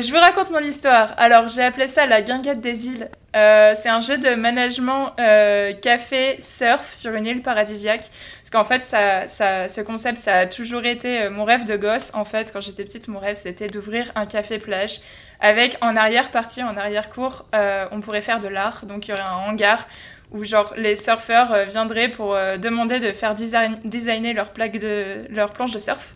je 0.00 0.10
vous 0.10 0.18
raconte 0.18 0.50
mon 0.50 0.60
histoire. 0.60 1.14
Alors, 1.16 1.48
j'ai 1.48 1.62
appelé 1.62 1.86
ça 1.88 2.06
la 2.06 2.22
guinguette 2.22 2.60
des 2.60 2.86
îles. 2.88 3.08
Euh, 3.36 3.72
c'est 3.74 3.88
un 3.88 4.00
jeu 4.00 4.18
de 4.18 4.34
management 4.34 5.12
euh, 5.20 5.72
café 5.74 6.36
surf 6.40 6.92
sur 6.92 7.14
une 7.14 7.26
île 7.26 7.42
paradisiaque. 7.42 8.08
Qu'en 8.54 8.62
fait, 8.62 8.84
ça, 8.84 9.26
ça, 9.26 9.68
ce 9.68 9.80
concept, 9.80 10.16
ça 10.16 10.36
a 10.36 10.46
toujours 10.46 10.84
été 10.84 11.22
euh, 11.22 11.30
mon 11.30 11.42
rêve 11.44 11.64
de 11.64 11.76
gosse. 11.76 12.12
En 12.14 12.24
fait, 12.24 12.52
quand 12.52 12.60
j'étais 12.60 12.84
petite, 12.84 13.08
mon 13.08 13.18
rêve, 13.18 13.34
c'était 13.34 13.66
d'ouvrir 13.66 14.12
un 14.14 14.26
café 14.26 14.58
plage 14.58 15.00
avec 15.40 15.76
en 15.80 15.96
arrière-partie, 15.96 16.62
en 16.62 16.76
arrière-cour, 16.76 17.46
euh, 17.56 17.86
on 17.90 18.00
pourrait 18.00 18.20
faire 18.20 18.38
de 18.38 18.46
l'art. 18.46 18.86
Donc, 18.86 19.08
il 19.08 19.10
y 19.10 19.14
aurait 19.14 19.22
un 19.28 19.50
hangar 19.50 19.88
où 20.30 20.44
genre 20.44 20.72
les 20.76 20.94
surfeurs 20.94 21.50
euh, 21.52 21.64
viendraient 21.64 22.08
pour 22.08 22.36
euh, 22.36 22.56
demander 22.56 23.00
de 23.00 23.10
faire 23.10 23.34
design- 23.34 23.74
designer 23.84 24.32
leur 24.34 24.52
plaque 24.52 24.78
de 24.78 25.24
leur 25.30 25.50
planche 25.50 25.72
de 25.72 25.80
surf 25.80 26.14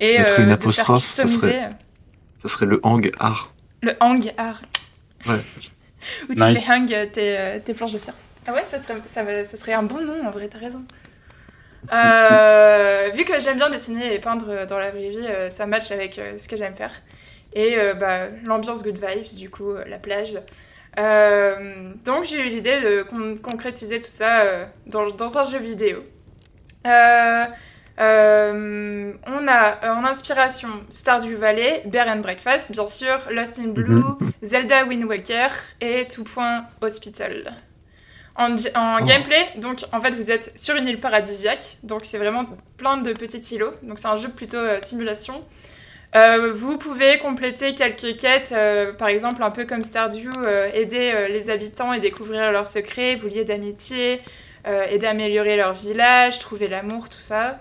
et 0.00 0.18
Mettre 0.18 0.32
euh, 0.32 0.36
une 0.38 0.42
de 0.42 0.48
faire 0.48 0.54
apostrophe, 0.56 1.04
ça 1.04 1.22
customiser 1.22 1.52
serait- 1.60 1.70
Ça 2.42 2.48
serait 2.48 2.66
le 2.66 2.80
hang 2.82 3.08
art. 3.20 3.52
le 3.82 3.94
hang 4.00 4.32
art 4.36 4.62
Ouais. 5.28 5.38
où 6.28 6.34
tu 6.34 6.42
Nice. 6.42 6.66
fais 6.66 6.72
hang 6.72 6.88
tes, 7.12 7.60
tes 7.64 7.72
planches 7.74 7.92
de 7.92 7.98
surf. 7.98 8.16
Ah 8.48 8.52
ouais, 8.52 8.64
ça 8.64 8.82
serait, 8.82 8.96
ça, 9.04 9.22
va- 9.22 9.44
ça 9.44 9.56
serait 9.56 9.74
un 9.74 9.84
bon 9.84 10.00
nom 10.04 10.26
en 10.26 10.30
vrai, 10.32 10.48
t'as 10.48 10.58
raison. 10.58 10.82
Euh, 11.92 13.10
vu 13.14 13.24
que 13.24 13.38
j'aime 13.40 13.56
bien 13.56 13.70
dessiner 13.70 14.14
et 14.14 14.18
peindre 14.18 14.66
dans 14.66 14.78
la 14.78 14.90
vraie 14.90 15.10
vie, 15.10 15.26
euh, 15.28 15.50
ça 15.50 15.66
match 15.66 15.90
avec 15.90 16.18
euh, 16.18 16.36
ce 16.36 16.48
que 16.48 16.56
j'aime 16.56 16.74
faire. 16.74 16.92
Et 17.54 17.76
bah, 17.98 18.28
l'ambiance 18.44 18.82
good 18.82 18.98
vibes, 18.98 19.38
du 19.38 19.48
coup, 19.48 19.72
la 19.86 19.98
plage. 19.98 20.34
Donc 22.04 22.24
j'ai 22.24 22.40
eu 22.40 22.48
l'idée 22.48 22.80
de 22.80 23.02
con- 23.02 23.36
concrétiser 23.42 24.00
tout 24.00 24.08
ça 24.08 24.68
dans, 24.86 25.08
dans 25.10 25.38
un 25.38 25.44
jeu 25.44 25.58
vidéo. 25.58 26.04
Euh, 26.86 27.44
on 29.26 29.48
a 29.48 29.78
euh, 29.82 29.90
en 29.90 30.04
inspiration 30.04 30.68
Stardew 30.88 31.34
Valley, 31.34 31.82
Bear 31.86 32.06
and 32.08 32.20
Breakfast, 32.20 32.70
bien 32.70 32.86
sûr, 32.86 33.18
Lost 33.30 33.58
in 33.58 33.68
Blue, 33.68 34.04
Zelda 34.42 34.84
Wind 34.84 35.04
Waker 35.04 35.48
et 35.80 36.06
Two 36.06 36.22
Point 36.22 36.66
Hospital. 36.80 37.56
En, 38.38 38.54
Oh. 38.54 39.04
gameplay, 39.04 39.44
donc 39.56 39.84
en 39.92 40.00
fait 40.00 40.12
vous 40.12 40.30
êtes 40.30 40.52
sur 40.56 40.76
une 40.76 40.86
île 40.86 40.98
paradisiaque, 41.00 41.78
donc 41.82 42.02
c'est 42.04 42.18
vraiment 42.18 42.44
plein 42.76 42.96
de 42.96 43.12
petits 43.12 43.56
îlots, 43.56 43.72
donc 43.82 43.98
c'est 43.98 44.06
un 44.06 44.14
jeu 44.14 44.28
plutôt 44.28 44.58
euh, 44.58 44.78
simulation. 44.78 45.44
Euh, 46.14 46.52
vous 46.52 46.78
pouvez 46.78 47.18
compléter 47.18 47.74
quelques 47.74 48.16
quêtes, 48.16 48.54
euh, 48.56 48.92
par 48.92 49.08
exemple 49.08 49.42
un 49.42 49.50
peu 49.50 49.66
comme 49.66 49.82
Stardew, 49.82 50.30
aider 50.72 51.26
les 51.28 51.50
habitants 51.50 51.92
et 51.92 51.98
découvrir 51.98 52.52
leurs 52.52 52.68
secrets, 52.68 53.16
vous 53.16 53.26
lier 53.26 53.44
d'amitié, 53.44 54.20
aider 54.64 55.06
à 55.06 55.10
améliorer 55.10 55.56
leur 55.56 55.72
village, 55.72 56.38
trouver 56.38 56.68
l'amour, 56.68 57.08
tout 57.08 57.18
ça. 57.18 57.58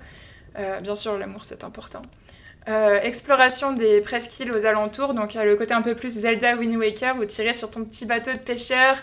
Bien 0.83 0.95
sûr, 0.95 1.17
l'amour 1.17 1.43
c'est 1.43 1.63
important. 1.63 2.03
Euh, 2.69 2.99
exploration 3.01 3.71
des 3.71 4.01
presqu'îles 4.01 4.51
aux 4.51 4.65
alentours, 4.65 5.13
donc 5.13 5.35
le 5.35 5.55
côté 5.55 5.73
un 5.73 5.81
peu 5.81 5.95
plus 5.95 6.09
Zelda 6.09 6.57
Wind 6.57 6.75
Waker 6.75 7.15
où 7.17 7.23
tu 7.23 7.41
irais 7.41 7.53
sur 7.53 7.71
ton 7.71 7.85
petit 7.85 8.05
bateau 8.05 8.33
de 8.33 8.39
pêcheur 8.39 8.97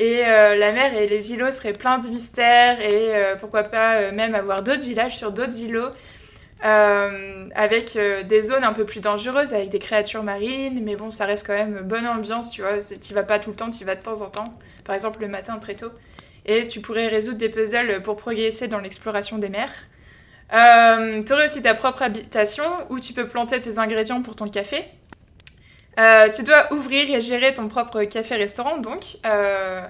et 0.00 0.26
euh, 0.26 0.56
la 0.56 0.72
mer 0.72 0.96
et 0.96 1.06
les 1.06 1.34
îlots 1.34 1.50
seraient 1.50 1.74
pleins 1.74 1.98
de 1.98 2.08
mystères 2.08 2.80
et 2.80 3.14
euh, 3.14 3.36
pourquoi 3.36 3.64
pas 3.64 3.96
euh, 3.96 4.14
même 4.14 4.34
avoir 4.34 4.62
d'autres 4.62 4.80
villages 4.80 5.18
sur 5.18 5.30
d'autres 5.30 5.60
îlots 5.62 5.90
avec 6.62 7.98
des 8.28 8.42
zones 8.42 8.64
un 8.64 8.74
peu 8.74 8.84
plus 8.84 9.00
dangereuses 9.00 9.54
avec 9.54 9.70
des 9.70 9.78
créatures 9.78 10.22
marines, 10.22 10.82
mais 10.84 10.94
bon, 10.94 11.10
ça 11.10 11.24
reste 11.24 11.46
quand 11.46 11.54
même 11.54 11.80
bonne 11.84 12.06
ambiance, 12.06 12.50
tu 12.50 12.60
vois. 12.60 12.76
Tu 13.00 13.14
vas 13.14 13.22
pas 13.22 13.38
tout 13.38 13.48
le 13.48 13.56
temps, 13.56 13.70
tu 13.70 13.82
vas 13.86 13.94
de 13.94 14.02
temps 14.02 14.20
en 14.20 14.28
temps, 14.28 14.58
par 14.84 14.94
exemple 14.94 15.22
le 15.22 15.28
matin 15.28 15.58
très 15.58 15.74
tôt. 15.74 15.90
Et 16.44 16.66
tu 16.66 16.80
pourrais 16.80 17.08
résoudre 17.08 17.38
des 17.38 17.48
puzzles 17.48 18.02
pour 18.02 18.16
progresser 18.16 18.68
dans 18.68 18.78
l'exploration 18.78 19.38
des 19.38 19.48
mers. 19.48 19.72
Tu 20.50 21.32
aurais 21.32 21.46
aussi 21.46 21.62
ta 21.62 21.74
propre 21.74 22.02
habitation 22.02 22.64
où 22.90 23.00
tu 23.00 23.14
peux 23.14 23.26
planter 23.26 23.58
tes 23.58 23.78
ingrédients 23.78 24.20
pour 24.20 24.36
ton 24.36 24.46
café. 24.46 24.84
Euh, 25.98 26.28
tu 26.28 26.42
dois 26.44 26.72
ouvrir 26.72 27.14
et 27.14 27.20
gérer 27.20 27.52
ton 27.52 27.68
propre 27.68 28.04
café-restaurant, 28.04 28.78
donc, 28.78 29.18
euh, 29.26 29.82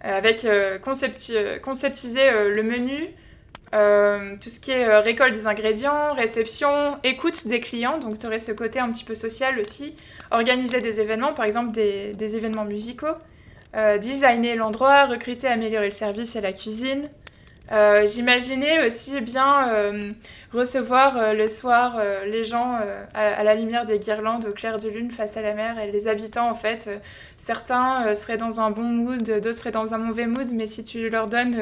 avec 0.00 0.44
euh, 0.44 0.78
concepti- 0.78 1.60
conceptiser 1.60 2.30
le 2.30 2.62
menu, 2.62 3.10
tout 4.40 4.48
ce 4.48 4.60
qui 4.60 4.70
est 4.70 4.98
récolte 4.98 5.34
des 5.34 5.46
ingrédients, 5.46 6.12
réception, 6.14 6.98
écoute 7.02 7.46
des 7.48 7.60
clients, 7.60 7.98
donc 7.98 8.18
tu 8.18 8.26
aurais 8.26 8.38
ce 8.38 8.52
côté 8.52 8.78
un 8.78 8.90
petit 8.92 9.04
peu 9.04 9.14
social 9.14 9.58
aussi, 9.58 9.96
organiser 10.30 10.80
des 10.80 11.00
événements, 11.00 11.32
par 11.32 11.44
exemple 11.44 11.72
des, 11.72 12.12
des 12.14 12.36
événements 12.36 12.64
musicaux, 12.64 13.16
designer 14.00 14.54
l'endroit, 14.54 15.06
recruter, 15.06 15.48
améliorer 15.48 15.86
le 15.86 15.92
service 15.92 16.36
et 16.36 16.40
la 16.40 16.52
cuisine. 16.52 17.08
Euh, 17.72 18.04
J'imaginais 18.06 18.84
aussi 18.86 19.20
bien 19.22 19.70
euh, 19.70 20.10
recevoir 20.52 21.16
euh, 21.16 21.32
le 21.32 21.48
soir 21.48 21.98
les 22.26 22.44
gens 22.44 22.78
à, 23.14 23.42
la 23.42 23.54
lumière 23.54 23.86
des 23.86 23.98
guirlandes 23.98 24.46
au 24.46 24.52
clair 24.52 24.78
de 24.78 24.88
lune 24.88 25.10
face 25.10 25.36
à 25.36 25.42
la 25.42 25.54
mer 25.54 25.78
et 25.78 25.90
les 25.90 26.08
habitants 26.08 26.50
en 26.50 26.54
fait. 26.54 26.90
certains 27.36 28.14
seraient 28.14 28.36
dans 28.36 28.60
un 28.60 28.70
bon 28.70 28.82
mood, 28.82 29.22
d'autres 29.22 29.52
seraient 29.52 29.70
dans 29.70 29.94
un 29.94 29.98
mauvais 29.98 30.26
mood, 30.26 30.50
mais 30.52 30.66
si 30.66 30.84
tu 30.84 31.08
leur 31.08 31.26
donnes 31.28 31.58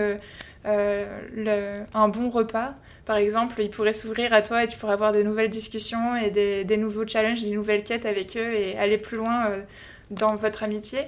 un 0.64 2.08
bon 2.08 2.30
repas, 2.30 2.74
par 3.04 3.16
exemple, 3.16 3.60
ils 3.60 3.70
pourraient 3.70 3.92
s'ouvrir 3.92 4.32
à 4.32 4.42
toi 4.42 4.64
et 4.64 4.66
tu 4.66 4.76
pourrais 4.78 4.92
avoir 4.92 5.12
de 5.12 5.22
nouvelles 5.22 5.50
discussions 5.50 6.16
et 6.16 6.30
des, 6.30 6.64
des 6.64 6.76
nouveaux 6.76 7.06
challenges, 7.06 7.42
des 7.42 7.50
nouvelles 7.50 7.82
quêtes 7.84 8.06
avec 8.06 8.36
eux 8.36 8.54
et 8.54 8.76
aller 8.78 8.98
plus 8.98 9.16
loin 9.16 9.46
dans 10.10 10.34
votre 10.34 10.62
amitié. 10.64 11.00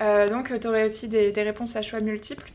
Donc, 0.00 0.52
tu 0.60 0.68
aurais 0.68 0.84
aussi 0.84 1.08
des, 1.08 1.32
des 1.32 1.42
réponses 1.42 1.76
à 1.76 1.82
choix 1.82 2.00
multiples. 2.00 2.50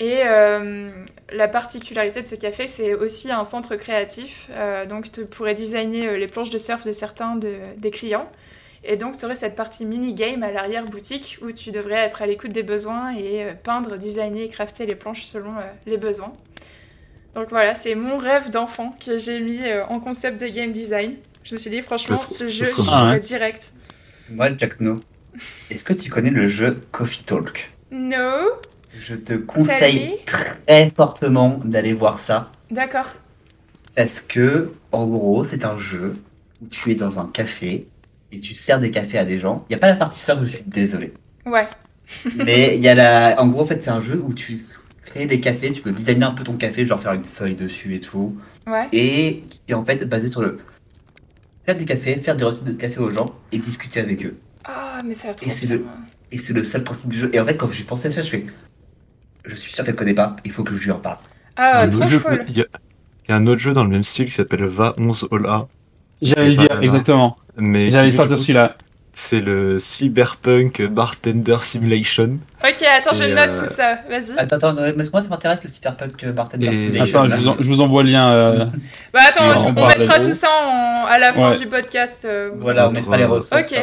Et 0.00 0.20
euh, 0.24 0.90
la 1.32 1.48
particularité 1.48 2.22
de 2.22 2.26
ce 2.26 2.36
café, 2.36 2.66
c'est 2.68 2.94
aussi 2.94 3.32
un 3.32 3.44
centre 3.44 3.74
créatif. 3.76 4.48
Euh, 4.52 4.86
donc, 4.86 5.10
tu 5.10 5.24
pourrais 5.26 5.54
designer 5.54 6.06
euh, 6.06 6.16
les 6.18 6.28
planches 6.28 6.50
de 6.50 6.58
surf 6.58 6.84
de 6.84 6.92
certains 6.92 7.34
de- 7.36 7.56
des 7.76 7.90
clients. 7.90 8.30
Et 8.84 8.96
donc, 8.96 9.16
tu 9.16 9.24
aurais 9.24 9.34
cette 9.34 9.56
partie 9.56 9.84
mini-game 9.84 10.44
à 10.44 10.52
l'arrière-boutique 10.52 11.38
où 11.42 11.50
tu 11.50 11.72
devrais 11.72 11.96
être 11.96 12.22
à 12.22 12.26
l'écoute 12.26 12.52
des 12.52 12.62
besoins 12.62 13.10
et 13.16 13.42
euh, 13.44 13.52
peindre, 13.60 13.96
designer 13.98 14.42
et 14.44 14.48
crafter 14.48 14.86
les 14.86 14.94
planches 14.94 15.24
selon 15.24 15.56
euh, 15.58 15.62
les 15.86 15.96
besoins. 15.96 16.32
Donc 17.34 17.50
voilà, 17.50 17.74
c'est 17.74 17.94
mon 17.96 18.18
rêve 18.18 18.50
d'enfant 18.50 18.92
que 19.04 19.18
j'ai 19.18 19.40
mis 19.40 19.64
euh, 19.64 19.84
en 19.86 19.98
concept 20.00 20.40
de 20.40 20.46
game 20.46 20.70
design. 20.70 21.16
Je 21.42 21.54
me 21.54 21.58
suis 21.58 21.70
dit, 21.70 21.82
franchement, 21.82 22.20
Je 22.28 22.34
ce 22.34 22.44
je 22.48 22.64
jeu, 22.64 22.70
jouerais 22.70 23.12
Ouais. 23.14 23.20
direct. 23.20 23.72
Moi, 24.30 24.50
Jack 24.56 24.80
No, 24.80 25.00
est-ce 25.70 25.82
que 25.82 25.92
tu 25.92 26.08
connais 26.10 26.30
le 26.30 26.46
jeu 26.46 26.80
Coffee 26.92 27.24
Talk? 27.24 27.72
No 27.90 28.48
Je 28.96 29.14
te 29.14 29.34
conseille 29.34 30.16
très 30.26 30.92
fortement 30.96 31.60
d'aller 31.64 31.94
voir 31.94 32.18
ça. 32.18 32.50
D'accord. 32.70 33.06
Parce 33.94 34.20
que, 34.20 34.72
en 34.92 35.06
gros, 35.06 35.42
c'est 35.44 35.64
un 35.64 35.78
jeu 35.78 36.14
où 36.62 36.68
tu 36.68 36.90
es 36.90 36.94
dans 36.94 37.20
un 37.20 37.26
café 37.26 37.86
et 38.32 38.40
tu 38.40 38.54
sers 38.54 38.78
des 38.78 38.90
cafés 38.90 39.18
à 39.18 39.24
des 39.24 39.38
gens. 39.40 39.64
Il 39.68 39.72
n'y 39.72 39.76
a 39.76 39.78
pas 39.78 39.88
la 39.88 39.96
partie 39.96 40.20
surf, 40.20 40.38
je 40.42 40.46
suis 40.48 40.62
désolé. 40.66 41.12
Ouais. 41.46 41.62
Mais 42.36 42.76
il 42.76 42.82
y 42.82 42.88
a 42.88 42.94
la. 42.94 43.40
En 43.40 43.48
gros, 43.48 43.62
en 43.62 43.66
fait, 43.66 43.82
c'est 43.82 43.90
un 43.90 44.00
jeu 44.00 44.22
où 44.24 44.32
tu 44.32 44.64
crées 45.04 45.26
des 45.26 45.40
cafés, 45.40 45.72
tu 45.72 45.82
peux 45.82 45.92
designer 45.92 46.30
un 46.30 46.34
peu 46.34 46.44
ton 46.44 46.54
café, 46.56 46.84
genre 46.86 47.00
faire 47.00 47.12
une 47.12 47.24
feuille 47.24 47.54
dessus 47.54 47.94
et 47.94 48.00
tout. 48.00 48.36
Ouais. 48.66 48.88
Et 48.92 49.42
qui 49.48 49.60
est 49.68 49.74
en 49.74 49.84
fait 49.84 50.04
basé 50.08 50.28
sur 50.28 50.42
le. 50.42 50.58
Faire 51.66 51.74
des 51.76 51.84
cafés, 51.84 52.16
faire 52.16 52.36
des 52.36 52.44
recettes 52.44 52.64
de 52.64 52.72
café 52.72 52.98
aux 52.98 53.10
gens 53.10 53.26
et 53.52 53.58
discuter 53.58 54.00
avec 54.00 54.24
eux. 54.24 54.36
Ah, 54.64 55.02
mais 55.04 55.14
ça 55.14 55.30
a 55.30 55.34
trop 55.34 55.46
Et 55.46 55.50
c'est 55.50 55.66
le- 55.66 55.84
Et 56.32 56.38
c'est 56.38 56.52
le 56.52 56.64
seul 56.64 56.82
principe 56.84 57.10
du 57.10 57.18
jeu. 57.18 57.30
Et 57.34 57.40
en 57.40 57.46
fait, 57.46 57.56
quand 57.56 57.70
j'ai 57.70 57.84
pensé 57.84 58.08
à 58.08 58.10
ça, 58.10 58.22
je 58.22 58.28
fais. 58.30 58.46
Je 59.48 59.54
suis 59.56 59.72
sûr 59.72 59.84
qu'elle 59.84 59.96
connaît 59.96 60.14
pas, 60.14 60.36
il 60.44 60.52
faut 60.52 60.62
que 60.62 60.74
je 60.74 60.84
lui 60.84 60.90
en 60.92 60.98
parle. 60.98 61.16
Ah, 61.56 61.84
Le 61.86 61.90
trop 61.90 62.04
jeu- 62.04 62.20
cool. 62.20 62.44
Il 62.48 62.56
y, 62.56 62.60
a, 62.60 62.66
il 63.26 63.30
y 63.30 63.32
a 63.32 63.36
un 63.36 63.46
autre 63.46 63.60
jeu 63.60 63.72
dans 63.72 63.82
le 63.84 63.90
même 63.90 64.04
style 64.04 64.26
qui 64.26 64.30
s'appelle 64.32 64.64
Va 64.66 64.94
11 64.98 65.26
Ola. 65.30 65.66
J'allais 66.22 66.50
le 66.50 66.56
dire, 66.56 66.74
là. 66.74 66.82
exactement. 66.82 67.36
Mais 67.56 67.90
J'allais 67.90 68.10
sortir 68.12 68.38
celui-là. 68.38 68.76
C'est 69.12 69.40
le 69.40 69.80
Cyberpunk 69.80 70.82
Bartender 70.90 71.56
Simulation. 71.62 72.38
Ok, 72.62 72.82
attends, 72.96 73.12
je 73.12 73.24
note 73.24 73.56
euh, 73.58 73.66
tout 73.66 73.72
ça. 73.72 73.98
Vas-y. 74.08 74.38
Attends, 74.38 74.56
attends, 74.56 74.74
mais 74.74 75.04
moi 75.12 75.20
ça 75.20 75.28
m'intéresse 75.28 75.62
le 75.64 75.68
Cyberpunk 75.68 76.22
euh, 76.22 76.32
Bartender 76.32 76.68
Et- 76.68 76.76
Simulation. 76.76 77.22
Attends, 77.22 77.36
je 77.36 77.42
vous, 77.42 77.48
en- 77.48 77.56
je 77.58 77.68
vous 77.68 77.80
envoie 77.80 78.02
le 78.04 78.10
lien. 78.10 78.30
euh, 78.30 78.66
Bah 79.12 79.20
attends, 79.28 79.44
on 79.66 79.72
mettra 79.86 80.20
tout 80.20 80.32
ça 80.32 80.48
en- 80.62 81.06
à 81.06 81.18
la 81.18 81.32
fin 81.32 81.50
Ouais. 81.50 81.58
du 81.58 81.66
podcast. 81.66 82.26
euh, 82.30 82.50
Voilà, 82.60 82.88
on 82.88 82.92
mettra 82.92 83.16
les 83.16 83.24
euh, 83.24 83.28
ressources. 83.28 83.60
Ok. 83.72 83.76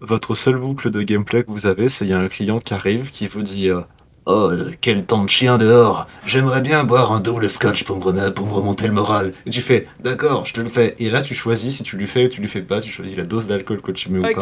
Votre 0.00 0.34
seule 0.34 0.56
boucle 0.56 0.90
de 0.90 1.02
gameplay 1.02 1.44
que 1.44 1.50
vous 1.52 1.66
avez, 1.66 1.88
c'est 1.88 2.04
il 2.04 2.10
y 2.10 2.14
a 2.14 2.18
un 2.18 2.28
client 2.28 2.58
qui 2.58 2.74
arrive 2.74 3.10
qui 3.12 3.28
vous 3.28 3.42
dit 3.42 3.68
euh, 3.68 3.80
Oh, 4.26 4.50
quel 4.80 5.04
temps 5.04 5.22
de 5.22 5.28
chien 5.28 5.58
dehors 5.58 6.06
J'aimerais 6.26 6.62
bien 6.62 6.82
boire 6.84 7.12
un 7.12 7.20
double 7.20 7.50
scotch 7.50 7.84
pour 7.84 7.98
me, 7.98 8.04
rem- 8.04 8.32
pour 8.32 8.46
me 8.46 8.52
remonter 8.54 8.86
le 8.86 8.94
moral. 8.94 9.34
Et 9.44 9.50
tu 9.50 9.60
fais 9.60 9.86
D'accord, 10.00 10.46
je 10.46 10.54
te 10.54 10.62
le 10.62 10.70
fais. 10.70 10.94
Et 10.98 11.10
là, 11.10 11.20
tu 11.20 11.34
choisis 11.34 11.76
si 11.76 11.82
tu 11.82 11.98
lui 11.98 12.06
fais 12.06 12.24
ou 12.24 12.28
tu 12.28 12.40
lui 12.40 12.48
fais 12.48 12.62
pas. 12.62 12.80
Tu 12.80 12.90
choisis 12.90 13.14
la 13.18 13.24
dose 13.24 13.48
d'alcool 13.48 13.82
que 13.82 13.92
tu 13.92 14.10
mets 14.10 14.18
ou 14.20 14.22
pas. 14.34 14.40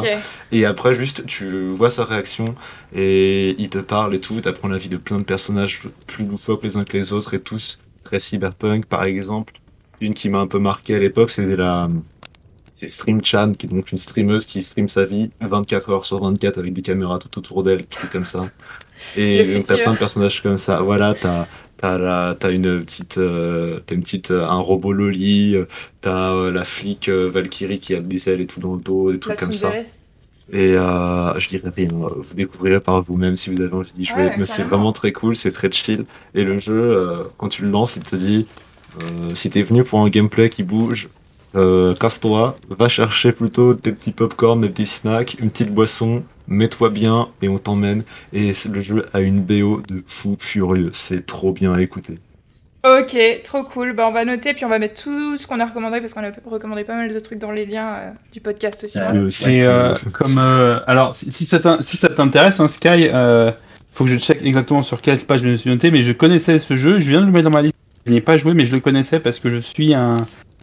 Et 0.53 0.65
après, 0.67 0.95
juste, 0.95 1.27
tu 1.27 1.71
vois 1.71 1.91
sa 1.91 2.05
réaction 2.05 2.55
et 2.95 3.57
il 3.61 3.71
te 3.71 3.79
parle 3.79 4.15
et 4.15 4.21
tout. 4.21 4.41
T'apprends 4.41 4.69
la 4.69 4.79
vie 4.79 4.89
de 4.89 4.97
plein 4.99 5.19
de 5.19 5.25
personnages 5.25 5.81
plus 6.07 6.25
loufoques 6.27 6.63
les 6.63 6.77
uns 6.77 6.85
que 6.85 6.97
les 6.97 7.13
autres 7.13 7.35
et 7.35 7.41
tous 7.41 7.81
très 8.05 8.21
cyberpunk. 8.21 8.87
Par 8.87 9.03
exemple, 9.03 9.55
une 10.01 10.15
qui 10.15 10.29
m'a 10.29 10.39
un 10.39 10.47
peu 10.47 10.61
marqué 10.61 10.95
à 10.95 10.99
l'époque, 11.01 11.33
c'était 11.33 11.57
la 11.57 11.89
c'est 12.77 12.89
Stream 12.89 13.25
Chan, 13.25 13.53
qui 13.57 13.67
est 13.67 13.69
donc 13.69 13.93
une 13.93 13.99
streameuse 13.99 14.45
qui 14.47 14.61
stream 14.61 14.89
sa 14.89 15.05
vie 15.05 15.31
24 15.41 15.91
heures 15.91 16.05
sur 16.05 16.21
24 16.21 16.59
avec 16.59 16.73
des 16.73 16.83
caméras 16.83 17.21
tout 17.21 17.39
autour 17.39 17.63
d'elle, 17.63 17.87
trucs 17.87 18.11
comme 18.11 18.27
ça. 18.27 18.43
Et 19.17 19.63
t'as 19.65 19.79
plein 19.79 19.93
de 19.93 19.99
personnages 19.99 20.43
comme 20.43 20.59
ça. 20.59 20.81
Voilà, 20.81 21.15
t'as 21.15 21.47
t'as 21.83 22.35
t'as 22.35 22.53
une 22.53 22.83
petite 22.85 23.19
euh, 23.19 23.81
une 23.91 24.03
petite 24.03 24.31
euh, 24.31 24.47
un 24.47 24.61
robot 24.61 24.93
loli, 24.93 25.57
euh, 25.57 25.67
t'as 26.01 26.33
euh, 26.33 26.51
la 26.53 26.65
flic 26.65 27.09
euh, 27.09 27.29
Valkyrie 27.29 27.81
qui 27.81 27.95
a 27.95 28.01
des 28.01 28.29
ailes 28.31 28.41
et 28.41 28.47
tout 28.47 28.61
dans 28.61 28.75
le 28.75 28.81
dos, 28.81 29.13
des 29.13 29.19
trucs 29.19 29.37
comme 29.37 29.53
ça. 29.53 29.73
Et 30.53 30.75
je 30.75 31.49
dirais 31.49 31.73
rien, 31.75 31.89
vous 31.91 32.35
découvrirez 32.35 32.81
par 32.81 33.03
vous-même 33.03 33.37
si 33.37 33.51
vous 33.51 33.61
avez 33.61 33.73
envie 33.73 33.93
d'y 33.93 34.05
jouer. 34.05 34.27
Ouais, 34.27 34.35
Mais 34.39 34.45
c'est 34.45 34.65
vraiment 34.65 34.93
très 34.93 35.13
cool, 35.13 35.35
c'est 35.35 35.51
très 35.51 35.71
chill. 35.71 36.05
Et 36.35 36.45
le 36.45 36.59
jeu, 36.59 36.95
quand 37.39 37.49
tu 37.49 37.63
le 37.63 37.71
lances, 37.71 37.97
il 37.97 38.03
te 38.03 38.17
dit 38.17 38.47
si 39.35 39.49
t'es 39.51 39.63
venu 39.63 39.83
pour 39.83 40.01
un 40.01 40.11
gameplay 40.11 40.51
qui 40.51 40.63
bouge, 40.63 41.09
casse-toi, 41.55 42.57
va 42.69 42.89
chercher 42.89 43.33
plutôt 43.33 43.73
des 43.73 43.93
petits 43.93 44.13
popcorn, 44.13 44.61
des 44.61 44.69
petits 44.69 44.87
snacks, 44.87 45.37
une 45.41 45.49
petite 45.51 45.73
boisson, 45.73 46.23
mets-toi 46.53 46.91
bien 46.91 47.29
et 47.43 47.49
on 47.49 47.59
t'emmène. 47.59 48.05
Et 48.33 48.55
c'est- 48.55 48.69
le 48.69 48.81
jeu 48.81 49.07
a 49.13 49.21
une 49.21 49.41
BO 49.41 49.83
de 49.89 50.05
fou 50.07 50.37
furieux, 50.39 50.91
c'est 50.93 51.27
trop 51.27 51.53
bien 51.53 51.73
à 51.75 51.81
écouter. 51.83 52.19
Ok, 52.85 53.17
trop 53.45 53.63
cool. 53.63 53.93
Bah 53.95 54.07
on 54.09 54.13
va 54.13 54.25
noter 54.25 54.55
puis 54.55 54.65
on 54.65 54.69
va 54.69 54.81
mettre 54.81 55.03
tout 55.05 55.39
ce 55.39 55.47
qu'on 55.47 55.61
a 55.61 55.67
recommandé 55.67 56.01
parce 56.01 56.15
qu'on 56.15 56.25
a 56.25 56.33
recommandé 56.45 56.83
pas 56.83 56.97
mal 56.97 57.15
de 57.15 57.19
trucs 57.21 57.39
dans 57.39 57.53
les 57.53 57.65
liens 57.65 57.89
euh, 57.95 58.11
du 58.33 58.41
podcast 58.41 58.83
aussi. 58.85 58.99
Hein. 58.99 59.13
Euh, 59.15 59.31
c'est- 59.31 59.63
euh, 59.65 59.95
comme 60.13 60.39
euh, 60.39 60.81
alors 60.89 61.15
si, 61.15 61.31
si 61.31 61.47
ça 61.47 61.61
t'in- 61.61 61.81
si 61.81 61.97
ça 61.97 62.09
t'intéresse, 62.09 62.59
hein, 62.59 62.67
Sky, 62.67 63.09
euh, 63.13 63.53
faut 63.93 64.05
que 64.05 64.11
je 64.11 64.19
check 64.19 64.43
exactement 64.43 64.83
sur 64.83 65.01
quelle 65.01 65.19
page 65.21 65.43
je 65.43 65.49
me 65.49 65.57
suis 65.57 65.71
noté, 65.71 65.93
mais 65.93 66.01
je 66.01 66.11
connaissais 66.13 66.59
ce 66.59 66.75
jeu, 66.75 66.99
je 66.99 67.09
viens 67.11 67.21
de 67.21 67.27
le 67.27 67.31
mettre 67.33 67.45
dans 67.45 67.57
ma 67.57 67.63
liste. 67.63 67.77
Je 68.05 68.11
n'y 68.11 68.19
ai 68.19 68.21
pas 68.21 68.37
joué, 68.37 68.53
mais 68.53 68.65
je 68.65 68.75
le 68.75 68.81
connaissais 68.81 69.21
parce 69.21 69.39
que 69.39 69.49
je 69.49 69.59
suis 69.59 69.95
un 69.95 70.17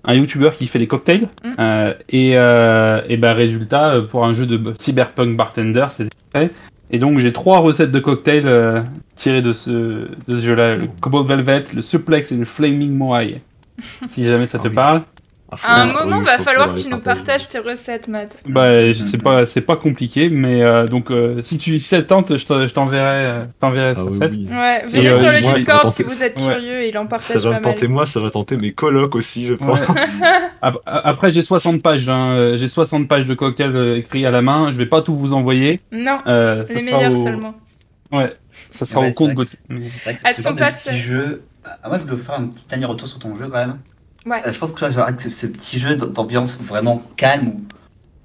un 0.04 0.14
YouTuber 0.16 0.50
qui 0.58 0.68
fait 0.68 0.80
des 0.80 0.88
cocktails 0.88 1.28
Mm. 1.44 1.48
Euh, 1.60 1.94
et 2.10 2.34
euh, 2.38 3.02
et 3.10 3.18
ben 3.18 3.34
résultat 3.34 3.90
euh, 3.96 4.02
pour 4.04 4.26
un 4.26 4.34
jeu 4.34 4.46
de 4.46 4.74
cyberpunk 4.78 5.36
bartender, 5.38 5.86
c'est 5.92 6.08
fait. 6.34 6.52
Et 6.92 6.98
donc 7.00 7.20
j'ai 7.20 7.32
trois 7.34 7.60
recettes 7.60 7.92
de 7.92 8.00
cocktails 8.00 8.48
euh, 8.48 8.82
tirées 9.16 9.42
de 9.42 9.54
ce 9.54 9.70
de 9.72 10.08
ce 10.28 10.42
jeu-là, 10.42 10.76
le 10.76 10.88
Cobalt 11.02 11.28
Velvet, 11.28 11.66
le 11.76 11.82
Suplex 11.82 12.32
et 12.32 12.36
le 12.38 12.46
Flaming 12.46 12.92
Moai. 12.96 13.42
si 14.08 14.26
jamais 14.28 14.46
ça 14.46 14.60
te 14.60 14.68
Ah 14.68 14.70
oui. 14.70 14.76
parle. 14.76 15.02
À 15.64 15.82
un 15.82 15.88
oui, 15.88 15.94
moment, 15.94 16.20
faut- 16.20 16.26
va 16.26 16.38
falloir 16.38 16.72
que 16.72 16.80
tu 16.80 16.88
nous 16.90 17.00
partages 17.00 17.50
tes 17.50 17.60
recettes, 17.60 18.08
Matt. 18.08 18.44
Bah, 18.48 18.94
sais 18.94 19.18
pas, 19.18 19.46
c'est 19.46 19.62
pas 19.62 19.76
compliqué, 19.76 20.30
mais 20.30 20.62
euh, 20.64 20.86
donc 20.88 21.10
euh, 21.12 21.42
si 21.42 21.58
tu 21.58 21.80
si 21.80 21.88
ça 21.88 22.02
te 22.02 22.08
tente, 22.08 22.38
je 22.38 22.46
t'en- 22.46 22.68
je 22.68 22.74
t'enverrai, 22.74 23.08
euh, 23.26 23.44
t'enverrai 23.60 23.94
Ah 23.94 23.96
ça. 23.96 24.06
oui, 24.06 24.18
ça. 24.20 24.28
oui. 24.30 24.48
Ouais, 24.52 24.86
venez 24.88 25.08
euh, 25.10 25.18
sur 25.18 25.32
le 25.32 25.42
moi, 25.42 25.52
Discord 25.54 25.82
tenter- 25.82 25.94
si 25.94 26.04
vous 26.04 26.24
êtes 26.24 26.40
Ouais. 26.40 26.54
curieux, 26.54 26.88
il 26.88 26.98
en 26.98 27.04
Ça 27.04 27.08
partage 27.10 27.36
va 27.38 27.42
pas 27.42 27.48
me 27.48 27.54
mal. 27.54 27.62
tenter 27.74 27.88
moi, 27.88 28.06
ça 28.06 28.20
va 28.20 28.30
tenter 28.32 28.58
mes 28.58 28.74
colocs 28.74 29.16
aussi, 29.16 29.46
je 29.48 29.54
pense. 29.56 29.80
Ap- 30.62 30.78
Après, 30.86 31.32
j'ai 31.32 31.42
60 31.44 31.82
pages, 31.82 32.08
hein, 32.10 32.52
j'ai 32.56 32.68
60 32.68 33.08
pages 33.08 33.26
de 33.26 33.34
cocktails 33.34 33.98
écrits 33.98 34.26
à 34.26 34.32
la 34.32 34.42
main. 34.42 34.70
Je 34.72 34.78
vais 34.78 34.86
pas 34.86 35.02
tout 35.02 35.16
vous 35.16 35.34
envoyer. 35.34 35.80
Non, 35.92 36.20
Euh, 36.28 36.66
ça 36.68 36.74
les 36.76 36.84
meilleurs 36.84 37.12
au... 37.14 37.24
seulement. 37.24 37.56
Ouais, 38.12 38.36
ça 38.72 38.86
sera 38.86 39.02
Ouais, 39.02 39.08
au 39.08 39.10
c'est 39.10 39.16
compte 39.16 39.34
Gauthier. 39.34 39.60
C'est 40.06 40.28
Est-ce 40.28 40.42
ce 40.44 40.48
qu'on 40.48 40.56
passe- 40.56 40.94
jeu. 40.94 41.44
Ah, 41.66 41.90
moi, 41.90 41.98
je 41.98 42.04
voulais 42.04 42.18
faire 42.22 42.36
un 42.40 42.48
petit 42.48 42.66
dernier 42.68 42.86
retour 42.86 43.08
sur 43.08 43.20
ton 43.20 43.36
jeu 43.36 43.48
quand 43.50 43.58
même. 43.60 43.78
Ouais. 44.26 44.42
Euh, 44.46 44.52
je 44.54 44.58
pense 44.60 44.72
que 44.74 44.78
tu 44.80 44.86
vois, 44.86 44.92
genre, 44.92 45.06
avec 45.08 45.20
ce, 45.22 45.30
ce 45.30 45.48
petit 45.48 45.80
jeu 45.80 45.96
d'ambiance 45.96 46.60
vraiment 46.60 47.02
calme 47.18 47.48
où. 47.48 47.62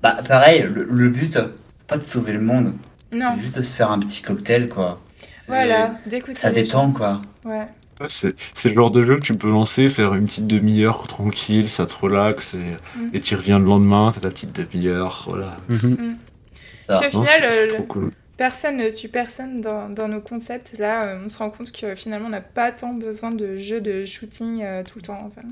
Bah, 0.03 0.17
pareil, 0.29 0.63
le, 0.63 0.85
le 0.85 1.09
but, 1.09 1.39
pas 1.87 1.97
de 1.97 2.03
sauver 2.03 2.33
le 2.33 2.41
monde, 2.41 2.75
Non, 3.13 3.33
c'est 3.37 3.43
juste 3.43 3.57
de 3.57 3.63
se 3.63 3.73
faire 3.75 3.91
un 3.91 3.99
petit 4.01 4.21
cocktail, 4.23 4.69
quoi. 4.69 5.01
Voilà, 5.47 5.99
d'écouter. 6.07 6.35
Ça 6.35 6.51
détend, 6.51 6.91
quoi. 6.93 7.21
gens. 7.45 7.51
Ouais. 7.51 7.67
Ouais, 8.01 8.07
C'est 8.09 8.35
c'est 8.57 8.71
le 8.71 8.75
genre 8.75 8.91
de 8.91 9.05
jeu 9.05 9.17
que 9.17 9.25
tu 9.25 9.35
peux 9.35 9.49
lancer, 9.51 9.89
faire 9.89 10.15
une 10.15 10.27
petite 10.27 10.47
demi-heure 10.49 11.07
tranquille, 11.07 11.71
ça 11.71 11.87
te 11.87 11.95
relaxe 11.95 12.55
et 12.55 12.99
Mm. 12.99 13.09
et 13.15 13.21
tu 13.21 13.37
reviens 13.37 13.59
le 13.61 13.65
lendemain, 13.67 14.11
t'as 14.13 14.21
ta 14.21 14.31
petite 14.31 14.53
demi-heure, 14.53 15.25
voilà. 15.29 15.57
Mhm. 15.69 16.17
Ça. 16.81 16.99
Puis 16.99 17.17
au 17.17 17.21
Non, 17.21 17.25
final, 17.25 17.53
c'est- 17.53 17.57
c'est 17.67 17.71
euh, 17.71 17.75
trop 17.75 17.83
cool. 17.85 18.11
personne 18.37 18.77
ne 18.79 18.91
tue 18.91 19.09
personne 19.09 19.61
dans, 19.61 19.89
dans 19.89 20.09
nos 20.09 20.21
concepts. 20.21 20.77
Là, 20.79 21.07
euh, 21.07 21.19
on 21.25 21.29
se 21.29 21.39
rend 21.39 21.51
compte 21.51 21.71
que 21.71 21.95
finalement, 21.95 22.27
on 22.27 22.31
n'a 22.31 22.41
pas 22.41 22.73
tant 22.73 22.93
besoin 22.95 23.31
de 23.31 23.57
jeux 23.59 23.81
de 23.81 24.05
shooting 24.05 24.63
euh, 24.65 24.83
tout 24.83 24.99
le 24.99 25.03
temps. 25.03 25.19
enfin. 25.25 25.47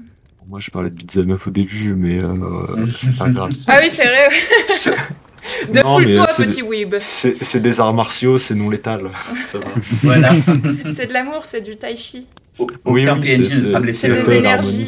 Moi 0.48 0.60
je 0.60 0.70
parlais 0.70 0.90
de 0.90 0.94
beat'em 0.94 1.30
up 1.32 1.46
au 1.46 1.50
début, 1.50 1.94
mais 1.94 2.22
euh, 2.22 2.34
c'est 2.98 3.16
pas 3.16 3.28
grave. 3.30 3.52
Ah 3.68 3.78
oui, 3.80 3.90
c'est 3.90 4.06
vrai. 4.06 4.28
de 5.72 6.14
toi 6.14 6.26
c'est- 6.30 6.44
petit 6.46 6.62
weeb. 6.62 6.94
C'est 6.98 7.60
des 7.60 7.80
arts 7.80 7.94
martiaux, 7.94 8.38
c'est 8.38 8.54
non 8.54 8.70
létal, 8.70 9.10
ça 9.46 9.58
va. 9.58 9.66
Voilà. 10.02 10.30
C'est 10.90 11.06
de 11.06 11.12
l'amour, 11.12 11.44
c'est 11.44 11.60
du 11.62 11.76
tai 11.76 11.96
chi. 11.96 12.26
Au- 12.58 12.68
Oui, 12.84 13.04
Aucun 13.04 13.18
oui, 13.18 13.22
PNJ 13.36 13.38
ne 13.58 13.64
sera 13.64 13.80
blessé. 13.80 14.08
C'est 14.08 14.22
des 14.22 14.30
euh, 14.30 14.38
énergies. 14.38 14.86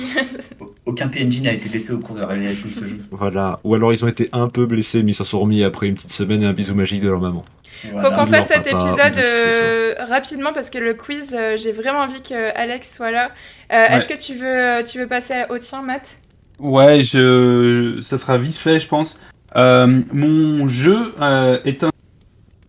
Aucun 0.87 1.09
PNJ 1.09 1.41
n'a 1.41 1.53
été 1.53 1.69
blessé 1.69 1.93
au 1.93 1.99
cours 1.99 2.17
de 2.17 2.21
la 2.21 2.27
réalisation 2.27 2.69
de 2.69 2.75
ce 2.75 2.87
jeu. 2.87 2.99
Voilà. 3.11 3.59
Ou 3.65 3.75
alors 3.75 3.93
ils 3.93 4.05
ont 4.05 4.09
été 4.09 4.29
un 4.33 4.49
peu 4.49 4.67
blessés, 4.67 5.03
mais 5.03 5.13
ils 5.13 5.15
s'en 5.15 5.25
sont 5.25 5.41
remis 5.41 5.65
après 5.65 5.89
une 5.89 5.95
petite 5.95 6.13
semaine 6.13 6.43
et 6.43 6.47
un 6.47 6.53
bisou 6.53 6.75
magique 6.75 7.01
de 7.01 7.09
leur 7.09 7.21
maman. 7.21 7.43
Faut 7.83 8.11
qu'on 8.11 8.27
fasse 8.27 8.49
cet 8.49 8.67
épisode 8.67 9.19
euh, 9.19 9.95
rapidement 10.09 10.53
parce 10.53 10.71
que 10.71 10.79
le 10.79 10.95
quiz, 10.95 11.35
euh, 11.39 11.57
j'ai 11.57 11.73
vraiment 11.73 12.01
envie 12.01 12.23
que 12.23 12.57
Alex 12.57 12.95
soit 12.95 13.11
là. 13.11 13.31
Euh, 13.73 13.87
Est-ce 13.89 14.09
que 14.09 14.19
tu 14.19 14.35
veux, 14.35 14.85
tu 14.85 14.99
veux 14.99 15.07
passer 15.07 15.45
au 15.51 15.59
tien, 15.59 15.83
Matt? 15.83 16.19
Ouais, 16.59 17.03
je, 17.03 17.99
ça 18.01 18.17
sera 18.17 18.39
vite 18.39 18.57
fait, 18.57 18.79
je 18.79 18.87
pense. 18.87 19.19
Euh, 19.57 20.03
mon 20.13 20.69
jeu 20.69 21.15
euh, 21.21 21.59
est 21.65 21.85
un 21.85 21.91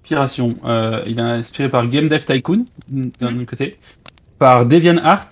inspiration. 0.04 0.50
Euh, 0.66 1.02
il 1.06 1.20
est 1.20 1.22
inspiré 1.22 1.70
par 1.70 1.88
Game 1.88 2.08
Dev 2.08 2.24
Tycoon 2.24 2.66
d'un 2.88 3.36
autre 3.36 3.46
côté, 3.46 3.78
par 4.40 4.66
DeviantArt 4.66 5.30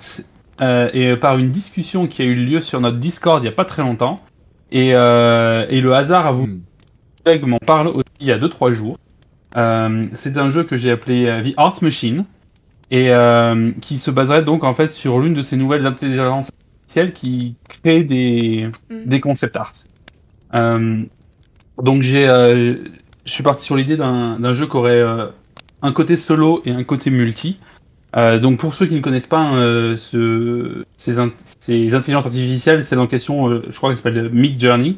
euh, 0.61 0.89
et 0.93 1.15
par 1.17 1.37
une 1.37 1.51
discussion 1.51 2.07
qui 2.07 2.21
a 2.21 2.25
eu 2.25 2.35
lieu 2.35 2.61
sur 2.61 2.79
notre 2.81 2.97
Discord 2.97 3.41
il 3.43 3.45
y 3.45 3.49
a 3.49 3.53
pas 3.53 3.65
très 3.65 3.81
longtemps. 3.83 4.21
Et, 4.71 4.91
euh, 4.95 5.65
et 5.69 5.81
le 5.81 5.93
hasard 5.95 6.25
a 6.27 6.31
voulu 6.31 6.53
Hmm. 6.53 6.61
collègue 7.25 7.45
m'en 7.45 7.59
parle 7.59 7.87
aussi 7.89 8.05
il 8.19 8.27
y 8.27 8.31
a 8.31 8.37
2-3 8.39 8.71
jours. 8.73 8.97
Euh, 9.57 10.07
c'est 10.15 10.37
un 10.37 10.49
jeu 10.49 10.63
que 10.63 10.75
j'ai 10.77 10.91
appelé 10.91 11.27
euh, 11.27 11.43
The 11.43 11.53
Art 11.57 11.75
Machine. 11.81 12.25
et 12.91 13.11
euh, 13.13 13.71
qui 13.81 13.97
se 13.97 14.11
baserait 14.11 14.43
donc 14.43 14.63
en 14.63 14.73
fait 14.73 14.91
sur 14.91 15.19
l'une 15.19 15.33
de 15.33 15.41
ces 15.41 15.57
nouvelles 15.57 15.85
intelligences 15.87 16.49
artificielles 16.87 17.13
qui 17.13 17.55
crée 17.83 18.03
des, 18.03 18.69
Mm. 18.89 19.05
des 19.05 19.19
concept 19.21 19.55
arts. 19.57 19.73
Euh, 20.55 21.03
donc 21.81 22.01
j'ai, 22.03 22.27
euh, 22.29 22.75
je 23.25 23.31
suis 23.33 23.43
parti 23.43 23.63
sur 23.63 23.75
l'idée 23.75 23.97
d'un 23.97 24.39
d'un 24.39 24.51
jeu 24.53 24.67
qui 24.67 24.75
aurait 24.77 25.01
euh, 25.01 25.27
un 25.81 25.91
côté 25.93 26.17
solo 26.17 26.61
et 26.65 26.71
un 26.71 26.83
côté 26.83 27.09
multi. 27.09 27.59
Euh, 28.15 28.37
donc 28.39 28.57
pour 28.57 28.75
ceux 28.75 28.85
qui 28.85 28.95
ne 28.95 28.99
connaissent 29.01 29.27
pas 29.27 29.53
euh, 29.55 29.97
ce, 29.97 30.83
ces, 30.97 31.17
in- 31.19 31.31
ces 31.59 31.93
intelligences 31.95 32.25
artificielles, 32.25 32.83
c'est 32.85 32.95
en 32.95 33.07
question, 33.07 33.49
euh, 33.49 33.61
je 33.69 33.75
crois 33.75 33.89
que 33.89 33.95
ça 33.95 34.03
s'appelle 34.03 34.29
Mid 34.31 34.59
Journey, 34.61 34.97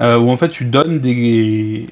euh, 0.00 0.16
où 0.18 0.30
en 0.30 0.36
fait 0.36 0.48
tu 0.48 0.64
donnes 0.64 1.00
des, 1.00 1.86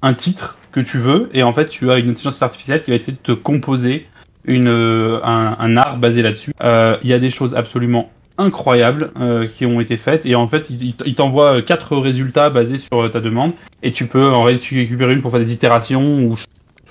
un 0.00 0.14
titre 0.14 0.58
que 0.70 0.80
tu 0.80 0.98
veux 0.98 1.28
et 1.34 1.42
en 1.42 1.52
fait 1.52 1.68
tu 1.68 1.90
as 1.90 1.98
une 1.98 2.10
intelligence 2.10 2.40
artificielle 2.42 2.82
qui 2.82 2.90
va 2.90 2.96
essayer 2.96 3.12
de 3.14 3.34
te 3.34 3.38
composer 3.38 4.06
une, 4.44 4.68
euh, 4.68 5.18
un, 5.24 5.76
art 5.76 5.98
basé 5.98 6.22
là-dessus. 6.22 6.52
Euh, 6.62 6.96
Il 7.02 7.10
y 7.10 7.12
a 7.14 7.18
des 7.18 7.30
choses 7.30 7.54
absolument 7.54 8.10
incroyables 8.38 9.10
euh, 9.20 9.46
qui 9.46 9.66
ont 9.66 9.80
été 9.80 9.96
faites 9.96 10.24
et 10.24 10.34
en 10.34 10.46
fait 10.46 10.70
il, 10.70 11.14
t'envoie 11.14 11.58
euh, 11.58 11.62
quatre 11.62 11.96
résultats 11.96 12.48
basés 12.48 12.78
sur 12.78 13.02
euh, 13.02 13.08
ta 13.08 13.20
demande 13.20 13.52
et 13.82 13.92
tu 13.92 14.06
peux 14.06 14.26
en 14.26 14.42
récupérer 14.42 15.12
une 15.12 15.20
pour 15.20 15.30
faire 15.30 15.40
des 15.40 15.52
itérations 15.52 16.20
ou 16.24 16.36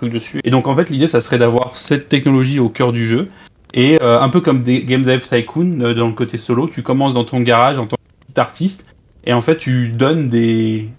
trucs 0.01 0.13
dessus. 0.13 0.41
Et 0.43 0.49
donc 0.51 0.67
en 0.67 0.75
fait 0.75 0.89
l'idée 0.89 1.07
ça 1.07 1.21
serait 1.21 1.37
d'avoir 1.37 1.77
cette 1.77 2.09
technologie 2.09 2.59
au 2.59 2.69
cœur 2.69 2.91
du 2.91 3.05
jeu 3.05 3.29
et 3.73 3.97
euh, 4.01 4.19
un 4.19 4.29
peu 4.29 4.41
comme 4.41 4.63
des 4.63 4.83
Game 4.83 5.03
Dev 5.03 5.19
Tycoon 5.21 5.79
euh, 5.81 5.93
dans 5.93 6.07
le 6.07 6.13
côté 6.13 6.37
solo, 6.37 6.67
tu 6.67 6.81
commences 6.83 7.13
dans 7.13 7.23
ton 7.23 7.39
garage 7.41 7.79
en 7.79 7.85
tant 7.87 7.95
que 7.97 8.25
petit 8.33 8.39
artiste 8.39 8.85
et 9.25 9.33
en 9.33 9.41
fait 9.41 9.57
tu 9.57 9.89
donnes 9.89 10.27
des 10.27 10.89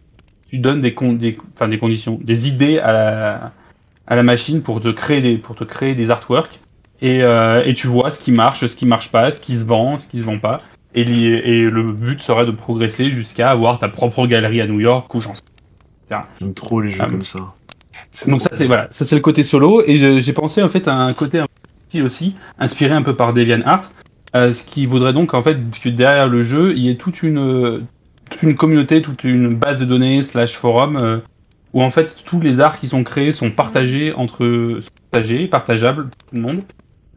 tu 0.48 0.58
donnes 0.58 0.80
des, 0.82 0.92
con- 0.92 1.14
des, 1.14 1.36
enfin, 1.54 1.66
des 1.68 1.78
conditions, 1.78 2.20
des 2.22 2.46
idées 2.46 2.78
à 2.78 2.92
la, 2.92 3.52
à 4.06 4.16
la 4.16 4.22
machine 4.22 4.60
pour 4.62 4.82
te 4.82 4.88
créer 4.88 5.22
des, 5.22 5.36
pour 5.38 5.54
te 5.54 5.64
créer 5.64 5.94
des 5.94 6.10
artworks. 6.10 6.60
Et, 7.00 7.22
euh, 7.22 7.64
et 7.64 7.72
tu 7.72 7.86
vois 7.86 8.10
ce 8.10 8.22
qui 8.22 8.32
marche, 8.32 8.66
ce 8.66 8.76
qui 8.76 8.84
marche 8.84 9.10
pas, 9.10 9.30
ce 9.30 9.40
qui 9.40 9.56
se 9.56 9.64
vend, 9.64 9.96
ce 9.96 10.06
qui 10.08 10.18
se 10.20 10.24
vend 10.24 10.38
pas. 10.38 10.60
Et, 10.94 11.04
li- 11.04 11.24
et 11.26 11.70
le 11.70 11.84
but 11.84 12.20
serait 12.20 12.44
de 12.44 12.50
progresser 12.50 13.08
jusqu'à 13.08 13.48
avoir 13.48 13.78
ta 13.78 13.88
propre 13.88 14.26
galerie 14.26 14.60
à 14.60 14.66
New 14.66 14.78
York 14.78 15.12
ou 15.14 15.22
j'en 15.22 15.34
sais. 15.34 15.40
J'aime 16.38 16.52
trop 16.52 16.82
les 16.82 16.90
jeux 16.90 17.00
Ah, 17.02 17.06
comme 17.08 17.24
ça. 17.24 17.38
Donc 18.28 18.42
ça 18.42 18.50
c'est 18.52 18.66
voilà, 18.66 18.88
ça 18.90 19.04
c'est 19.04 19.14
le 19.14 19.20
côté 19.22 19.42
solo. 19.42 19.82
Et 19.86 20.20
j'ai 20.20 20.32
pensé 20.32 20.62
en 20.62 20.68
fait 20.68 20.88
à 20.88 20.94
un 20.94 21.12
côté 21.14 21.42
aussi, 22.00 22.36
inspiré 22.58 22.94
un 22.94 23.02
peu 23.02 23.14
par 23.14 23.32
DeviantArt, 23.32 23.92
euh, 24.34 24.52
ce 24.52 24.64
qui 24.64 24.86
voudrait 24.86 25.12
donc 25.12 25.34
en 25.34 25.42
fait 25.42 25.58
que 25.82 25.90
derrière 25.90 26.28
le 26.28 26.42
jeu 26.42 26.72
il 26.74 26.84
y 26.84 26.90
ait 26.90 26.96
toute 26.96 27.22
une 27.22 27.86
communauté, 28.56 29.02
toute 29.02 29.24
une 29.24 29.54
base 29.54 29.78
de 29.78 29.84
données 29.84 30.22
slash 30.22 30.54
forum 30.54 30.96
euh, 30.96 31.18
où 31.74 31.82
en 31.82 31.90
fait 31.90 32.16
tous 32.24 32.40
les 32.40 32.60
arts 32.60 32.78
qui 32.78 32.88
sont 32.88 33.04
créés 33.04 33.32
sont 33.32 33.50
partagés 33.50 34.12
entre 34.14 34.80
sont 34.80 34.90
partagés, 35.10 35.46
partageables 35.48 36.08
pour 36.08 36.28
tout 36.30 36.36
le 36.36 36.42
monde. 36.42 36.62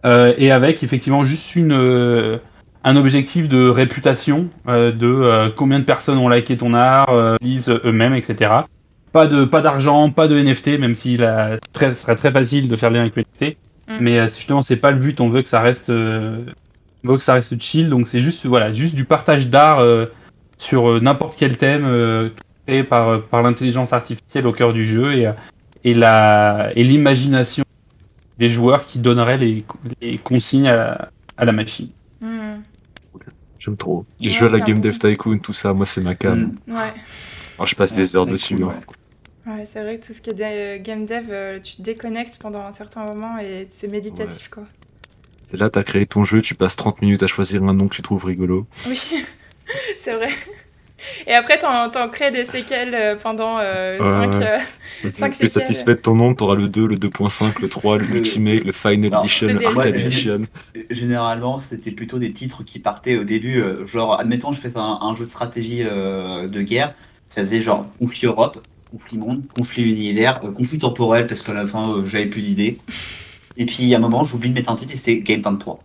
Euh, 0.05 0.33
et 0.37 0.51
avec 0.51 0.83
effectivement 0.83 1.23
juste 1.23 1.55
une 1.55 1.71
euh, 1.71 2.37
un 2.83 2.95
objectif 2.97 3.49
de 3.49 3.67
réputation 3.67 4.47
de 4.67 5.49
combien 5.55 5.79
de 5.79 5.85
personnes 5.85 6.19
ont 6.19 6.29
liké 6.29 6.55
ton 6.55 6.75
art, 6.75 7.37
lisent 7.41 7.69
eux-mêmes, 7.83 8.13
etc 8.13 8.59
pas 9.15 9.27
de 9.27 9.45
pas 9.45 9.61
d'argent, 9.61 10.09
pas 10.11 10.27
de 10.27 10.37
NFT, 10.37 10.77
même 10.77 10.93
s'il 10.93 11.23
a 11.23 11.57
très, 11.71 11.93
ce 11.93 12.01
serait 12.01 12.17
très 12.17 12.33
facile 12.33 12.67
de 12.67 12.75
faire 12.75 12.89
le 12.89 12.97
lien 12.97 13.01
avec 13.03 13.15
le 13.15 13.21
NFT. 13.23 13.55
Mm. 13.87 13.97
Mais 14.01 14.19
euh, 14.19 14.27
justement, 14.27 14.61
c'est 14.61 14.75
pas 14.75 14.91
le 14.91 14.97
but. 14.99 15.21
On 15.21 15.29
veut 15.29 15.41
que 15.41 15.47
ça 15.47 15.61
reste, 15.61 15.89
euh, 15.89 16.39
on 17.05 17.11
veut 17.11 17.17
que 17.17 17.23
ça 17.23 17.35
reste 17.35 17.57
chill. 17.61 17.89
Donc 17.89 18.09
c'est 18.09 18.19
juste 18.19 18.45
voilà, 18.45 18.73
juste 18.73 18.93
du 18.93 19.05
partage 19.05 19.47
d'art 19.49 19.79
euh, 19.79 20.05
sur 20.57 20.91
euh, 20.91 20.99
n'importe 20.99 21.37
quel 21.37 21.57
thème 21.57 21.85
euh, 21.85 22.29
créé 22.67 22.83
par 22.83 23.21
par 23.21 23.41
l'intelligence 23.41 23.93
artificielle 23.93 24.47
au 24.47 24.51
cœur 24.51 24.73
du 24.73 24.85
jeu 24.85 25.13
et 25.13 25.31
et 25.85 25.93
la 25.93 26.71
et 26.75 26.83
l'imagination 26.83 27.63
des 28.37 28.49
joueurs 28.49 28.85
qui 28.85 28.99
donneraient 28.99 29.37
les, 29.37 29.63
les 30.01 30.17
consignes 30.17 30.67
à 30.67 30.75
la, 30.75 31.09
à 31.37 31.45
la 31.45 31.53
machine. 31.53 31.87
Hmm. 32.19 32.55
J'aime 33.59 33.77
trop. 33.77 34.05
Les 34.19 34.27
Ouais, 34.27 34.33
jeux 34.35 34.47
à 34.47 34.49
la 34.49 34.59
Game 34.59 34.81
Dev 34.81 34.97
Tycoon, 34.97 35.37
tout 35.37 35.53
ça, 35.53 35.73
moi 35.73 35.85
c'est 35.85 36.01
ma 36.01 36.15
cam. 36.15 36.51
Mm. 36.67 36.73
Ouais. 36.75 36.93
Alors, 37.57 37.67
je 37.67 37.75
passe 37.75 37.91
Ouais, 37.91 37.97
des 37.97 38.15
heures 38.17 38.25
dessus. 38.25 38.55
cool, 38.55 38.65
hein. 38.65 38.73
Ouais. 39.47 39.65
C'est 39.65 39.81
vrai 39.81 39.99
que 39.99 40.05
tout 40.05 40.13
ce 40.13 40.21
qui 40.21 40.29
est 40.31 40.33
de- 40.33 40.77
game 40.83 41.05
dev, 41.05 41.27
euh, 41.29 41.59
tu 41.59 41.75
te 41.77 41.81
déconnectes 41.81 42.37
pendant 42.41 42.61
un 42.61 42.71
certain 42.71 43.05
moment 43.05 43.37
et 43.39 43.67
c'est 43.69 43.87
méditatif, 43.87 44.49
quoi. 44.49 44.63
Et 45.53 45.57
là, 45.57 45.69
t'as 45.69 45.83
créé 45.83 46.05
ton 46.05 46.25
jeu, 46.25 46.41
tu 46.41 46.55
passes 46.55 46.75
30 46.75 47.01
minutes 47.01 47.23
à 47.23 47.27
choisir 47.27 47.63
un 47.63 47.73
nom 47.73 47.87
que 47.87 47.95
tu 47.95 48.01
trouves 48.01 48.25
rigolo. 48.25 48.65
Oui, 48.87 48.97
c'est 49.97 50.13
vrai. 50.13 50.29
Et 51.27 51.33
après, 51.33 51.57
t'en, 51.57 51.89
t'en 51.89 52.09
crées 52.09 52.31
des 52.31 52.45
séquelles 52.45 52.95
euh, 52.95 53.15
pendant 53.15 53.57
Ouais, 53.57 53.99
5 54.01 54.33
ouais. 54.33 54.59
Cinq 55.11 55.11
Tu 55.11 55.17
es 55.17 55.31
séquelles. 55.33 55.49
satisfait 55.49 55.93
de 55.95 55.99
ton 55.99 56.15
nom, 56.15 56.33
t'auras 56.33 56.55
le 56.55 56.67
2, 56.67 56.87
le 56.87 56.95
2.5, 56.95 57.61
le 57.61 57.67
3, 57.69 57.97
le 57.97 58.05
Le- 58.07 58.15
Ultimate, 58.17 58.63
le 58.63 58.71
Final 58.71 59.13
Edition, 59.13 59.47
le 59.47 59.95
Edition. 59.95 60.41
Généralement, 60.89 61.59
c'était 61.59 61.91
plutôt 61.91 62.17
des 62.17 62.31
titres 62.31 62.63
qui 62.63 62.79
partaient 62.79 63.17
au 63.17 63.23
début, 63.25 63.61
euh, 63.61 63.85
genre, 63.85 64.19
admettons, 64.19 64.51
je 64.53 64.59
fais 64.61 64.77
un, 64.77 64.99
un 65.01 65.15
jeu 65.15 65.25
de 65.25 65.29
stratégie 65.29 65.83
euh, 65.83 66.47
de 66.47 66.61
guerre, 66.61 66.93
ça 67.27 67.41
faisait 67.41 67.61
genre 67.61 67.85
conflit 67.99 68.25
Europe, 68.27 68.65
conflit 68.97 69.17
monde, 69.17 69.43
conflit 69.55 69.83
univers, 69.83 70.39
euh, 70.43 70.51
conflit 70.51 70.77
temporel, 70.77 71.27
parce 71.27 71.41
qu'à 71.41 71.53
la 71.53 71.67
fin, 71.67 71.89
euh, 71.91 72.05
j'avais 72.05 72.27
plus 72.27 72.41
d'idées. 72.41 72.79
Et 73.57 73.65
puis, 73.65 73.93
à 73.93 73.97
un 73.97 74.01
moment, 74.01 74.23
j'oublie 74.25 74.49
de 74.49 74.53
mettre 74.55 74.69
un 74.69 74.75
titre 74.75 74.93
et 74.93 74.97
c'était 74.97 75.19
Game 75.21 75.41
23. 75.41 75.79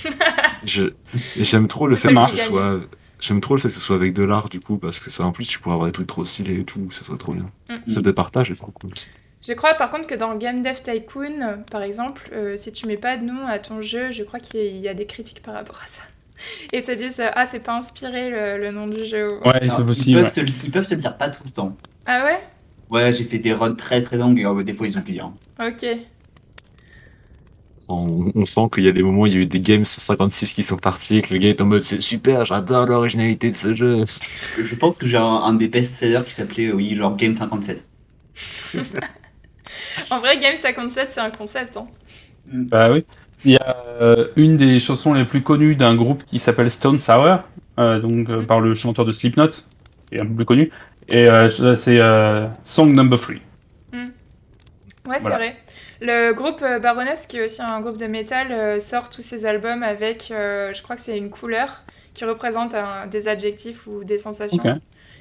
Je- 0.64 0.92
et 1.38 1.44
J'aime 1.44 1.68
trop 1.68 1.86
le 1.86 1.96
fait 1.96 2.12
ça 2.12 2.26
que 2.30 2.36
ce 2.36 2.44
soit. 2.44 2.80
J'aime 3.20 3.40
trop 3.40 3.54
le 3.54 3.60
fait 3.60 3.68
que 3.68 3.74
ce 3.74 3.80
soit 3.80 3.96
avec 3.96 4.12
de 4.12 4.22
l'art 4.24 4.48
du 4.50 4.60
coup 4.60 4.76
parce 4.76 5.00
que 5.00 5.08
ça 5.10 5.24
en 5.24 5.32
plus 5.32 5.46
tu 5.46 5.58
pourrais 5.58 5.74
avoir 5.74 5.88
des 5.88 5.92
trucs 5.92 6.06
trop 6.06 6.24
stylés 6.26 6.60
et 6.60 6.64
tout, 6.64 6.90
ça 6.90 7.02
serait 7.04 7.16
trop 7.16 7.32
bien. 7.32 7.46
Mm. 7.70 7.88
Ce 7.90 8.00
départage 8.00 8.50
est 8.50 8.56
trop 8.56 8.70
cool. 8.72 8.90
aussi. 8.92 9.08
Je 9.46 9.54
crois 9.54 9.72
par 9.74 9.90
contre 9.90 10.06
que 10.06 10.14
dans 10.14 10.34
Game 10.36 10.60
Dev 10.62 10.74
Tycoon, 10.82 11.40
euh, 11.42 11.56
par 11.70 11.82
exemple, 11.82 12.28
euh, 12.34 12.56
si 12.56 12.72
tu 12.72 12.86
mets 12.86 12.96
pas 12.98 13.16
de 13.16 13.24
nom 13.24 13.46
à 13.46 13.58
ton 13.58 13.80
jeu, 13.80 14.12
je 14.12 14.22
crois 14.22 14.40
qu'il 14.40 14.76
y 14.76 14.88
a 14.88 14.92
des 14.94 15.06
critiques 15.06 15.40
par 15.42 15.54
rapport 15.54 15.80
à 15.82 15.86
ça. 15.86 16.02
Et 16.74 16.82
te 16.82 16.92
disent 16.92 17.22
ah 17.34 17.46
c'est 17.46 17.60
pas 17.60 17.74
inspiré 17.78 18.28
le, 18.30 18.58
le 18.58 18.70
nom 18.70 18.86
du 18.86 19.04
jeu. 19.06 19.28
ou- 19.40 19.48
Ouais, 19.48 19.60
c'est 19.62 19.66
ils, 19.66 19.86
possible. 19.86 20.30
te, 20.30 20.40
ils 20.40 20.70
peuvent 20.70 20.86
te 20.86 20.94
le 20.94 21.00
dire 21.00 21.16
pas 21.16 21.30
tout 21.30 21.42
le 21.44 21.50
temps. 21.50 21.74
Ah 22.06 22.24
ouais? 22.24 22.40
Ouais, 22.90 23.12
j'ai 23.12 23.24
fait 23.24 23.38
des 23.38 23.52
runs 23.52 23.74
très 23.74 24.02
très 24.02 24.16
longues 24.18 24.38
et 24.40 24.44
euh, 24.46 24.62
des 24.62 24.72
fois 24.72 24.86
ils 24.86 24.98
oublient. 24.98 25.20
Hein. 25.20 25.34
Ok. 25.60 25.84
On, 27.88 28.32
on 28.34 28.44
sent 28.44 28.68
qu'il 28.74 28.82
y 28.84 28.88
a 28.88 28.92
des 28.92 29.02
moments, 29.02 29.26
il 29.26 29.32
y 29.32 29.36
a 29.36 29.38
eu 29.40 29.46
des 29.46 29.60
games 29.60 29.84
156 29.84 30.54
qui 30.54 30.64
sont 30.64 30.76
partis 30.76 31.18
et 31.18 31.22
que 31.22 31.32
le 31.32 31.38
gars 31.38 31.50
est 31.50 31.60
en 31.60 31.66
mode 31.66 31.84
c'est 31.84 32.00
super, 32.00 32.44
j'adore 32.44 32.86
l'originalité 32.86 33.52
de 33.52 33.56
ce 33.56 33.74
jeu. 33.74 34.04
Je 34.58 34.74
pense 34.74 34.98
que 34.98 35.06
j'ai 35.06 35.16
un, 35.18 35.22
un 35.22 35.54
des 35.54 35.68
best-sellers 35.68 36.24
qui 36.26 36.32
s'appelait, 36.34 36.66
euh, 36.66 36.74
oui, 36.74 36.96
genre 36.96 37.14
Game 37.16 37.36
57. 37.36 37.86
En 40.10 40.18
vrai, 40.18 40.38
Game 40.38 40.56
57, 40.56 41.10
c'est 41.12 41.20
un 41.20 41.30
concept. 41.30 41.76
Hein. 41.76 41.86
Bah 42.46 42.90
oui. 42.92 43.04
Il 43.44 43.52
y 43.52 43.56
a 43.56 43.76
euh, 44.00 44.28
une 44.36 44.56
des 44.56 44.80
chansons 44.80 45.12
les 45.14 45.24
plus 45.24 45.42
connues 45.42 45.76
d'un 45.76 45.94
groupe 45.94 46.24
qui 46.24 46.38
s'appelle 46.38 46.70
Stone 46.70 46.98
Sour, 46.98 47.40
euh, 47.78 48.00
donc 48.00 48.28
euh, 48.30 48.42
par 48.42 48.60
le 48.60 48.74
chanteur 48.74 49.04
de 49.04 49.12
Slipknot, 49.12 49.48
qui 49.48 50.14
est 50.14 50.20
un 50.20 50.26
peu 50.26 50.34
plus 50.34 50.44
connu. 50.44 50.70
Et 51.08 51.28
euh, 51.28 51.48
c'est 51.76 52.00
euh, 52.00 52.46
Song 52.64 52.92
Number 52.92 53.18
3. 53.20 53.34
Ouais, 55.08 55.18
c'est 55.20 55.30
vrai. 55.36 55.56
Le 56.00 56.32
groupe 56.32 56.60
euh, 56.62 56.78
Baroness, 56.80 57.26
qui 57.26 57.36
est 57.38 57.44
aussi 57.44 57.62
un 57.62 57.80
groupe 57.80 57.96
de 57.96 58.06
métal, 58.06 58.80
sort 58.80 59.08
tous 59.08 59.22
ses 59.22 59.46
albums 59.46 59.82
avec, 59.84 60.26
je 60.30 60.82
crois 60.82 60.96
que 60.96 61.02
c'est 61.02 61.16
une 61.16 61.30
couleur 61.30 61.82
qui 62.14 62.24
représente 62.24 62.74
un- 62.74 63.06
des 63.06 63.28
adjectifs 63.28 63.86
ou 63.86 64.02
des 64.02 64.18
sensations. 64.18 64.58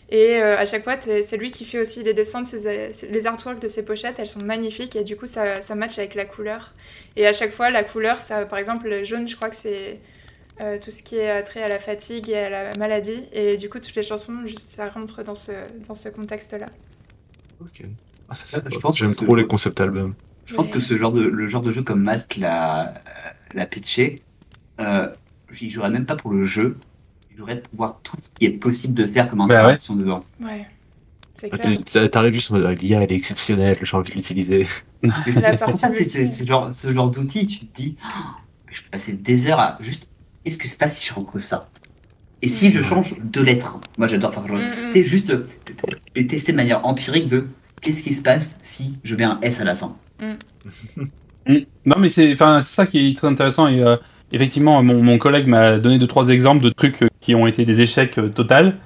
Et 0.10 0.36
euh, 0.42 0.58
à 0.58 0.66
chaque 0.66 0.84
fois, 0.84 0.96
c'est 1.00 1.38
lui 1.38 1.50
qui 1.52 1.66
fait 1.66 1.80
aussi 1.80 2.04
les 2.04 2.14
dessins 2.14 2.42
de 2.42 2.48
ses, 2.48 2.92
les 3.12 3.28
artworks 3.28 3.60
de 3.60 3.68
ses 3.68 3.86
pochettes. 3.86 4.18
Elles 4.20 4.28
sont 4.28 4.42
magnifiques 4.44 4.96
et 4.96 5.04
du 5.04 5.16
coup, 5.16 5.26
ça, 5.28 5.62
ça 5.62 5.76
match 5.76 5.98
avec 6.00 6.16
la 6.16 6.26
couleur. 6.26 6.74
Et 7.16 7.26
à 7.28 7.34
chaque 7.34 7.52
fois, 7.52 7.70
la 7.72 7.84
couleur, 7.84 8.20
ça, 8.20 8.46
par 8.46 8.58
exemple, 8.60 8.88
le 8.88 9.04
jaune, 9.04 9.28
je 9.28 9.36
crois 9.36 9.50
que 9.50 9.56
c'est 9.56 10.00
euh, 10.62 10.78
tout 10.84 10.92
ce 10.92 11.04
qui 11.04 11.18
est 11.18 11.44
trait 11.44 11.64
à 11.64 11.68
la 11.68 11.80
fatigue 11.80 12.30
et 12.30 12.38
à 12.38 12.50
la 12.50 12.78
maladie. 12.78 13.24
Et 13.34 13.58
du 13.58 13.70
coup, 13.70 13.80
toutes 13.80 13.96
les 13.96 14.04
chansons, 14.04 14.46
juste, 14.46 14.60
ça 14.60 14.90
rentre 14.90 15.24
dans 15.24 15.36
ce, 15.36 15.52
dans 15.88 15.96
ce 15.96 16.10
contexte-là. 16.10 16.68
Ok. 17.62 17.84
Ah, 18.30 18.36
ça, 18.36 18.62
Je 18.72 18.78
pense 18.78 18.98
J'aime 18.98 19.16
trop 19.16 19.36
les 19.36 19.46
concept 19.46 19.80
albums. 19.82 20.14
Je 20.46 20.54
pense 20.56 20.66
Ouais. 20.68 20.72
que 20.72 20.80
ce 20.80 20.96
genre 20.96 21.12
de, 21.12 21.22
le 21.24 21.48
genre 21.50 21.62
de 21.62 21.72
jeu 21.72 21.82
comme 21.82 22.02
Matt 22.04 22.38
l'a, 22.38 22.94
l'a 23.54 23.66
pitché, 23.66 24.18
euh, 24.80 25.10
j'y 25.52 25.70
jouerais 25.70 25.90
même 25.90 26.06
pas 26.06 26.16
pour 26.16 26.32
le 26.32 26.46
jeu, 26.46 26.78
j'y 27.32 27.38
jouerais 27.38 27.62
pour 27.62 27.76
voir 27.76 28.00
tout 28.04 28.16
ce 28.22 28.30
qui 28.40 28.46
est 28.46 28.52
possible 28.52 28.94
de 28.94 29.06
faire 29.08 29.28
comme 29.28 29.40
Bah 29.40 29.46
interaction 29.46 29.96
dedans. 29.96 30.20
Ouais, 30.40 30.68
c'est 31.34 31.50
Ah, 31.52 31.58
clair. 31.58 32.10
T'arrives 32.12 32.34
juste 32.36 32.52
en 32.52 32.56
mode 32.56 32.66
ah, 32.68 32.74
l'IA 32.74 33.02
elle 33.04 33.12
est 33.12 33.16
exceptionnelle, 33.16 33.76
j'ai 33.82 33.98
envie 33.98 34.12
de 34.12 34.16
l'utiliser. 34.16 34.68
C'est 35.26 36.06
c'est 36.06 36.28
c'est 36.28 36.46
genre, 36.48 36.74
ce 36.74 36.92
genre 36.94 37.10
d'outil, 37.10 37.46
tu 37.48 37.60
te 37.60 37.74
dis, 37.76 37.96
Ah, 38.04 38.36
je 38.72 38.82
peux 38.84 38.90
passer 38.92 39.14
des 39.14 39.50
heures 39.50 39.60
à 39.60 39.78
juste, 39.82 40.08
qu'est-ce 40.46 40.58
que 40.58 40.68
se 40.70 40.78
passe 40.78 41.00
si 41.00 41.06
je 41.08 41.14
repose 41.14 41.42
ça? 41.44 41.68
Et 42.42 42.48
si 42.50 42.70
je 42.72 42.82
change 42.82 43.16
deux 43.24 43.44
lettres 43.44 43.80
Moi 43.98 44.08
j'adore 44.08 44.34
faire 44.34 44.48
genre, 44.48 44.58
Mm, 44.58 44.62
mm. 44.62 44.88
tu 44.90 44.92
sais, 44.92 45.04
juste 45.04 45.34
tester 46.14 46.52
de 46.52 46.58
manière 46.58 46.86
empirique 46.86 47.28
de 47.28 47.48
qu'est-ce 47.82 48.04
qui 48.04 48.14
se 48.14 48.22
passe 48.22 48.58
si 48.64 49.00
je 49.04 49.16
mets 49.16 49.24
un 49.24 49.40
S 49.42 49.60
à 49.60 49.64
la 49.64 49.76
fin? 49.76 49.96
Mm. 50.22 51.58
Non, 51.86 51.96
mais 52.00 52.10
c'est 52.10 52.34
enfin, 52.34 52.62
c'est 52.62 52.74
ça 52.74 52.86
qui 52.88 53.10
est 53.10 53.18
très 53.18 53.28
intéressant. 53.28 53.68
Et 53.68 53.82
euh, 53.84 53.98
effectivement, 54.32 54.82
mon, 54.84 55.02
mon 55.04 55.18
collègue 55.18 55.48
m'a 55.48 55.78
donné 55.80 55.98
deux 56.00 56.08
trois 56.08 56.30
exemples 56.30 56.64
de 56.64 56.70
trucs 56.70 57.02
euh, 57.04 57.08
qui 57.20 57.36
ont 57.36 57.46
été 57.48 57.66
des 57.66 57.82
échecs 57.82 58.18
euh, 58.18 58.30
total, 58.30 58.78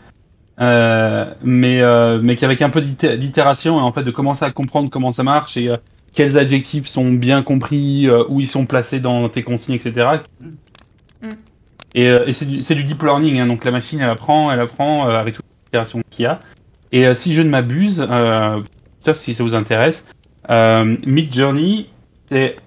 euh, 0.61 1.33
mais 1.43 1.81
euh, 1.81 2.19
mais 2.23 2.35
qu'avec 2.35 2.61
un 2.61 2.69
peu 2.69 2.81
d'ité- 2.81 3.17
d'itération 3.17 3.77
et 3.79 3.81
en 3.81 3.91
fait 3.93 4.03
de 4.03 4.11
commencer 4.11 4.43
à 4.45 4.51
comprendre 4.51 4.89
comment 4.89 5.11
ça 5.13 5.23
marche 5.23 5.55
et 5.57 5.69
euh, 5.69 5.77
quels 6.13 6.37
adjectifs 6.37 6.87
sont 6.87 7.11
bien 7.11 7.43
compris, 7.43 8.07
euh, 8.07 8.23
où 8.29 8.41
ils 8.41 8.47
sont 8.47 8.65
placés 8.65 8.99
dans 8.99 9.29
tes 9.29 9.43
consignes, 9.43 9.75
etc. 9.75 10.07
Mm. 11.21 11.29
Et, 11.95 12.09
euh, 12.09 12.31
c'est 12.31 12.75
du, 12.75 12.83
deep 12.83 13.01
learning, 13.01 13.39
hein, 13.39 13.47
donc 13.47 13.65
la 13.65 13.71
machine 13.71 13.99
elle 13.99 14.09
apprend, 14.09 14.51
elle 14.51 14.59
apprend 14.59 15.07
euh, 15.07 15.13
avec 15.13 15.35
toutes 15.35 15.45
les 15.45 15.67
itérations 15.67 16.01
qu'il 16.09 16.23
y 16.23 16.25
a. 16.27 16.39
Et 16.91 17.07
euh, 17.07 17.15
si 17.15 17.33
je 17.33 17.41
ne 17.41 17.49
m'abuse, 17.49 18.07
si 19.13 19.33
ça 19.33 19.43
vous 19.43 19.55
intéresse, 19.55 20.07
Mid 20.49 21.33
Journey 21.33 21.87
c'est 22.27 22.57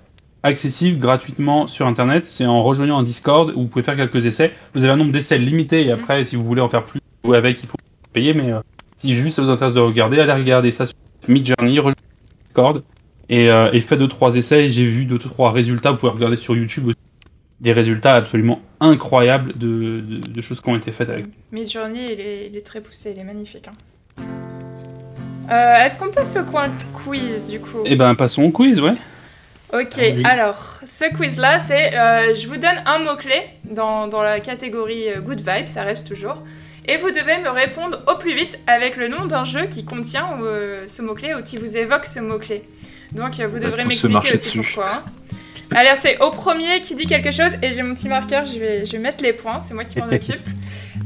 accessible 0.43 0.99
gratuitement 0.99 1.69
sur 1.69 1.87
internet. 1.87 2.27
C'est 2.27 2.47
en 2.47 2.63
rejoignant 2.65 2.99
un 2.99 3.05
Discord 3.05 3.53
où 3.55 3.63
vous 3.63 3.69
pouvez 3.69 3.85
faire 3.85 3.97
quelques 3.97 4.27
essais. 4.27 4.53
Vous 4.75 4.83
avez 4.83 4.93
un 4.93 4.97
nombre 4.97 5.13
d'essais 5.13 5.39
limité 5.39 5.87
et 5.87 5.93
après, 5.93 6.25
si 6.25 6.35
vous 6.35 6.45
voulez 6.45 6.63
en 6.63 6.69
faire 6.69 6.85
plus 6.85 7.01
ou 7.23 7.33
avec, 7.35 7.63
il 7.63 7.69
faut 7.69 7.77
payer. 8.13 8.35
Mais 8.35 8.53
si 8.97 9.15
juste 9.15 9.37
ça 9.37 9.43
vous 9.43 9.51
intéresse 9.51 9.75
de 9.75 9.81
regarder, 9.81 10.19
allez 10.19 10.33
regarder 10.33 10.73
ça 10.73 10.87
sur 10.87 10.97
Mid 11.29 11.47
Journey, 11.47 11.79
rejoignez 11.79 11.97
Discord 12.45 12.83
et, 13.29 13.51
euh, 13.51 13.71
et 13.73 13.81
faites 13.81 13.99
deux 13.99 14.09
trois 14.09 14.37
essais. 14.37 14.69
J'ai 14.69 14.87
vu 14.87 15.05
deux 15.05 15.19
trois 15.19 15.53
résultats. 15.53 15.93
Vous 15.93 15.99
pouvez 15.99 16.13
regarder 16.13 16.37
sur 16.37 16.55
YouTube 16.55 16.89
aussi. 16.89 16.99
Des 17.61 17.73
résultats 17.73 18.15
absolument 18.15 18.61
incroyables 18.83 19.53
de, 19.57 20.01
de, 20.01 20.19
de 20.19 20.41
choses 20.43 20.61
qui 20.61 20.69
ont 20.69 20.77
été 20.77 20.93
faites 20.93 21.09
avec. 21.09 21.27
Midjourney, 21.53 22.13
il 22.13 22.21
est, 22.21 22.47
il 22.51 22.57
est 22.57 22.67
très 22.67 22.81
poussé, 22.81 23.13
il 23.17 23.21
est 23.21 23.25
magnifique. 23.25 23.69
hein. 23.69 24.23
Euh, 25.51 25.85
Est-ce 25.85 25.99
qu'on 25.99 26.11
passe 26.11 26.37
au 26.37 26.45
coin 26.45 26.69
quiz 27.05 27.51
du 27.51 27.61
coup? 27.61 27.83
Et 27.85 27.97
ben, 27.97 28.15
passons 28.15 28.43
au 28.45 28.51
quiz, 28.51 28.81
ouais. 28.81 28.95
Ok, 29.75 29.99
alors, 30.25 30.81
ce 30.85 31.15
quiz-là, 31.17 31.59
c'est 31.59 31.97
euh, 31.97 32.35
je 32.35 32.47
vous 32.47 32.59
donne 32.59 32.83
un 32.85 32.99
mot-clé 32.99 33.41
dans, 33.65 34.07
dans 34.07 34.23
la 34.23 34.39
catégorie 34.41 35.09
euh, 35.09 35.21
Good 35.21 35.41
Vibe, 35.41 35.67
ça 35.67 35.83
reste 35.83 36.07
toujours. 36.07 36.43
Et 36.87 36.99
vous 36.99 37.11
devez 37.11 37.39
me 37.39 37.49
répondre 37.49 38.03
au 38.07 38.19
plus 38.19 38.35
vite 38.35 38.59
avec 38.67 38.97
le 38.97 39.09
nom 39.09 39.25
d'un 39.25 39.45
jeu 39.45 39.67
qui 39.67 39.85
contient 39.87 40.29
euh, 40.43 40.83
ce 40.87 41.01
mot-clé 41.01 41.33
ou 41.35 41.43
qui 41.43 41.57
vous 41.57 41.77
évoque 41.79 42.05
ce 42.05 42.21
mot-clé. 42.21 42.65
Donc 43.13 43.41
vous 43.41 43.59
devrez 43.59 43.85
m'expliquer 43.85 44.33
aussi 44.35 44.59
dessus. 44.59 44.75
pourquoi. 44.75 44.93
hein. 44.97 45.03
Alors 45.75 45.97
c'est 45.97 46.19
au 46.19 46.31
premier 46.31 46.81
qui 46.81 46.95
dit 46.95 47.07
quelque 47.07 47.31
chose 47.31 47.53
et 47.63 47.73
j'ai 47.73 47.83
mon 47.83 47.95
petit 47.95 48.09
marqueur, 48.09 48.45
je 48.45 48.59
vais, 48.59 48.85
je 48.85 48.93
vais 48.93 48.99
mettre 48.99 49.23
les 49.23 49.33
points, 49.33 49.61
c'est 49.61 49.75
moi 49.75 49.85
qui 49.85 49.99
m'en 49.99 50.07
occupe. 50.13 50.47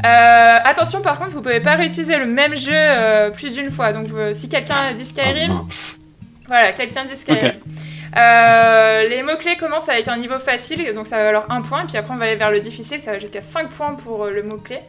Euh, 0.05 0.59
attention 0.65 1.01
par 1.01 1.19
contre, 1.19 1.31
vous 1.31 1.43
pouvez 1.43 1.61
pas 1.61 1.77
réutiliser 1.77 2.17
le 2.17 2.27
même 2.27 2.57
jeu 2.57 2.73
euh, 2.73 3.31
plus 3.31 3.55
d'une 3.55 3.71
fois. 3.71 3.93
Donc 3.93 4.07
euh, 4.15 4.33
si 4.33 4.49
quelqu'un 4.49 4.93
dit 4.93 5.05
Skyrim, 5.05 5.53
Ah, 5.53 5.65
voilà, 6.49 6.73
quelqu'un 6.73 7.05
dit 7.05 7.17
Skyrim. 7.17 7.53
Les 9.11 9.23
mots-clés 9.23 9.57
commencent 9.57 9.89
avec 9.89 10.09
un 10.09 10.17
niveau 10.17 10.39
facile, 10.39 10.93
donc 10.95 11.07
ça 11.07 11.19
va 11.19 11.25
valoir 11.25 11.51
un 11.51 11.63
point, 11.63 11.85
puis 11.87 11.97
après 11.97 12.15
on 12.15 12.19
va 12.19 12.25
aller 12.25 12.37
vers 12.37 12.51
le 12.51 12.61
difficile, 12.61 13.01
ça 13.01 13.13
va 13.13 13.19
jusqu'à 13.19 13.43
5 13.43 13.71
points 13.71 13.95
pour 13.95 14.27
le 14.27 14.43
mot-clé. 14.43 14.81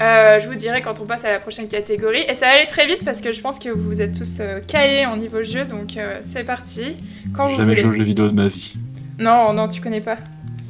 Euh, 0.00 0.38
je 0.38 0.46
vous 0.46 0.54
dirai 0.54 0.82
quand 0.82 1.00
on 1.00 1.06
passe 1.06 1.24
à 1.24 1.30
la 1.30 1.38
prochaine 1.38 1.68
catégorie. 1.68 2.24
Et 2.28 2.34
ça 2.34 2.46
va 2.46 2.52
aller 2.52 2.66
très 2.66 2.86
vite 2.86 3.04
parce 3.04 3.20
que 3.20 3.32
je 3.32 3.40
pense 3.40 3.58
que 3.58 3.70
vous 3.70 4.02
êtes 4.02 4.18
tous 4.18 4.38
euh, 4.40 4.60
calés 4.60 5.06
en 5.06 5.16
niveau 5.16 5.42
jeu, 5.42 5.64
donc 5.64 5.96
euh, 5.96 6.18
c'est 6.20 6.44
parti. 6.44 6.96
Quand 7.34 7.48
Jamais 7.48 7.76
joué 7.76 7.86
aux 7.86 7.92
jeux 7.92 8.04
vidéo 8.04 8.28
de 8.28 8.34
ma 8.34 8.48
vie. 8.48 8.74
Non, 9.18 9.52
non, 9.52 9.68
tu 9.68 9.80
connais 9.80 10.00
pas. 10.00 10.16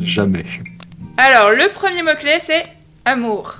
Jamais. 0.00 0.44
Alors, 1.16 1.50
le 1.52 1.68
premier 1.72 2.02
mot-clé, 2.02 2.36
c'est 2.38 2.64
amour. 3.04 3.56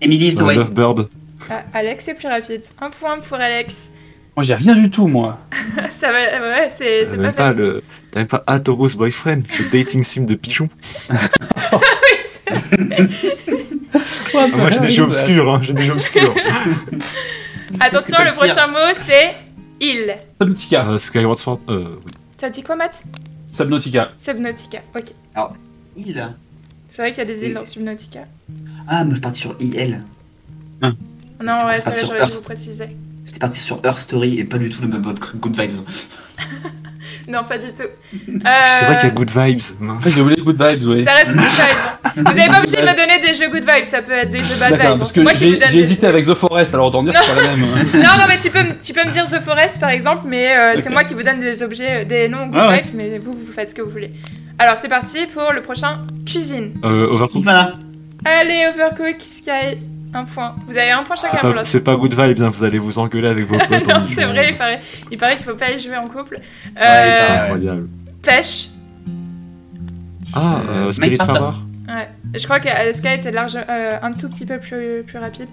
Emily 0.00 0.34
Way. 0.36 0.56
Lovebird. 0.56 1.08
Ah, 1.50 1.62
Alex, 1.74 2.04
c'est 2.04 2.14
plus 2.14 2.28
rapide. 2.28 2.62
Un 2.80 2.90
point 2.90 3.18
pour 3.18 3.36
Alex. 3.38 3.92
Moi, 4.36 4.44
j'ai 4.44 4.54
rien 4.54 4.74
du 4.76 4.88
tout, 4.90 5.06
moi. 5.08 5.38
ça 5.88 6.12
va, 6.12 6.18
ouais, 6.18 6.68
c'est 6.68 7.04
pas 7.04 7.16
même 7.16 7.34
pas 7.34 7.44
facile. 7.46 7.62
le. 7.62 7.82
T'as 8.12 8.20
même 8.20 8.28
pas 8.28 8.42
Atorus 8.46 8.94
Boyfriend, 8.96 9.42
le 9.58 9.70
dating 9.70 10.02
sim 10.04 10.22
de 10.24 10.34
pigeon. 10.34 10.68
Oui, 11.72 12.16
c'est- 12.24 13.30
Ah, 14.34 14.46
moi 14.46 14.70
j'ai 14.70 14.80
des 14.80 14.90
jeux 14.90 15.02
obscurs, 15.02 15.52
hein, 15.52 15.60
j'ai 15.62 15.72
des 15.72 15.82
jeux 15.84 15.92
obscurs. 15.92 16.32
Attention, 17.80 18.18
le 18.24 18.32
prochain 18.32 18.66
mot, 18.68 18.76
c'est 18.94 19.30
il. 19.80 20.14
Subnautica. 20.40 20.88
Euh, 20.88 20.98
Skyward 20.98 21.38
Sword, 21.38 21.60
euh, 21.68 21.96
oui. 22.04 22.12
T'as 22.36 22.50
dit 22.50 22.62
quoi, 22.62 22.76
Matt? 22.76 23.02
Subnautica. 23.50 24.12
Subnautica, 24.18 24.82
ok. 24.96 25.12
Il. 25.96 26.30
C'est 26.86 27.02
vrai 27.02 27.10
qu'il 27.12 27.18
y 27.18 27.26
a 27.30 27.32
des 27.32 27.46
îles 27.46 27.54
dans 27.54 27.64
Subnautica. 27.64 28.24
Ah, 28.88 29.04
mais 29.04 29.10
je 29.10 29.14
suis 29.14 29.20
parti 29.20 29.40
sur 29.40 29.56
IL. 29.60 30.02
Non, 30.82 30.92
Tu 31.40 31.46
ouais, 31.46 31.80
c'est 31.80 31.90
vrai, 31.90 32.00
j'aurais 32.04 32.26
dû 32.26 32.32
vous 32.32 32.42
préciser. 32.42 32.96
J'étais 33.24 33.38
parti 33.38 33.58
sur 33.58 33.80
Earth 33.84 33.98
Story 33.98 34.38
et 34.38 34.44
pas 34.44 34.58
du 34.58 34.70
tout 34.70 34.82
le 34.82 34.88
même 34.88 35.02
mode 35.02 35.18
que 35.18 35.36
Good 35.36 35.58
Vibes. 35.58 35.72
Non, 37.28 37.44
pas 37.44 37.58
du 37.58 37.66
tout. 37.68 37.74
C'est 38.10 38.84
vrai 38.86 38.96
qu'il 39.00 39.08
y 39.08 39.10
a 39.12 39.14
Good 39.14 39.30
Vibes. 39.30 39.60
mince. 39.80 40.08
J'ai 40.14 40.20
oublié 40.20 40.40
Good 40.42 40.60
Vibes, 40.62 40.82
oui. 40.88 41.02
Ça 41.04 41.12
reste 41.12 41.34
Good 41.34 41.44
Vibes. 41.44 42.16
Vous 42.26 42.38
avez 42.38 42.48
pas 42.48 42.58
obligé 42.60 42.76
de 42.76 42.82
me 42.82 42.96
donner 42.96 43.20
des 43.26 43.34
jeux 43.34 43.48
Good 43.50 43.62
Vibes, 43.64 43.84
ça 43.84 44.02
peut 44.02 44.12
être 44.12 44.30
des 44.30 44.42
jeux 44.42 44.54
Bad 44.58 44.72
Vibes. 44.72 44.78
D'accord, 44.82 44.98
parce 44.98 45.12
que 45.12 45.20
moi 45.20 45.32
qui 45.32 45.44
vous 45.46 45.52
j'ai 45.52 45.58
donne 45.58 45.68
j'ai 45.68 45.76
des- 45.78 45.82
hésité 45.84 46.06
avec 46.06 46.24
The 46.26 46.34
Forest, 46.34 46.74
alors 46.74 46.86
autant 46.88 47.02
dire 47.02 47.12
que 47.12 47.18
c'est 47.24 47.34
pas 47.34 47.42
la 47.42 47.56
même. 47.56 47.64
hein. 47.64 47.84
Non, 47.94 48.18
non, 48.18 48.24
mais 48.28 48.36
tu 48.38 48.50
peux, 48.50 48.62
me- 48.62 48.80
tu 48.82 48.92
peux 48.92 49.04
me 49.04 49.10
dire 49.10 49.24
The 49.24 49.40
Forest 49.40 49.78
par 49.80 49.90
exemple, 49.90 50.22
mais 50.26 50.56
euh, 50.56 50.74
c'est 50.82 50.90
moi 50.90 51.04
qui 51.04 51.14
vous 51.14 51.22
donne 51.22 51.38
des 51.38 51.62
objets, 51.62 52.04
des 52.04 52.28
noms 52.28 52.46
Good 52.46 52.56
Ah 52.60 52.68
ouais. 52.70 52.80
Vibes, 52.80 52.94
mais 52.96 53.18
vous, 53.18 53.32
vous 53.32 53.52
faites 53.52 53.70
ce 53.70 53.74
que 53.74 53.82
vous 53.82 53.90
voulez. 53.90 54.10
Alors, 54.58 54.76
c'est 54.76 54.88
parti 54.88 55.18
pour 55.32 55.52
le 55.52 55.62
prochain 55.62 56.00
cuisine. 56.26 56.72
Euh, 56.84 57.08
Overcooked. 57.12 57.44
Voilà. 57.44 57.72
Allez, 58.24 58.66
Overcook, 58.74 59.16
Sky, 59.20 59.78
un 60.12 60.24
point. 60.24 60.54
Vous 60.66 60.76
avez 60.76 60.90
un 60.90 61.02
point 61.02 61.16
chacun 61.16 61.30
C'est 61.32 61.40
pour 61.40 61.50
l'autre. 61.50 61.66
C'est 61.66 61.80
pas 61.84 61.96
Good 61.96 62.14
Vibes, 62.20 62.42
hein, 62.42 62.50
vous 62.50 62.64
allez 62.64 62.78
vous 62.78 62.98
engueuler 62.98 63.28
avec 63.28 63.46
vos 63.46 63.58
potes. 63.68 63.86
Non, 63.88 64.04
c'est 64.08 64.24
vrai, 64.24 64.50
il 64.50 64.56
paraît, 64.56 64.80
il 65.10 65.18
paraît 65.18 65.36
qu'il 65.36 65.44
faut 65.44 65.54
pas 65.54 65.70
y 65.70 65.78
jouer 65.78 65.96
en 65.96 66.06
couple. 66.06 66.36
Ouais, 66.36 66.42
Euh, 66.82 67.16
C'est 67.16 67.32
Ouais. 67.32 67.38
incroyable. 67.38 67.88
pêche. 68.22 68.68
Ah, 70.32 70.60
euh, 70.68 70.92
Spirit 70.92 71.10
Minecraft. 71.10 71.32
Farmer. 71.38 71.56
Ouais. 71.88 72.08
Je 72.38 72.44
crois 72.44 72.60
que 72.60 72.68
euh, 72.68 72.92
Sky 72.92 73.08
était 73.14 73.30
large, 73.32 73.56
euh, 73.56 73.90
un 74.02 74.12
tout 74.12 74.28
petit 74.28 74.46
peu 74.46 74.58
plus, 74.58 75.02
plus 75.06 75.18
rapide. 75.18 75.48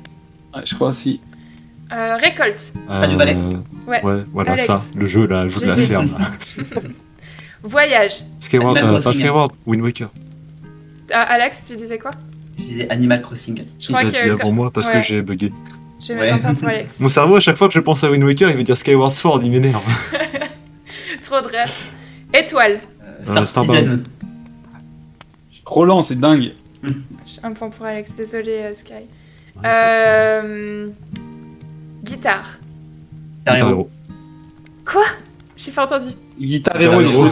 Ouais, 0.56 0.62
je 0.66 0.76
crois 0.76 0.90
aussi. 0.90 1.20
Euh, 1.92 2.16
récolte. 2.18 2.74
Euh, 2.90 3.08
du 3.08 3.16
Valais 3.16 3.38
Ouais. 3.88 4.04
Ouais, 4.04 4.24
voilà 4.34 4.52
Alex. 4.52 4.66
ça, 4.68 4.80
le 4.96 5.06
jeu 5.08 5.26
là, 5.26 5.46
le 5.46 5.50
jeu 5.50 5.62
de 5.62 5.66
la 5.68 5.76
ferme. 5.76 6.10
Voyage. 7.64 8.24
Skyward, 8.40 8.78
euh, 8.78 8.82
pas 8.82 8.88
Crossing. 9.00 9.14
Skyward, 9.14 9.52
Wind 9.66 9.82
Waker. 9.82 10.10
Ah, 11.14 11.22
Alex, 11.24 11.64
tu 11.68 11.76
disais 11.76 11.98
quoi? 11.98 12.12
Disais 12.64 12.90
Animal 12.90 13.22
Crossing. 13.22 13.64
Je 13.80 13.88
crois 13.88 14.04
Il 14.04 14.08
a 14.08 14.12
que. 14.12 14.24
dit 14.24 14.30
avant 14.30 14.52
moi 14.52 14.72
parce 14.72 14.88
ouais. 14.88 14.94
que 14.94 15.02
j'ai 15.02 15.22
bugué. 15.22 15.52
Ouais. 16.10 16.32
pour 16.60 16.68
Alex. 16.70 17.00
Mon 17.00 17.10
cerveau, 17.10 17.36
à 17.38 17.40
chaque 17.40 17.56
fois 17.58 17.68
que 17.68 17.74
je 17.74 17.80
pense 17.80 18.04
à 18.04 18.12
Wind 18.12 18.24
Waker, 18.24 18.50
il 18.50 18.56
veut 18.58 18.64
dire 18.64 18.78
Skyward 18.78 19.12
Sword, 19.12 19.42
il 19.44 19.52
m'énerve. 19.52 19.84
Trop 21.22 21.42
de 21.42 21.48
rêves. 21.48 21.86
Étoile. 22.34 22.80
Euh, 23.28 23.44
Star 23.44 23.66
Euh. 23.70 23.98
Roland, 25.66 26.04
c'est 26.04 26.20
dingue. 26.20 26.54
Un 27.44 27.52
point 27.54 27.70
pour 27.70 27.86
Alex, 27.86 28.16
désolé 28.16 28.52
euh, 28.64 28.74
Sky. 28.74 28.94
Euh... 29.66 30.88
Guitare. 32.04 32.60
Guitar 33.40 33.58
Hero. 33.58 33.90
Quoi? 34.86 35.04
J'ai 35.58 35.72
pas 35.72 35.86
entendu. 35.86 36.12
Guitar 36.40 36.80
Hero, 36.80 37.02
il 37.02 37.08
Hero. 37.08 37.30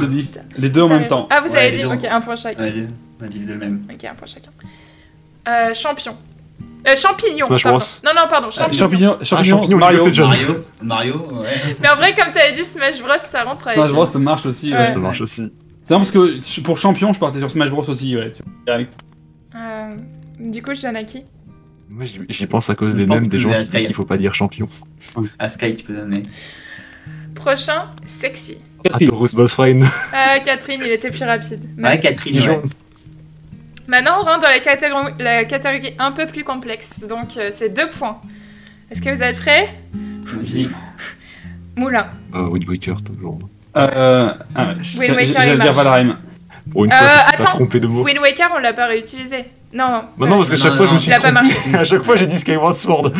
Les 0.58 0.70
deux 0.70 0.82
en 0.82 0.90
même 0.90 1.08
temps. 1.08 1.28
Ah, 1.30 1.42
vous 1.42 1.52
Ouais, 1.54 1.60
avez 1.60 1.72
les 1.72 1.78
dit 1.78 1.84
deux. 1.84 1.90
Ok, 1.94 2.04
un 2.06 2.22
point 2.22 2.36
chacun. 2.36 2.64
Ouais, 2.66 2.88
on 3.22 3.26
a 3.26 3.28
dit 3.28 3.40
le 3.40 3.56
même. 3.58 3.84
Ok, 3.94 4.04
un 4.06 4.16
point 4.16 4.28
chacun. 4.28 4.50
Euh, 5.48 5.74
champion. 5.74 6.16
Euh, 6.88 6.96
champignon. 6.96 7.46
Smash 7.48 7.64
pardon. 7.64 7.78
Bros. 7.80 7.88
Non, 8.04 8.12
non, 8.16 8.28
pardon, 8.30 8.48
Euh, 8.48 8.52
champignon. 8.52 8.80
Champignon, 8.80 9.18
champignon, 9.24 9.58
champignon, 9.62 9.78
Mario. 9.78 10.06
Mario. 10.06 10.66
Mario, 10.84 11.16
ouais. 11.42 11.76
Mais 11.82 11.90
en 11.90 11.96
vrai, 11.96 12.14
comme 12.14 12.32
tu 12.32 12.38
avais 12.40 12.52
dit 12.54 12.64
Smash 12.64 13.02
Bros, 13.02 13.12
ça 13.18 13.44
rentre 13.44 13.68
avec. 13.68 13.80
Smash 13.80 13.92
Bros, 13.92 14.06
ça 14.06 14.20
marche 14.20 14.46
aussi. 14.46 14.72
Ouais. 14.72 14.80
Ouais. 14.80 14.86
Ça 14.86 14.98
marche 14.98 15.22
aussi. 15.22 15.52
C'est 15.84 15.94
marrant 15.94 16.04
parce 16.06 16.12
que 16.12 16.62
pour 16.62 16.78
champion, 16.78 17.14
je 17.14 17.20
partais 17.20 17.40
sur 17.40 17.50
Smash 17.50 17.70
Bros 17.72 17.88
aussi. 17.90 18.16
Ouais. 18.16 18.34
Euh, 19.56 19.90
du 20.40 20.62
coup, 20.62 20.74
je 20.76 20.82
donne 20.84 20.96
à 20.96 21.04
qui 21.04 21.24
Moi, 21.90 22.06
j'y 22.30 22.46
pense 22.46 22.70
à 22.70 22.76
cause 22.76 22.92
Je 22.94 22.98
des 22.98 23.06
mêmes 23.08 23.28
des 23.28 23.40
gens 23.40 23.52
qui 23.52 23.58
disent 23.70 23.86
qu'il 23.86 23.96
faut 23.96 24.06
pas 24.06 24.18
dire 24.18 24.34
champion. 24.36 24.68
À 25.40 25.50
Sky, 25.50 25.76
tu 25.76 25.86
peux 25.86 25.96
donner. 25.96 26.24
Prochain, 27.34 27.90
sexy. 28.06 28.58
Atorus 28.94 29.34
Boyfriend. 29.34 29.82
Euh, 29.82 30.40
Catherine, 30.44 30.82
il 30.86 30.92
était 30.92 31.10
plus 31.10 31.24
rapide. 31.24 31.64
Ouais, 31.78 32.00
Catherine, 32.00 32.40
ouais. 32.50 32.62
Maintenant, 33.88 34.14
on 34.22 34.24
rentre 34.26 34.40
dans 34.40 34.50
la 34.50 34.60
catégorie, 34.60 35.14
la 35.20 35.46
catégorie 35.46 35.94
un 36.00 36.12
peu 36.12 36.26
plus 36.26 36.44
complexe. 36.44 37.06
Donc, 37.08 37.38
euh, 37.38 37.50
c'est 37.52 37.70
deux 37.70 37.90
points. 37.90 38.20
Est-ce 38.90 39.02
que 39.02 39.10
vous 39.10 39.22
êtes 39.24 39.38
prêts? 39.38 39.70
Vas-y. 40.26 40.70
Moulin. 41.78 42.08
Euh, 42.34 42.48
Wind 42.50 42.68
Waker, 42.70 43.02
toujours. 43.04 43.38
Euh, 43.78 44.34
ah, 44.56 44.74
Wind 44.98 45.12
Waker, 45.16 45.22
il 45.22 45.32
J'allais 45.34 45.58
dire. 45.58 45.74
Valheim. 45.74 46.18
Pour 46.72 46.86
une 46.86 46.92
Euh, 46.92 46.96
fois, 46.96 47.06
je 47.08 47.12
me 47.14 47.18
suis 47.22 47.38
pas 47.38 47.44
attends. 47.44 47.56
trompé 47.58 47.80
de 47.80 47.88
mot. 47.88 48.04
Wind 48.04 48.20
Waker, 48.20 48.50
on 48.56 48.60
l'a 48.60 48.74
pas 48.74 48.88
réutilisé. 48.88 49.46
Non. 49.74 50.06
Bah 50.18 50.26
non, 50.28 50.38
parce 50.38 50.50
que 50.50 50.56
Non, 50.56 50.62
chaque 50.64 50.72
non, 50.72 50.78
fois, 50.78 50.86
je 50.88 50.92
me 50.92 50.96
non, 50.96 51.00
suis 51.00 51.12
il 51.12 51.14
a 51.14 51.20
pas 51.20 51.32
trompé. 51.32 51.48
marché. 51.54 51.76
À 51.78 51.84
chaque 51.84 52.02
fois, 52.02 52.16
j'ai 52.16 52.28
dit 52.28 52.38
Skyward 52.40 52.76
Sword. 52.76 53.14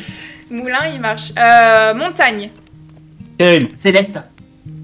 Moulin, 0.50 0.86
il 0.92 1.00
marche. 1.00 1.32
Euh, 1.38 1.94
montagne. 1.94 2.50
Céleste. 3.76 4.20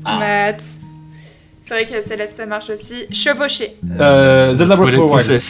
Ah. 0.05 0.19
Matt. 0.19 0.63
C'est 1.67 1.75
vrai 1.75 1.85
que 1.85 2.01
Céleste, 2.01 2.37
ça 2.37 2.47
marche 2.47 2.71
aussi. 2.71 3.07
Chevaucher. 3.11 3.75
Euh, 3.99 4.55
Zelda 4.55 4.77
Breath 4.77 4.95
of 4.95 5.11
the 5.25 5.29
Wild. 5.29 5.43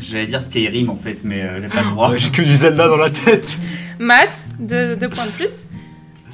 J'allais 0.00 0.24
dire 0.24 0.42
Skyrim 0.42 0.88
en 0.88 0.96
fait, 0.96 1.18
mais 1.22 1.42
euh, 1.42 1.60
j'ai 1.60 1.68
pas 1.68 1.82
le 1.82 1.90
droit. 1.90 2.16
J'ai 2.16 2.30
que 2.30 2.40
du 2.40 2.54
Zelda 2.54 2.88
dans 2.88 2.96
la 2.96 3.10
tête. 3.10 3.58
Matt, 3.98 4.48
deux, 4.58 4.96
deux 4.96 5.10
points 5.10 5.26
de 5.26 5.32
plus. 5.32 5.66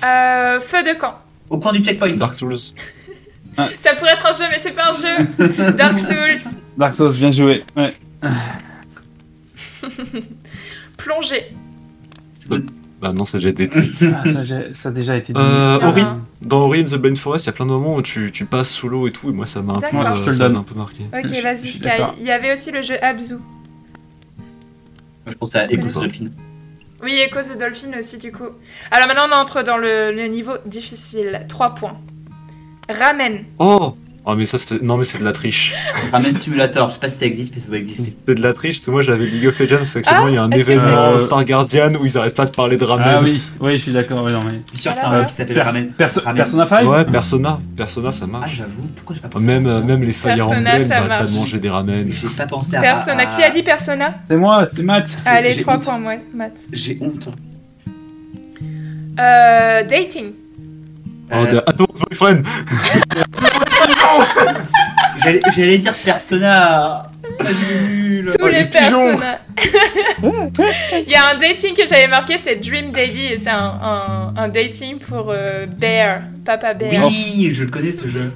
Euh, 0.04 0.60
feu 0.60 0.84
de 0.84 0.96
camp. 0.96 1.18
Au 1.50 1.58
coin 1.58 1.72
du 1.72 1.82
checkpoint. 1.82 2.12
Dark 2.12 2.36
Souls. 2.36 2.56
Ça 3.78 3.94
pourrait 3.96 4.12
être 4.12 4.26
un 4.26 4.32
jeu, 4.32 4.44
mais 4.48 4.60
c'est 4.60 4.70
pas 4.70 4.90
un 4.90 4.92
jeu. 4.92 5.72
Dark 5.76 5.98
Souls. 5.98 6.60
Dark 6.78 6.94
Souls, 6.94 7.12
bien 7.12 7.32
joué. 7.32 7.64
Ouais. 7.76 7.96
Plongée. 10.98 11.52
C'est 12.32 12.48
good. 12.48 12.70
Bah 13.00 13.12
non, 13.12 13.24
c'est 13.24 13.38
déjà 13.38 13.50
été. 13.50 13.68
Ah, 14.02 14.24
ça, 14.44 14.74
ça 14.74 14.88
a 14.88 14.92
déjà 14.92 15.16
été 15.16 15.32
dit. 15.32 15.38
Euh, 15.38 15.78
Ah. 15.82 15.88
Ori, 15.88 16.02
dans 16.40 16.60
Ori 16.60 16.80
in 16.80 16.84
the 16.84 16.96
Blind 16.96 17.18
Forest, 17.18 17.44
il 17.44 17.48
y 17.48 17.50
a 17.50 17.52
plein 17.52 17.66
de 17.66 17.70
moments 17.70 17.94
où 17.96 18.02
tu, 18.02 18.32
tu 18.32 18.46
passes 18.46 18.70
sous 18.70 18.88
l'eau 18.88 19.06
et 19.06 19.12
tout, 19.12 19.28
et 19.28 19.32
moi 19.32 19.44
ça 19.46 19.60
m'a 19.60 19.74
un, 19.74 19.80
peu, 19.80 20.32
ça 20.32 20.48
donne. 20.48 20.56
un 20.56 20.62
peu 20.62 20.74
marqué. 20.74 21.02
Ok, 21.12 21.30
vas-y 21.42 21.56
Sky. 21.72 21.88
Il 22.18 22.24
y 22.26 22.30
avait 22.30 22.52
aussi 22.52 22.70
le 22.70 22.80
jeu 22.82 22.94
Abzu. 23.02 23.34
Je 25.26 25.32
pense 25.34 25.54
à 25.56 25.64
Echo 25.64 25.86
D'accord. 25.86 26.02
Dolphin. 26.02 26.26
Oui, 27.02 27.12
Echo 27.18 27.40
the 27.42 27.58
Dolphin 27.58 27.98
aussi 27.98 28.18
du 28.18 28.32
coup. 28.32 28.48
Alors 28.90 29.08
maintenant 29.08 29.26
on 29.30 29.34
entre 29.34 29.62
dans 29.62 29.76
le, 29.76 30.12
le 30.12 30.26
niveau 30.28 30.52
difficile. 30.64 31.40
3 31.48 31.74
points. 31.74 31.98
Ramen. 32.88 33.44
Oh 33.58 33.94
Oh, 34.28 34.34
mais 34.34 34.44
ça, 34.44 34.58
c'est. 34.58 34.82
Non, 34.82 34.96
mais 34.96 35.04
c'est 35.04 35.18
de 35.20 35.24
la 35.24 35.32
triche. 35.32 35.72
Ramen 36.12 36.34
Simulator, 36.34 36.88
je 36.88 36.94
sais 36.94 36.98
pas 36.98 37.08
si 37.08 37.16
ça 37.18 37.26
existe, 37.26 37.54
mais 37.54 37.60
ça 37.60 37.68
doit 37.68 37.76
exister. 37.78 38.16
C'est 38.26 38.34
de 38.34 38.42
la 38.42 38.54
triche, 38.54 38.78
parce 38.78 38.86
que 38.86 38.90
moi 38.90 39.02
j'avais 39.04 39.24
League 39.24 39.46
of 39.46 39.56
Legends, 39.60 39.84
c'est 39.84 40.00
actuellement 40.00 40.24
Ah, 40.26 40.30
il 40.30 40.34
y 40.34 40.38
a 40.38 40.42
un 40.42 40.50
événement 40.50 40.82
ça 41.00 41.10
euh, 41.12 41.18
Star 41.20 41.44
Guardian 41.44 41.94
où 41.94 42.04
ils 42.06 42.18
arrêtent 42.18 42.34
pas 42.34 42.46
de 42.46 42.50
parler 42.50 42.76
de 42.76 42.84
ramen. 42.84 43.06
Ah 43.08 43.20
oui, 43.22 43.40
oui, 43.60 43.76
je 43.76 43.82
suis 43.84 43.92
d'accord. 43.92 44.24
ouais, 44.24 44.32
non, 44.32 44.40
mais... 44.42 44.62
Je 44.72 44.80
suis 44.80 44.82
sûr 44.82 44.92
un 45.00 45.24
qui 45.26 45.32
s'appelle 45.32 45.54
Per- 45.54 45.62
Ramen. 45.62 45.86
Perso- 45.96 46.20
Ramen. 46.24 46.36
Persona 46.42 46.66
5 46.66 46.88
Ouais, 46.90 47.04
Persona, 47.04 47.60
Persona 47.76 48.10
ça 48.10 48.24
Ah, 48.24 48.26
marche. 48.26 48.56
j'avoue, 48.56 48.88
pourquoi 48.96 49.14
j'ai 49.14 49.22
pas 49.22 49.28
pensé 49.28 49.46
Même, 49.46 49.64
à 49.66 49.80
ça 49.80 49.86
même 49.86 50.02
les 50.02 50.12
Fire 50.12 50.34
Persona, 50.34 50.56
Emblem, 50.58 50.82
ils 50.84 50.92
arrêtent 50.92 51.08
pas 51.08 51.24
de 51.26 51.32
manger 51.32 51.58
des 51.60 51.70
ramen. 51.70 52.08
J'ai 52.10 52.28
pas 52.28 52.46
pensé 52.46 52.74
à. 52.76 52.80
Persona. 52.80 53.22
à- 53.22 53.26
Qui 53.26 53.42
a 53.44 53.50
dit 53.50 53.62
Persona? 53.62 54.14
C'est 54.26 54.36
moi, 54.36 54.66
c'est 54.74 54.82
Matt. 54.82 55.06
C'est- 55.06 55.28
Allez, 55.30 55.52
j'ai 55.52 55.62
3 55.62 55.76
honte. 55.76 55.84
points, 55.84 56.02
ouais, 56.02 56.20
Matt. 56.34 56.64
J'ai 56.72 56.98
honte. 57.00 57.28
Euh, 59.20 59.82
dating. 59.84 60.32
Oh, 61.30 61.34
Euh, 61.36 61.52
de- 61.54 61.62
Attends, 61.66 61.86
boyfriend 62.08 62.42
J'allais 65.22 65.40
j'allais 65.54 65.78
dire 65.78 65.92
Persona. 66.04 67.06
Tous 67.38 67.46
Oh, 68.40 68.48
les 68.48 68.60
les 68.60 68.64
pigeons. 68.64 69.16
Persona. 69.18 69.38
Il 71.04 71.10
y 71.10 71.14
a 71.14 71.28
un 71.34 71.38
dating 71.38 71.74
que 71.74 71.86
j'avais 71.86 72.08
marqué, 72.08 72.38
c'est 72.38 72.56
Dream 72.56 72.92
Daddy, 72.92 73.26
et 73.32 73.36
c'est 73.36 73.50
un, 73.50 73.78
un, 73.82 74.34
un 74.36 74.48
dating 74.48 74.98
pour 74.98 75.30
euh, 75.30 75.66
Bear, 75.66 76.22
Papa 76.44 76.74
Bear. 76.74 76.92
Oui, 77.06 77.50
je 77.52 77.64
connais 77.64 77.92
ce 77.92 78.06
jeu. 78.08 78.32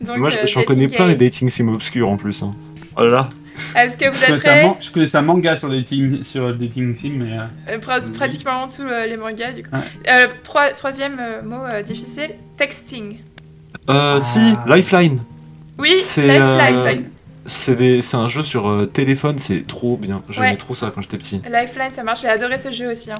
Donc, 0.00 0.16
Moi 0.18 0.30
euh, 0.30 0.46
j'en 0.46 0.62
connais 0.62 0.88
plein 0.88 1.06
les 1.06 1.14
dating 1.16 1.50
sims 1.50 1.68
obscurs 1.68 2.08
en 2.08 2.16
plus. 2.16 2.42
Hein. 2.42 2.52
Oh 2.96 3.04
là 3.04 3.10
là. 3.10 3.28
Est-ce 3.76 3.98
que 3.98 4.08
vous 4.08 4.16
Je 4.18 4.32
êtes 4.32 4.40
prêts 4.40 4.72
je 4.80 4.90
connaissais 4.90 5.18
un 5.18 5.22
manga 5.22 5.54
sur 5.54 5.68
le 5.68 5.76
dating, 5.80 6.22
sur 6.22 6.48
le 6.48 6.54
dating 6.54 6.96
sim, 6.96 7.12
mais. 7.16 7.36
euh, 7.38 7.74
Euh, 7.74 8.10
Pratiquement 8.16 8.66
tous 8.68 8.86
les 8.86 9.16
mangas, 9.18 9.52
du 9.52 9.62
coup. 9.64 9.68
Ouais. 9.74 9.80
Euh, 10.10 10.28
trois- 10.42 10.70
troisième 10.70 11.18
euh, 11.20 11.42
mot 11.42 11.64
euh, 11.70 11.82
difficile, 11.82 12.30
texting. 12.56 13.18
Euh, 13.90 14.18
Ah. 14.18 14.20
si, 14.20 14.38
Lifeline. 14.66 15.18
Oui, 15.78 15.96
C'est, 16.00 16.26
Lifeline. 16.26 16.44
euh, 16.44 17.08
C'est 17.46 17.74
des- 17.74 18.02
c'est 18.02 18.16
un 18.16 18.28
jeu 18.28 18.42
sur 18.44 18.68
euh, 18.68 18.86
téléphone, 18.86 19.38
c'est 19.38 19.66
trop 19.66 19.96
bien. 19.96 20.22
J'aimais 20.28 20.50
Ouais. 20.50 20.56
trop 20.56 20.74
ça 20.74 20.92
quand 20.94 21.00
j'étais 21.00 21.16
petit. 21.16 21.40
Lifeline, 21.50 21.90
ça 21.90 22.04
marche, 22.04 22.20
j'ai 22.22 22.28
adoré 22.28 22.58
ce 22.58 22.70
jeu 22.70 22.90
aussi. 22.90 23.10
hein. 23.10 23.16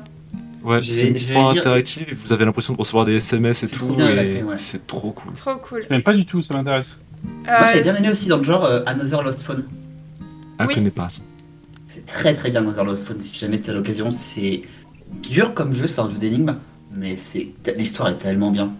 Ouais, 0.62 0.83
J'ai- 0.83 0.93
c'est 0.93 1.09
une 1.09 1.16
histoire 1.16 1.53
dire- 1.53 1.62
interactive 1.62 2.07
et 2.11 2.14
vous 2.14 2.33
avez 2.33 2.45
l'impression 2.45 2.75
de 2.75 2.79
recevoir 2.79 3.07
des 3.07 3.16
SMS 3.16 3.62
et 3.62 3.66
C'est 3.66 3.77
tout. 3.77 3.87
trop 3.87 3.95
bien, 3.97 4.11
et 4.11 4.14
Lifeline, 4.23 4.45
ouais. 4.45 4.59
C'est 4.59 4.87
trop 4.87 5.11
cool. 5.12 5.33
Trop 5.33 5.57
cool. 5.57 5.85
Je 5.89 5.93
n'aime 5.95 6.03
pas 6.03 6.12
du 6.12 6.27
tout, 6.27 6.43
ça 6.43 6.55
m'intéresse. 6.55 7.01
Moi, 7.25 7.33
Euh, 7.55 7.66
j'avais 7.66 7.83
bien 7.83 7.95
aimé 7.97 8.11
aussi 8.11 8.29
dans 8.29 8.37
le 8.37 8.45
genre 8.45 8.64
euh, 8.64 8.83
Another 8.87 9.23
Lost 9.23 9.43
Phone. 9.43 9.64
Ah, 10.59 10.66
Oui. 10.66 10.75
je 10.75 10.79
connais 10.79 10.91
pas 10.91 11.09
ça. 11.09 11.23
C'est 11.87 12.05
très 12.07 12.35
très 12.35 12.51
bien 12.51 12.61
Another 12.61 12.85
Lost 12.85 13.07
Phone 13.09 13.18
si 13.21 13.37
jamais 13.39 13.59
tu 13.59 13.71
as 13.71 13.73
l'occasion. 13.73 14.11
C'est 14.11 14.62
dur 15.23 15.55
comme 15.55 15.75
jeu, 15.75 15.87
c'est 15.87 16.01
un 16.03 16.11
jeu 16.11 16.18
d'énigmes, 16.18 16.57
mais 16.95 17.16
c'est 17.16 17.49
l'histoire 17.77 18.11
est 18.11 18.18
tellement 18.18 18.51
bien. 18.51 18.73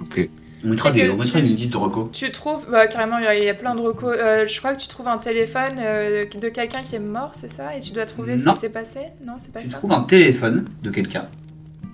Ok. 0.00 0.28
On 0.64 0.68
mettra, 0.68 0.90
C'est 0.92 1.00
des, 1.00 1.06
que 1.06 1.10
on 1.12 1.16
mettra 1.18 1.40
tu- 1.40 1.46
une 1.46 1.54
liste 1.56 1.72
de 1.72 1.76
recos. 1.76 2.08
Tu 2.12 2.32
trouves, 2.32 2.66
bah, 2.70 2.86
carrément, 2.86 3.18
il 3.18 3.24
y 3.24 3.26
a- 3.26 3.34
il 3.36 3.44
y, 3.44 3.48
a 3.48 3.54
plein 3.54 3.74
de 3.74 3.80
recos. 3.80 4.16
Euh, 4.18 4.46
je 4.46 4.58
crois 4.58 4.74
que 4.74 4.80
tu 4.80 4.88
trouves 4.88 5.08
un 5.08 5.18
téléphone 5.18 5.74
euh, 5.78 6.24
de 6.24 6.48
quelqu'un 6.48 6.80
qui 6.82 6.94
est 6.96 7.00
mort, 7.00 7.32
c'est 7.34 7.50
ça? 7.50 7.76
Et 7.76 7.80
tu 7.80 7.92
dois 7.92 8.06
trouver 8.06 8.38
ce 8.38 8.48
qui 8.48 8.56
s'est 8.56 8.70
passé? 8.72 9.00
Non, 9.26 9.34
c'est 9.38 9.52
pas 9.52 9.60
Tu 9.60 9.66
ça. 9.68 9.76
trouves 9.76 9.92
un 9.92 10.02
téléphone 10.02 10.64
de 10.82 10.90
quelqu'un 10.90 11.26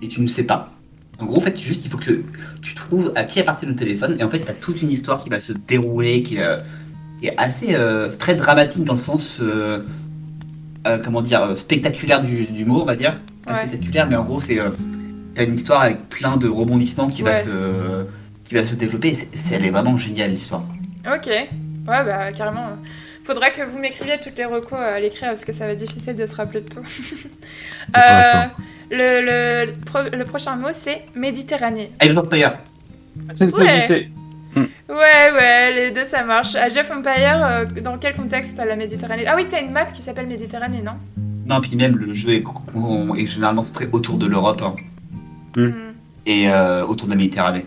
et 0.03 0.09
tu 0.09 0.21
ne 0.21 0.29
sais 0.29 0.45
pas. 0.45 0.73
En 1.19 1.27
gros, 1.27 1.37
en 1.39 1.41
fait, 1.41 1.59
juste 1.61 1.85
il 1.85 1.91
faut 1.91 1.99
que 1.99 2.23
tu 2.63 2.75
trouves 2.75 3.13
à 3.17 3.25
qui 3.25 3.41
appartient 3.41 3.67
le 3.67 3.75
téléphone 3.77 4.17
et 4.19 4.23
en 4.25 4.29
fait, 4.31 4.39
tu 4.45 4.51
as 4.51 4.55
toute 4.55 4.81
une 4.83 4.91
histoire 4.91 5.19
qui 5.23 5.29
va 5.31 5.41
se 5.41 5.53
dérouler, 5.53 6.23
qui, 6.23 6.39
euh, 6.41 6.57
qui 7.21 7.27
est 7.27 7.35
assez 7.39 7.77
très 8.19 8.35
dramatique 8.37 8.85
dans 8.85 8.95
le 8.95 8.99
sens, 9.01 9.41
comment 11.05 11.23
dire, 11.23 11.59
spectaculaire 11.59 12.23
du, 12.23 12.45
du 12.47 12.65
mot, 12.65 12.83
on 12.83 12.85
va 12.87 12.95
dire. 12.97 13.21
Pas 13.47 13.55
Ouais. 13.55 13.59
spectaculaire, 13.69 14.07
mais 14.09 14.17
en 14.17 14.25
gros, 14.25 14.41
c'est 14.41 14.59
t'as 15.35 15.45
une 15.45 15.55
histoire 15.55 15.83
avec 15.83 16.09
plein 16.09 16.37
de 16.37 16.49
rebondissements 16.49 17.09
qui 17.09 17.23
va 17.23 17.35
se 17.35 17.49
qui 18.51 18.57
va 18.57 18.65
se 18.65 18.75
développer. 18.75 19.15
c'est- 19.15 19.55
elle 19.55 19.65
est 19.65 19.71
vraiment 19.71 19.97
géniale 19.97 20.33
l'histoire. 20.33 20.65
Ok. 21.07 21.27
Ouais, 21.29 21.49
bah, 21.87 22.33
carrément. 22.33 22.67
Faudra 23.23 23.51
que 23.51 23.63
vous 23.63 23.79
m'écriviez 23.79 24.19
toutes 24.21 24.37
les 24.37 24.45
recos 24.45 24.77
à 24.79 24.99
l'écrire 24.99 25.29
parce 25.29 25.45
que 25.45 25.53
ça 25.53 25.67
va 25.67 25.73
être 25.73 25.79
difficile 25.79 26.17
de 26.17 26.27
se 26.27 26.35
rappeler 26.35 26.61
de 26.63 26.69
tout. 26.69 26.81
Euh, 27.97 28.45
le, 28.91 29.67
le, 29.67 29.73
pro- 29.85 30.09
le 30.13 30.25
prochain 30.25 30.57
mot, 30.57 30.69
c'est 30.73 31.03
Méditerranée. 31.15 31.93
Age 32.01 32.17
of 32.17 32.25
Empires. 32.27 32.59
C'est 33.35 33.55
Ouais. 33.55 34.11
Ouais, 34.89 35.33
ouais, 35.33 35.73
les 35.75 35.91
deux 35.93 36.03
ça 36.05 36.25
marche. 36.25 36.57
À 36.57 36.69
Jeff 36.69 36.91
Empire, 36.91 37.39
euh, 37.45 37.65
dans 37.81 37.99
quel 37.99 38.15
contexte 38.17 38.57
t'as 38.57 38.65
la 38.65 38.75
Méditerranée? 38.77 39.25
Ah 39.29 39.35
oui, 39.37 39.47
t'as 39.49 39.61
une 39.63 39.71
map 39.73 39.85
qui 39.87 40.01
s'appelle 40.03 40.27
Méditerranée, 40.27 40.83
non? 40.85 40.93
Non, 41.47 41.61
puis 41.61 41.77
même 41.77 41.97
le 41.97 42.13
jeu 42.15 42.31
est, 42.31 42.43
est 43.19 43.27
généralement 43.27 43.63
très 43.65 43.89
autour 43.93 44.19
de 44.19 44.27
l'Europe 44.27 44.61
hein, 44.63 44.75
Mm. 45.57 45.65
Hmm. 45.65 45.73
et 46.27 46.49
euh, 46.51 46.85
autour 46.85 47.07
de 47.07 47.13
la 47.13 47.17
Méditerranée. 47.17 47.67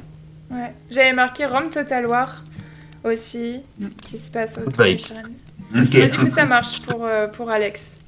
Ouais. 0.53 0.73
J'avais 0.89 1.13
marqué 1.13 1.45
Rome 1.45 1.69
Total 1.69 2.05
War 2.05 2.43
aussi, 3.03 3.61
qui 4.03 4.17
se 4.17 4.31
passe 4.31 4.57
autour 4.57 4.71
Good 4.71 4.77
de 4.77 4.83
la 4.83 4.87
vibes. 4.89 4.97
Méditerranée. 4.97 5.35
Ok. 5.75 5.89
Mais 5.93 6.07
du 6.07 6.17
coup, 6.17 6.29
ça 6.29 6.45
marche 6.45 6.81
pour, 6.85 7.05
euh, 7.05 7.27
pour 7.27 7.49
Alex. 7.49 7.99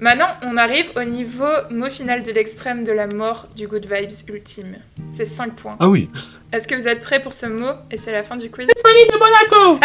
Maintenant, 0.00 0.26
on 0.42 0.56
arrive 0.56 0.90
au 0.96 1.04
niveau 1.04 1.46
mot 1.70 1.88
final 1.88 2.24
de 2.24 2.32
l'extrême 2.32 2.82
de 2.82 2.90
la 2.90 3.06
mort 3.06 3.46
du 3.54 3.68
Good 3.68 3.86
Vibes 3.86 4.10
ultime. 4.28 4.78
C'est 5.12 5.24
5 5.24 5.54
points. 5.54 5.76
Ah 5.78 5.88
oui. 5.88 6.08
Est-ce 6.52 6.66
que 6.66 6.74
vous 6.74 6.88
êtes 6.88 7.00
prêts 7.00 7.22
pour 7.22 7.32
ce 7.34 7.46
mot 7.46 7.70
Et 7.90 7.96
c'est 7.96 8.10
la 8.10 8.24
fin 8.24 8.34
du 8.36 8.50
quiz? 8.50 8.66
de 8.66 9.18
Monaco 9.18 9.78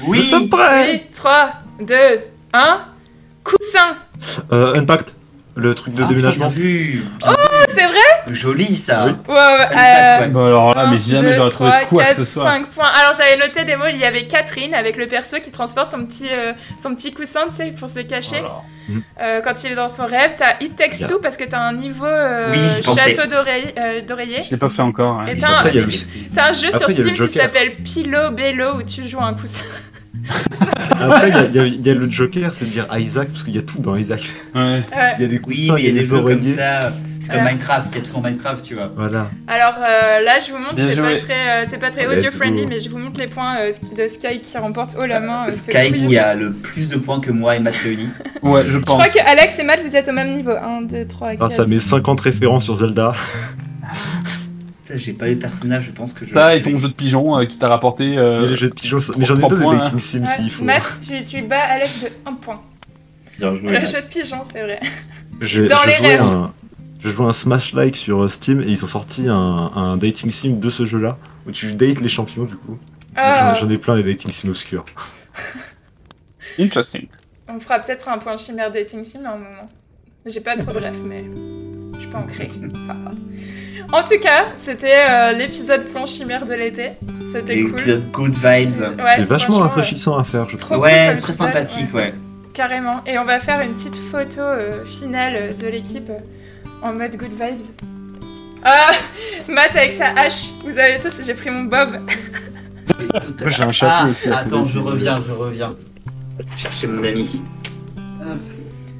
Oui. 0.06 0.18
Nous 0.18 0.24
sommes 0.24 0.48
prêts 0.48 1.06
3, 1.12 1.52
2, 1.80 1.94
1. 2.54 2.84
Coussin 3.44 3.96
euh, 4.52 4.74
Unpacked, 4.74 5.10
le 5.54 5.74
truc 5.74 5.94
de 5.94 6.02
Ah, 6.02 6.06
putain, 6.08 6.20
bien 6.20 6.30
déménagement. 6.30 6.48
vu. 6.48 7.04
Bien 7.20 7.34
C'est 7.68 7.86
vrai. 7.86 8.32
Joli 8.34 8.74
ça. 8.74 9.04
Oui. 9.06 9.12
Ouais, 9.28 9.34
ouais. 9.34 9.66
Unpacked, 9.70 10.22
euh. 10.22 10.28
Bon, 10.28 10.46
alors 10.46 10.74
là, 10.74 10.86
mais 10.90 10.96
1, 10.96 10.98
jamais 10.98 11.28
2, 11.30 11.34
j'aurais 11.34 11.50
trouvé 11.50 11.70
3, 11.70 11.80
quoi 11.88 12.04
4, 12.04 12.16
que 12.16 12.24
ce 12.24 12.32
soit. 12.32 12.42
5 12.44 12.68
points. 12.68 12.86
Alors 13.00 13.12
j'avais 13.16 13.36
noté 13.36 13.64
des 13.64 13.76
mots, 13.76 13.84
il 13.90 13.98
y 13.98 14.04
avait 14.04 14.26
Catherine 14.26 14.74
avec 14.74 14.96
le 14.96 15.06
perso 15.06 15.36
qui 15.40 15.50
transporte 15.50 15.90
son 15.90 16.04
petit, 16.06 16.28
euh, 16.36 16.52
son 16.78 16.94
petit 16.94 17.12
coussin, 17.12 17.42
tu 17.48 17.56
sais, 17.56 17.66
pour 17.78 17.88
se 17.90 18.00
cacher. 18.00 18.38
Alors, 18.38 18.64
Euh, 19.20 19.40
quand 19.42 19.62
il 19.62 19.72
est 19.72 19.74
dans 19.76 19.88
son 19.88 20.06
rêve, 20.06 20.34
t'as 20.36 20.56
It 20.60 20.74
Takes 20.74 20.98
Yeah. 21.00 21.08
Two 21.08 21.20
parce 21.20 21.36
que 21.36 21.44
t'as 21.44 21.60
un 21.60 21.72
niveau 21.72 22.04
euh, 22.04 22.50
Oui, 22.50 22.58
château 22.82 23.28
d'oreiller. 23.28 23.72
euh. 23.78 24.00
Je 24.44 24.50
l'ai 24.50 24.56
pas 24.56 24.68
fait 24.68 24.82
encore. 24.82 25.20
hein. 25.20 25.26
Et 25.28 25.36
t'as 25.36 25.60
un- 25.60 26.52
jeu 26.52 26.70
sur 26.72 26.82
Après, 26.82 26.92
Steam 26.92 27.14
qui 27.14 27.28
s'appelle 27.28 27.76
Pilo 27.76 28.30
Bello 28.32 28.78
où 28.78 28.82
tu 28.82 29.06
joues 29.08 29.20
un 29.22 29.34
coussin. 29.34 29.64
Après, 31.00 31.30
il 31.30 31.54
y 31.54 31.58
a- 31.58 31.64
y, 31.64 31.74
y 31.76 31.94
le 31.94 32.10
Joker, 32.10 32.52
c'est 32.54 32.66
de 32.66 32.70
dire 32.70 32.86
Isaac, 32.98 33.28
parce 33.28 33.42
qu'il 33.44 33.54
y 33.54 33.58
a 33.58 33.62
tout 33.62 33.78
dans 33.80 33.96
Isaac. 33.96 34.22
Ouais. 34.54 34.82
Il 35.18 35.22
y 35.22 35.24
a 35.24 35.28
des 35.28 35.34
Oui, 35.38 35.40
coussins, 35.40 35.74
mais 35.74 35.80
il 35.82 35.86
y 35.86 35.90
a 35.90 35.92
des 36.00 36.04
jeux 36.04 36.22
comme 36.22 36.42
ça. 36.42 36.92
C'est 37.20 37.28
comme 37.28 37.44
Ouais. 37.44 37.50
Minecraft, 37.52 37.88
il 37.92 37.98
y 37.98 38.00
a 38.00 38.04
tout 38.04 38.12
dans 38.14 38.20
Minecraft, 38.20 38.64
tu 38.64 38.74
vois. 38.74 38.90
Voilà. 38.96 39.30
Alors 39.46 39.74
euh, 39.78 40.20
là, 40.24 40.38
je 40.44 40.50
vous 40.52 40.58
montre, 40.58 40.74
Bien 40.74 40.88
c'est 40.90 40.96
pas 41.00 41.14
très, 41.16 41.34
euh, 41.62 41.64
c'est 41.68 41.78
pas 41.78 41.90
très 41.90 42.06
Let's 42.08 42.18
audio 42.18 42.30
friendly, 42.32 42.62
go. 42.64 42.68
mais 42.68 42.80
je 42.80 42.88
vous 42.90 42.98
montre 42.98 43.20
les 43.20 43.28
points 43.28 43.58
euh, 43.60 43.70
de 43.96 44.06
Sky 44.08 44.40
qui 44.40 44.58
remporte 44.58 44.96
haut 44.98 45.06
la 45.06 45.20
main. 45.20 45.44
euh, 45.46 45.50
Sky 45.52 45.92
qui 45.92 46.18
a 46.18 46.34
le 46.34 46.50
plus 46.52 46.88
de 46.88 46.96
points 46.98 47.20
que 47.20 47.30
moi 47.30 47.54
et 47.54 47.60
Matt 47.60 47.76
réunis. 47.76 48.08
Ouais, 48.42 48.64
je 48.66 48.72
Je 48.72 48.78
pense. 48.78 48.94
crois 48.96 49.08
que 49.08 49.24
Alex 49.28 49.56
et 49.60 49.62
Matt, 49.62 49.80
vous 49.86 49.94
êtes 49.94 50.08
au 50.08 50.12
même 50.12 50.34
niveau. 50.34 50.50
1, 50.50 50.82
2, 50.82 51.06
3, 51.06 51.28
4. 51.36 51.42
Ah, 51.44 51.50
ça 51.50 51.64
met 51.66 51.78
50 51.78 52.20
références 52.20 52.64
sur 52.64 52.76
Zelda. 52.76 53.12
J'ai 54.94 55.12
pas 55.12 55.28
eu 55.30 55.34
de 55.36 55.40
personnage, 55.40 55.84
je 55.86 55.90
pense 55.90 56.12
que 56.12 56.24
je. 56.24 56.34
Ça 56.34 56.54
et 56.56 56.62
ton 56.62 56.76
jeu 56.76 56.88
de 56.88 56.92
pigeon 56.94 57.38
euh, 57.38 57.44
qui 57.46 57.56
t'a 57.58 57.68
rapporté. 57.68 58.16
euh, 58.18 58.44
Et 58.44 58.48
les 58.48 58.56
jeux 58.56 58.68
de 58.68 58.74
pigeons, 58.74 59.00
ça- 59.00 59.12
mais 59.16 59.24
j'en 59.24 59.38
ai 59.38 59.42
deux 59.48 59.56
des 59.56 59.62
points, 59.62 59.76
dating 59.76 59.98
sims 60.00 60.22
Ouais, 60.22 60.26
s'il 60.28 60.50
faut. 60.50 60.64
Matt, 60.64 60.84
tu, 61.06 61.24
tu 61.24 61.42
bats 61.42 61.60
Alex 61.62 62.02
de 62.02 62.08
1 62.26 62.32
point. 62.34 62.60
Bien 63.38 63.54
joué, 63.54 63.72
Le 63.78 63.84
jeu 63.86 64.00
de 64.02 64.06
pigeon, 64.06 64.42
c'est 64.44 64.62
vrai. 64.62 64.80
Dans 65.68 65.84
les 65.86 65.96
rêves. 65.96 66.20
un- 66.22 66.52
Je 67.00 67.10
joue 67.10 67.24
un 67.24 67.32
Smash 67.32 67.72
Like 67.72 67.96
sur 67.96 68.22
euh, 68.22 68.28
Steam 68.28 68.60
et 68.60 68.66
ils 68.66 68.84
ont 68.84 68.88
sorti 68.88 69.28
un, 69.28 69.34
un 69.74 69.96
dating 69.96 70.30
sim 70.30 70.50
de 70.60 70.70
ce 70.70 70.86
jeu-là 70.86 71.18
où 71.46 71.50
tu 71.50 71.72
dates 71.72 72.00
les 72.00 72.08
champions 72.08 72.44
du 72.44 72.54
coup. 72.54 72.78
Ah, 73.16 73.54
J'en 73.60 73.68
ai 73.68 73.76
plein 73.78 73.96
des 73.96 74.04
dating 74.04 74.30
sims 74.30 74.50
obscurs. 74.50 74.84
Interesting. 76.58 77.08
on 77.48 77.58
fera 77.58 77.78
peut-être 77.80 78.08
un 78.08 78.18
point 78.18 78.36
chimère 78.36 78.70
dating 78.70 79.02
sim 79.04 79.24
à 79.24 79.30
un 79.32 79.38
moment. 79.38 79.66
J'ai 80.26 80.40
pas 80.40 80.54
trop 80.54 80.70
de 80.72 80.78
rêve, 80.78 81.00
mais 81.08 81.24
je 81.98 82.08
peux 82.08 82.16
en 82.16 82.26
créer. 82.26 82.50
en 83.92 84.02
tout 84.02 84.18
cas, 84.20 84.46
c'était 84.56 85.04
euh, 85.08 85.32
l'épisode 85.32 85.84
plan 85.86 86.06
chimère 86.06 86.44
de 86.44 86.54
l'été. 86.54 86.92
C'était 87.24 87.62
cool. 87.62 87.72
L'épisode 87.72 88.10
Good 88.10 88.34
Vibes. 88.34 88.98
Ouais, 88.98 89.16
C'est 89.16 89.24
vachement 89.24 89.58
rafraîchissant 89.58 90.16
à 90.16 90.24
faire, 90.24 90.48
je 90.48 90.56
trouve. 90.56 90.76
cool 90.76 90.84
Ouais, 90.84 91.12
c'est 91.14 91.20
très 91.20 91.32
sympathique, 91.32 91.92
ouais. 91.94 92.14
Carrément. 92.52 93.02
Et 93.06 93.18
on 93.18 93.24
va 93.24 93.40
faire 93.40 93.60
une 93.60 93.74
petite 93.74 93.96
photo 93.96 94.40
euh, 94.40 94.84
finale 94.84 95.56
de 95.56 95.66
l'équipe 95.66 96.10
euh, 96.10 96.18
en 96.82 96.92
mode 96.92 97.16
good 97.16 97.32
vibes. 97.32 97.62
Ah 98.64 98.90
Matt 99.48 99.74
avec 99.74 99.92
sa 99.92 100.08
hache. 100.10 100.50
Vous 100.64 100.78
avez 100.78 100.98
tous, 100.98 101.22
j'ai 101.24 101.34
pris 101.34 101.50
mon 101.50 101.64
bob. 101.64 101.98
Moi, 103.40 103.50
j'ai 103.50 103.62
un 103.62 103.72
chapeau 103.72 103.92
ah, 103.98 104.08
aussi 104.08 104.28
Attends, 104.28 104.64
je 104.64 104.78
reviens, 104.78 105.20
je 105.20 105.32
reviens. 105.32 105.74
Chercher 106.56 106.86
mon 106.86 107.02
ami. 107.02 107.42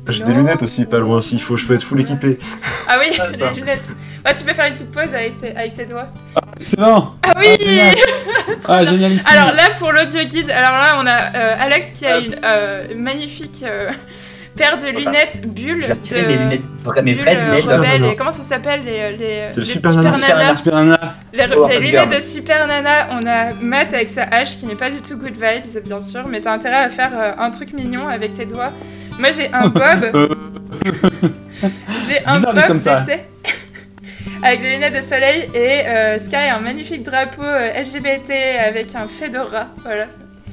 J'ai 0.09 0.25
des 0.25 0.33
lunettes 0.33 0.63
aussi, 0.63 0.85
pas 0.85 0.99
loin 0.99 1.21
s'il 1.21 1.41
faut, 1.41 1.57
je 1.57 1.65
peux 1.67 1.75
être 1.75 1.83
full 1.85 2.01
équipé. 2.01 2.39
Ah 2.89 2.97
oui, 2.99 3.17
Ah, 3.21 3.29
les 3.29 3.61
lunettes. 3.61 3.93
Ouais, 4.25 4.35
tu 4.35 4.45
peux 4.45 4.53
faire 4.53 4.67
une 4.67 4.73
petite 4.73 4.93
pause 4.93 5.15
avec 5.15 5.37
tes, 5.37 5.55
avec 5.57 5.73
tes 5.75 5.87
doigts. 5.87 6.09
Excellent 6.59 7.15
Ah 7.23 7.33
oui 7.37 7.47
génial. 7.61 7.95
Ah, 8.69 8.85
génial 8.85 9.13
ici 9.13 9.27
Alors 9.31 9.55
là, 9.55 9.71
pour 9.79 9.93
l'audio 9.93 10.23
guide, 10.25 10.51
alors 10.51 10.73
là, 10.79 10.97
on 10.99 11.07
a 11.07 11.37
euh, 11.37 11.57
Alex 11.59 11.91
qui 11.93 12.07
a 12.07 12.19
Hop. 12.19 12.25
une 12.25 12.39
euh, 12.45 12.87
magnifique 12.97 13.63
euh, 13.65 13.91
paire 14.57 14.77
de 14.77 14.87
lunettes 14.89 15.47
bulles. 15.47 15.81
Je 15.81 15.87
vais 15.87 15.93
retirer 15.95 16.23
de... 16.23 16.27
mes 16.29 16.37
lunettes, 16.37 16.63
vra- 16.79 17.03
mes 17.03 17.15
bulles, 17.15 17.23
vraies 17.23 17.37
euh, 17.37 17.45
lunettes. 17.51 17.65
Rebelles. 17.65 18.01
non. 18.03 18.11
et 18.13 18.17
comment 18.17 18.31
ça 18.33 18.43
s'appelle 18.43 18.81
les, 18.83 19.17
les, 19.17 19.49
les 19.57 19.65
Super 19.65 19.95
Nana. 19.95 20.13
Super 20.13 20.37
Nana. 20.37 20.55
Super 20.55 20.75
Nana. 20.85 21.15
Les, 21.33 21.45
Oh, 21.57 21.69
lunettes 21.81 22.15
de 22.15 22.21
Super 22.21 22.67
Nana, 22.67 23.09
on 23.13 23.27
a 23.27 23.53
Matt 23.55 23.95
avec 23.95 24.09
sa 24.09 24.25
hache 24.25 24.59
qui 24.59 24.67
n'est 24.67 24.75
pas 24.77 24.91
du 24.91 25.01
tout 25.01 25.17
good 25.17 25.35
vibes, 25.35 25.85
bien 25.85 26.01
sûr, 26.01 26.27
mais 26.29 26.41
t'as 26.41 26.53
intérêt 26.53 26.77
à 26.85 26.91
faire 26.91 27.13
euh, 27.15 27.33
un 27.39 27.51
truc 27.51 27.73
mignon 27.73 28.09
avec 28.09 28.35
tes 28.35 28.45
doigts. 28.47 28.73
Moi 29.19 29.31
j'ai 29.31 29.51
un 29.53 29.69
bob, 29.69 29.83
Euh, 30.85 31.29
j'ai 32.09 32.25
un 32.27 32.35
bizarre, 32.35 32.55
bob, 32.55 32.67
comme 32.67 32.81
ça. 32.81 33.01
tu 33.07 33.13
sais, 33.13 33.27
avec 34.43 34.63
des 34.63 34.71
lunettes 34.71 34.97
de 34.97 35.01
soleil 35.01 35.49
et 35.55 35.87
euh, 35.87 36.19
Sky 36.19 36.37
a 36.37 36.57
un 36.57 36.61
magnifique 36.61 37.03
drapeau 37.05 37.43
euh, 37.43 37.81
LGBT 37.81 38.33
avec 38.67 38.95
un 38.95 39.07
fedora, 39.07 39.67
voilà. 39.85 40.07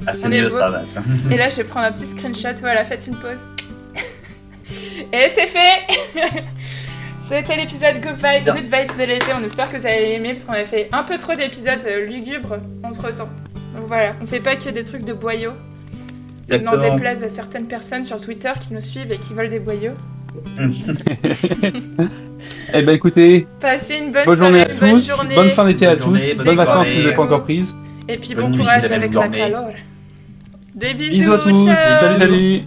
Ah, 0.06 0.12
c'est 0.12 0.28
mieux 0.28 0.44
beau. 0.44 0.50
ça, 0.50 0.68
va. 0.70 0.82
Et 1.30 1.36
là 1.36 1.48
je 1.48 1.56
vais 1.56 1.64
prendre 1.64 1.86
un 1.86 1.92
petit 1.92 2.06
screenshot, 2.06 2.54
voilà, 2.60 2.84
faites 2.84 3.06
une 3.06 3.16
pause. 3.16 3.46
Et 5.12 5.28
c'est 5.28 5.46
fait 5.46 5.86
C'était 7.18 7.56
l'épisode 7.56 8.00
Good, 8.00 8.16
Vibes- 8.16 8.44
Bien. 8.44 8.54
Good 8.54 8.64
Vibes 8.64 8.98
de 8.98 9.04
l'été, 9.04 9.26
on 9.40 9.44
espère 9.44 9.70
que 9.70 9.76
vous 9.76 9.86
avez 9.86 10.14
aimé 10.14 10.30
parce 10.30 10.44
qu'on 10.46 10.52
a 10.54 10.64
fait 10.64 10.88
un 10.92 11.04
peu 11.04 11.16
trop 11.16 11.34
d'épisodes 11.34 11.78
euh, 11.86 12.06
lugubres 12.06 12.56
entre-temps. 12.82 13.28
Donc 13.76 13.86
voilà, 13.86 14.12
on 14.20 14.26
fait 14.26 14.40
pas 14.40 14.56
que 14.56 14.68
des 14.70 14.82
trucs 14.82 15.04
de 15.04 15.12
boyaux. 15.12 15.52
N'en 16.50 16.76
déplaise 16.78 17.22
à 17.22 17.28
certaines 17.28 17.68
personnes 17.68 18.02
sur 18.02 18.20
Twitter 18.20 18.50
qui 18.60 18.74
nous 18.74 18.80
suivent 18.80 19.12
et 19.12 19.18
qui 19.18 19.32
veulent 19.34 19.48
des 19.48 19.60
boyaux. 19.60 19.92
Eh 22.72 22.82
ben 22.82 22.94
écoutez, 22.94 23.46
Passez 23.60 23.96
une 23.98 24.12
bonne 24.12 24.24
bonne 24.24 24.38
journée 24.38 24.62
à 24.62 24.74
bonne 24.74 24.90
tous, 24.92 25.08
journée. 25.08 25.34
bonne 25.34 25.50
fin 25.50 25.64
d'été 25.66 25.86
à 25.86 25.94
Bonne 25.96 26.14
tous, 26.14 26.36
bonnes 26.36 26.46
bonne 26.46 26.56
vacances 26.56 26.86
si 26.88 26.96
vous 26.96 27.02
n'avez 27.02 27.14
pas 27.16 27.22
encore 27.22 27.42
prises. 27.44 27.76
Et 28.08 28.16
puis 28.16 28.34
Bonne 28.34 28.52
bon 28.52 28.58
courage 28.58 28.90
avec 28.90 29.12
la 29.12 29.28
calor. 29.28 29.68
Des 30.74 30.94
bisous, 30.94 31.10
Bisous 31.20 31.32
à 31.34 31.38
tous, 31.38 31.64
ciao 31.66 31.74
salut 31.76 32.18
salut 32.18 32.64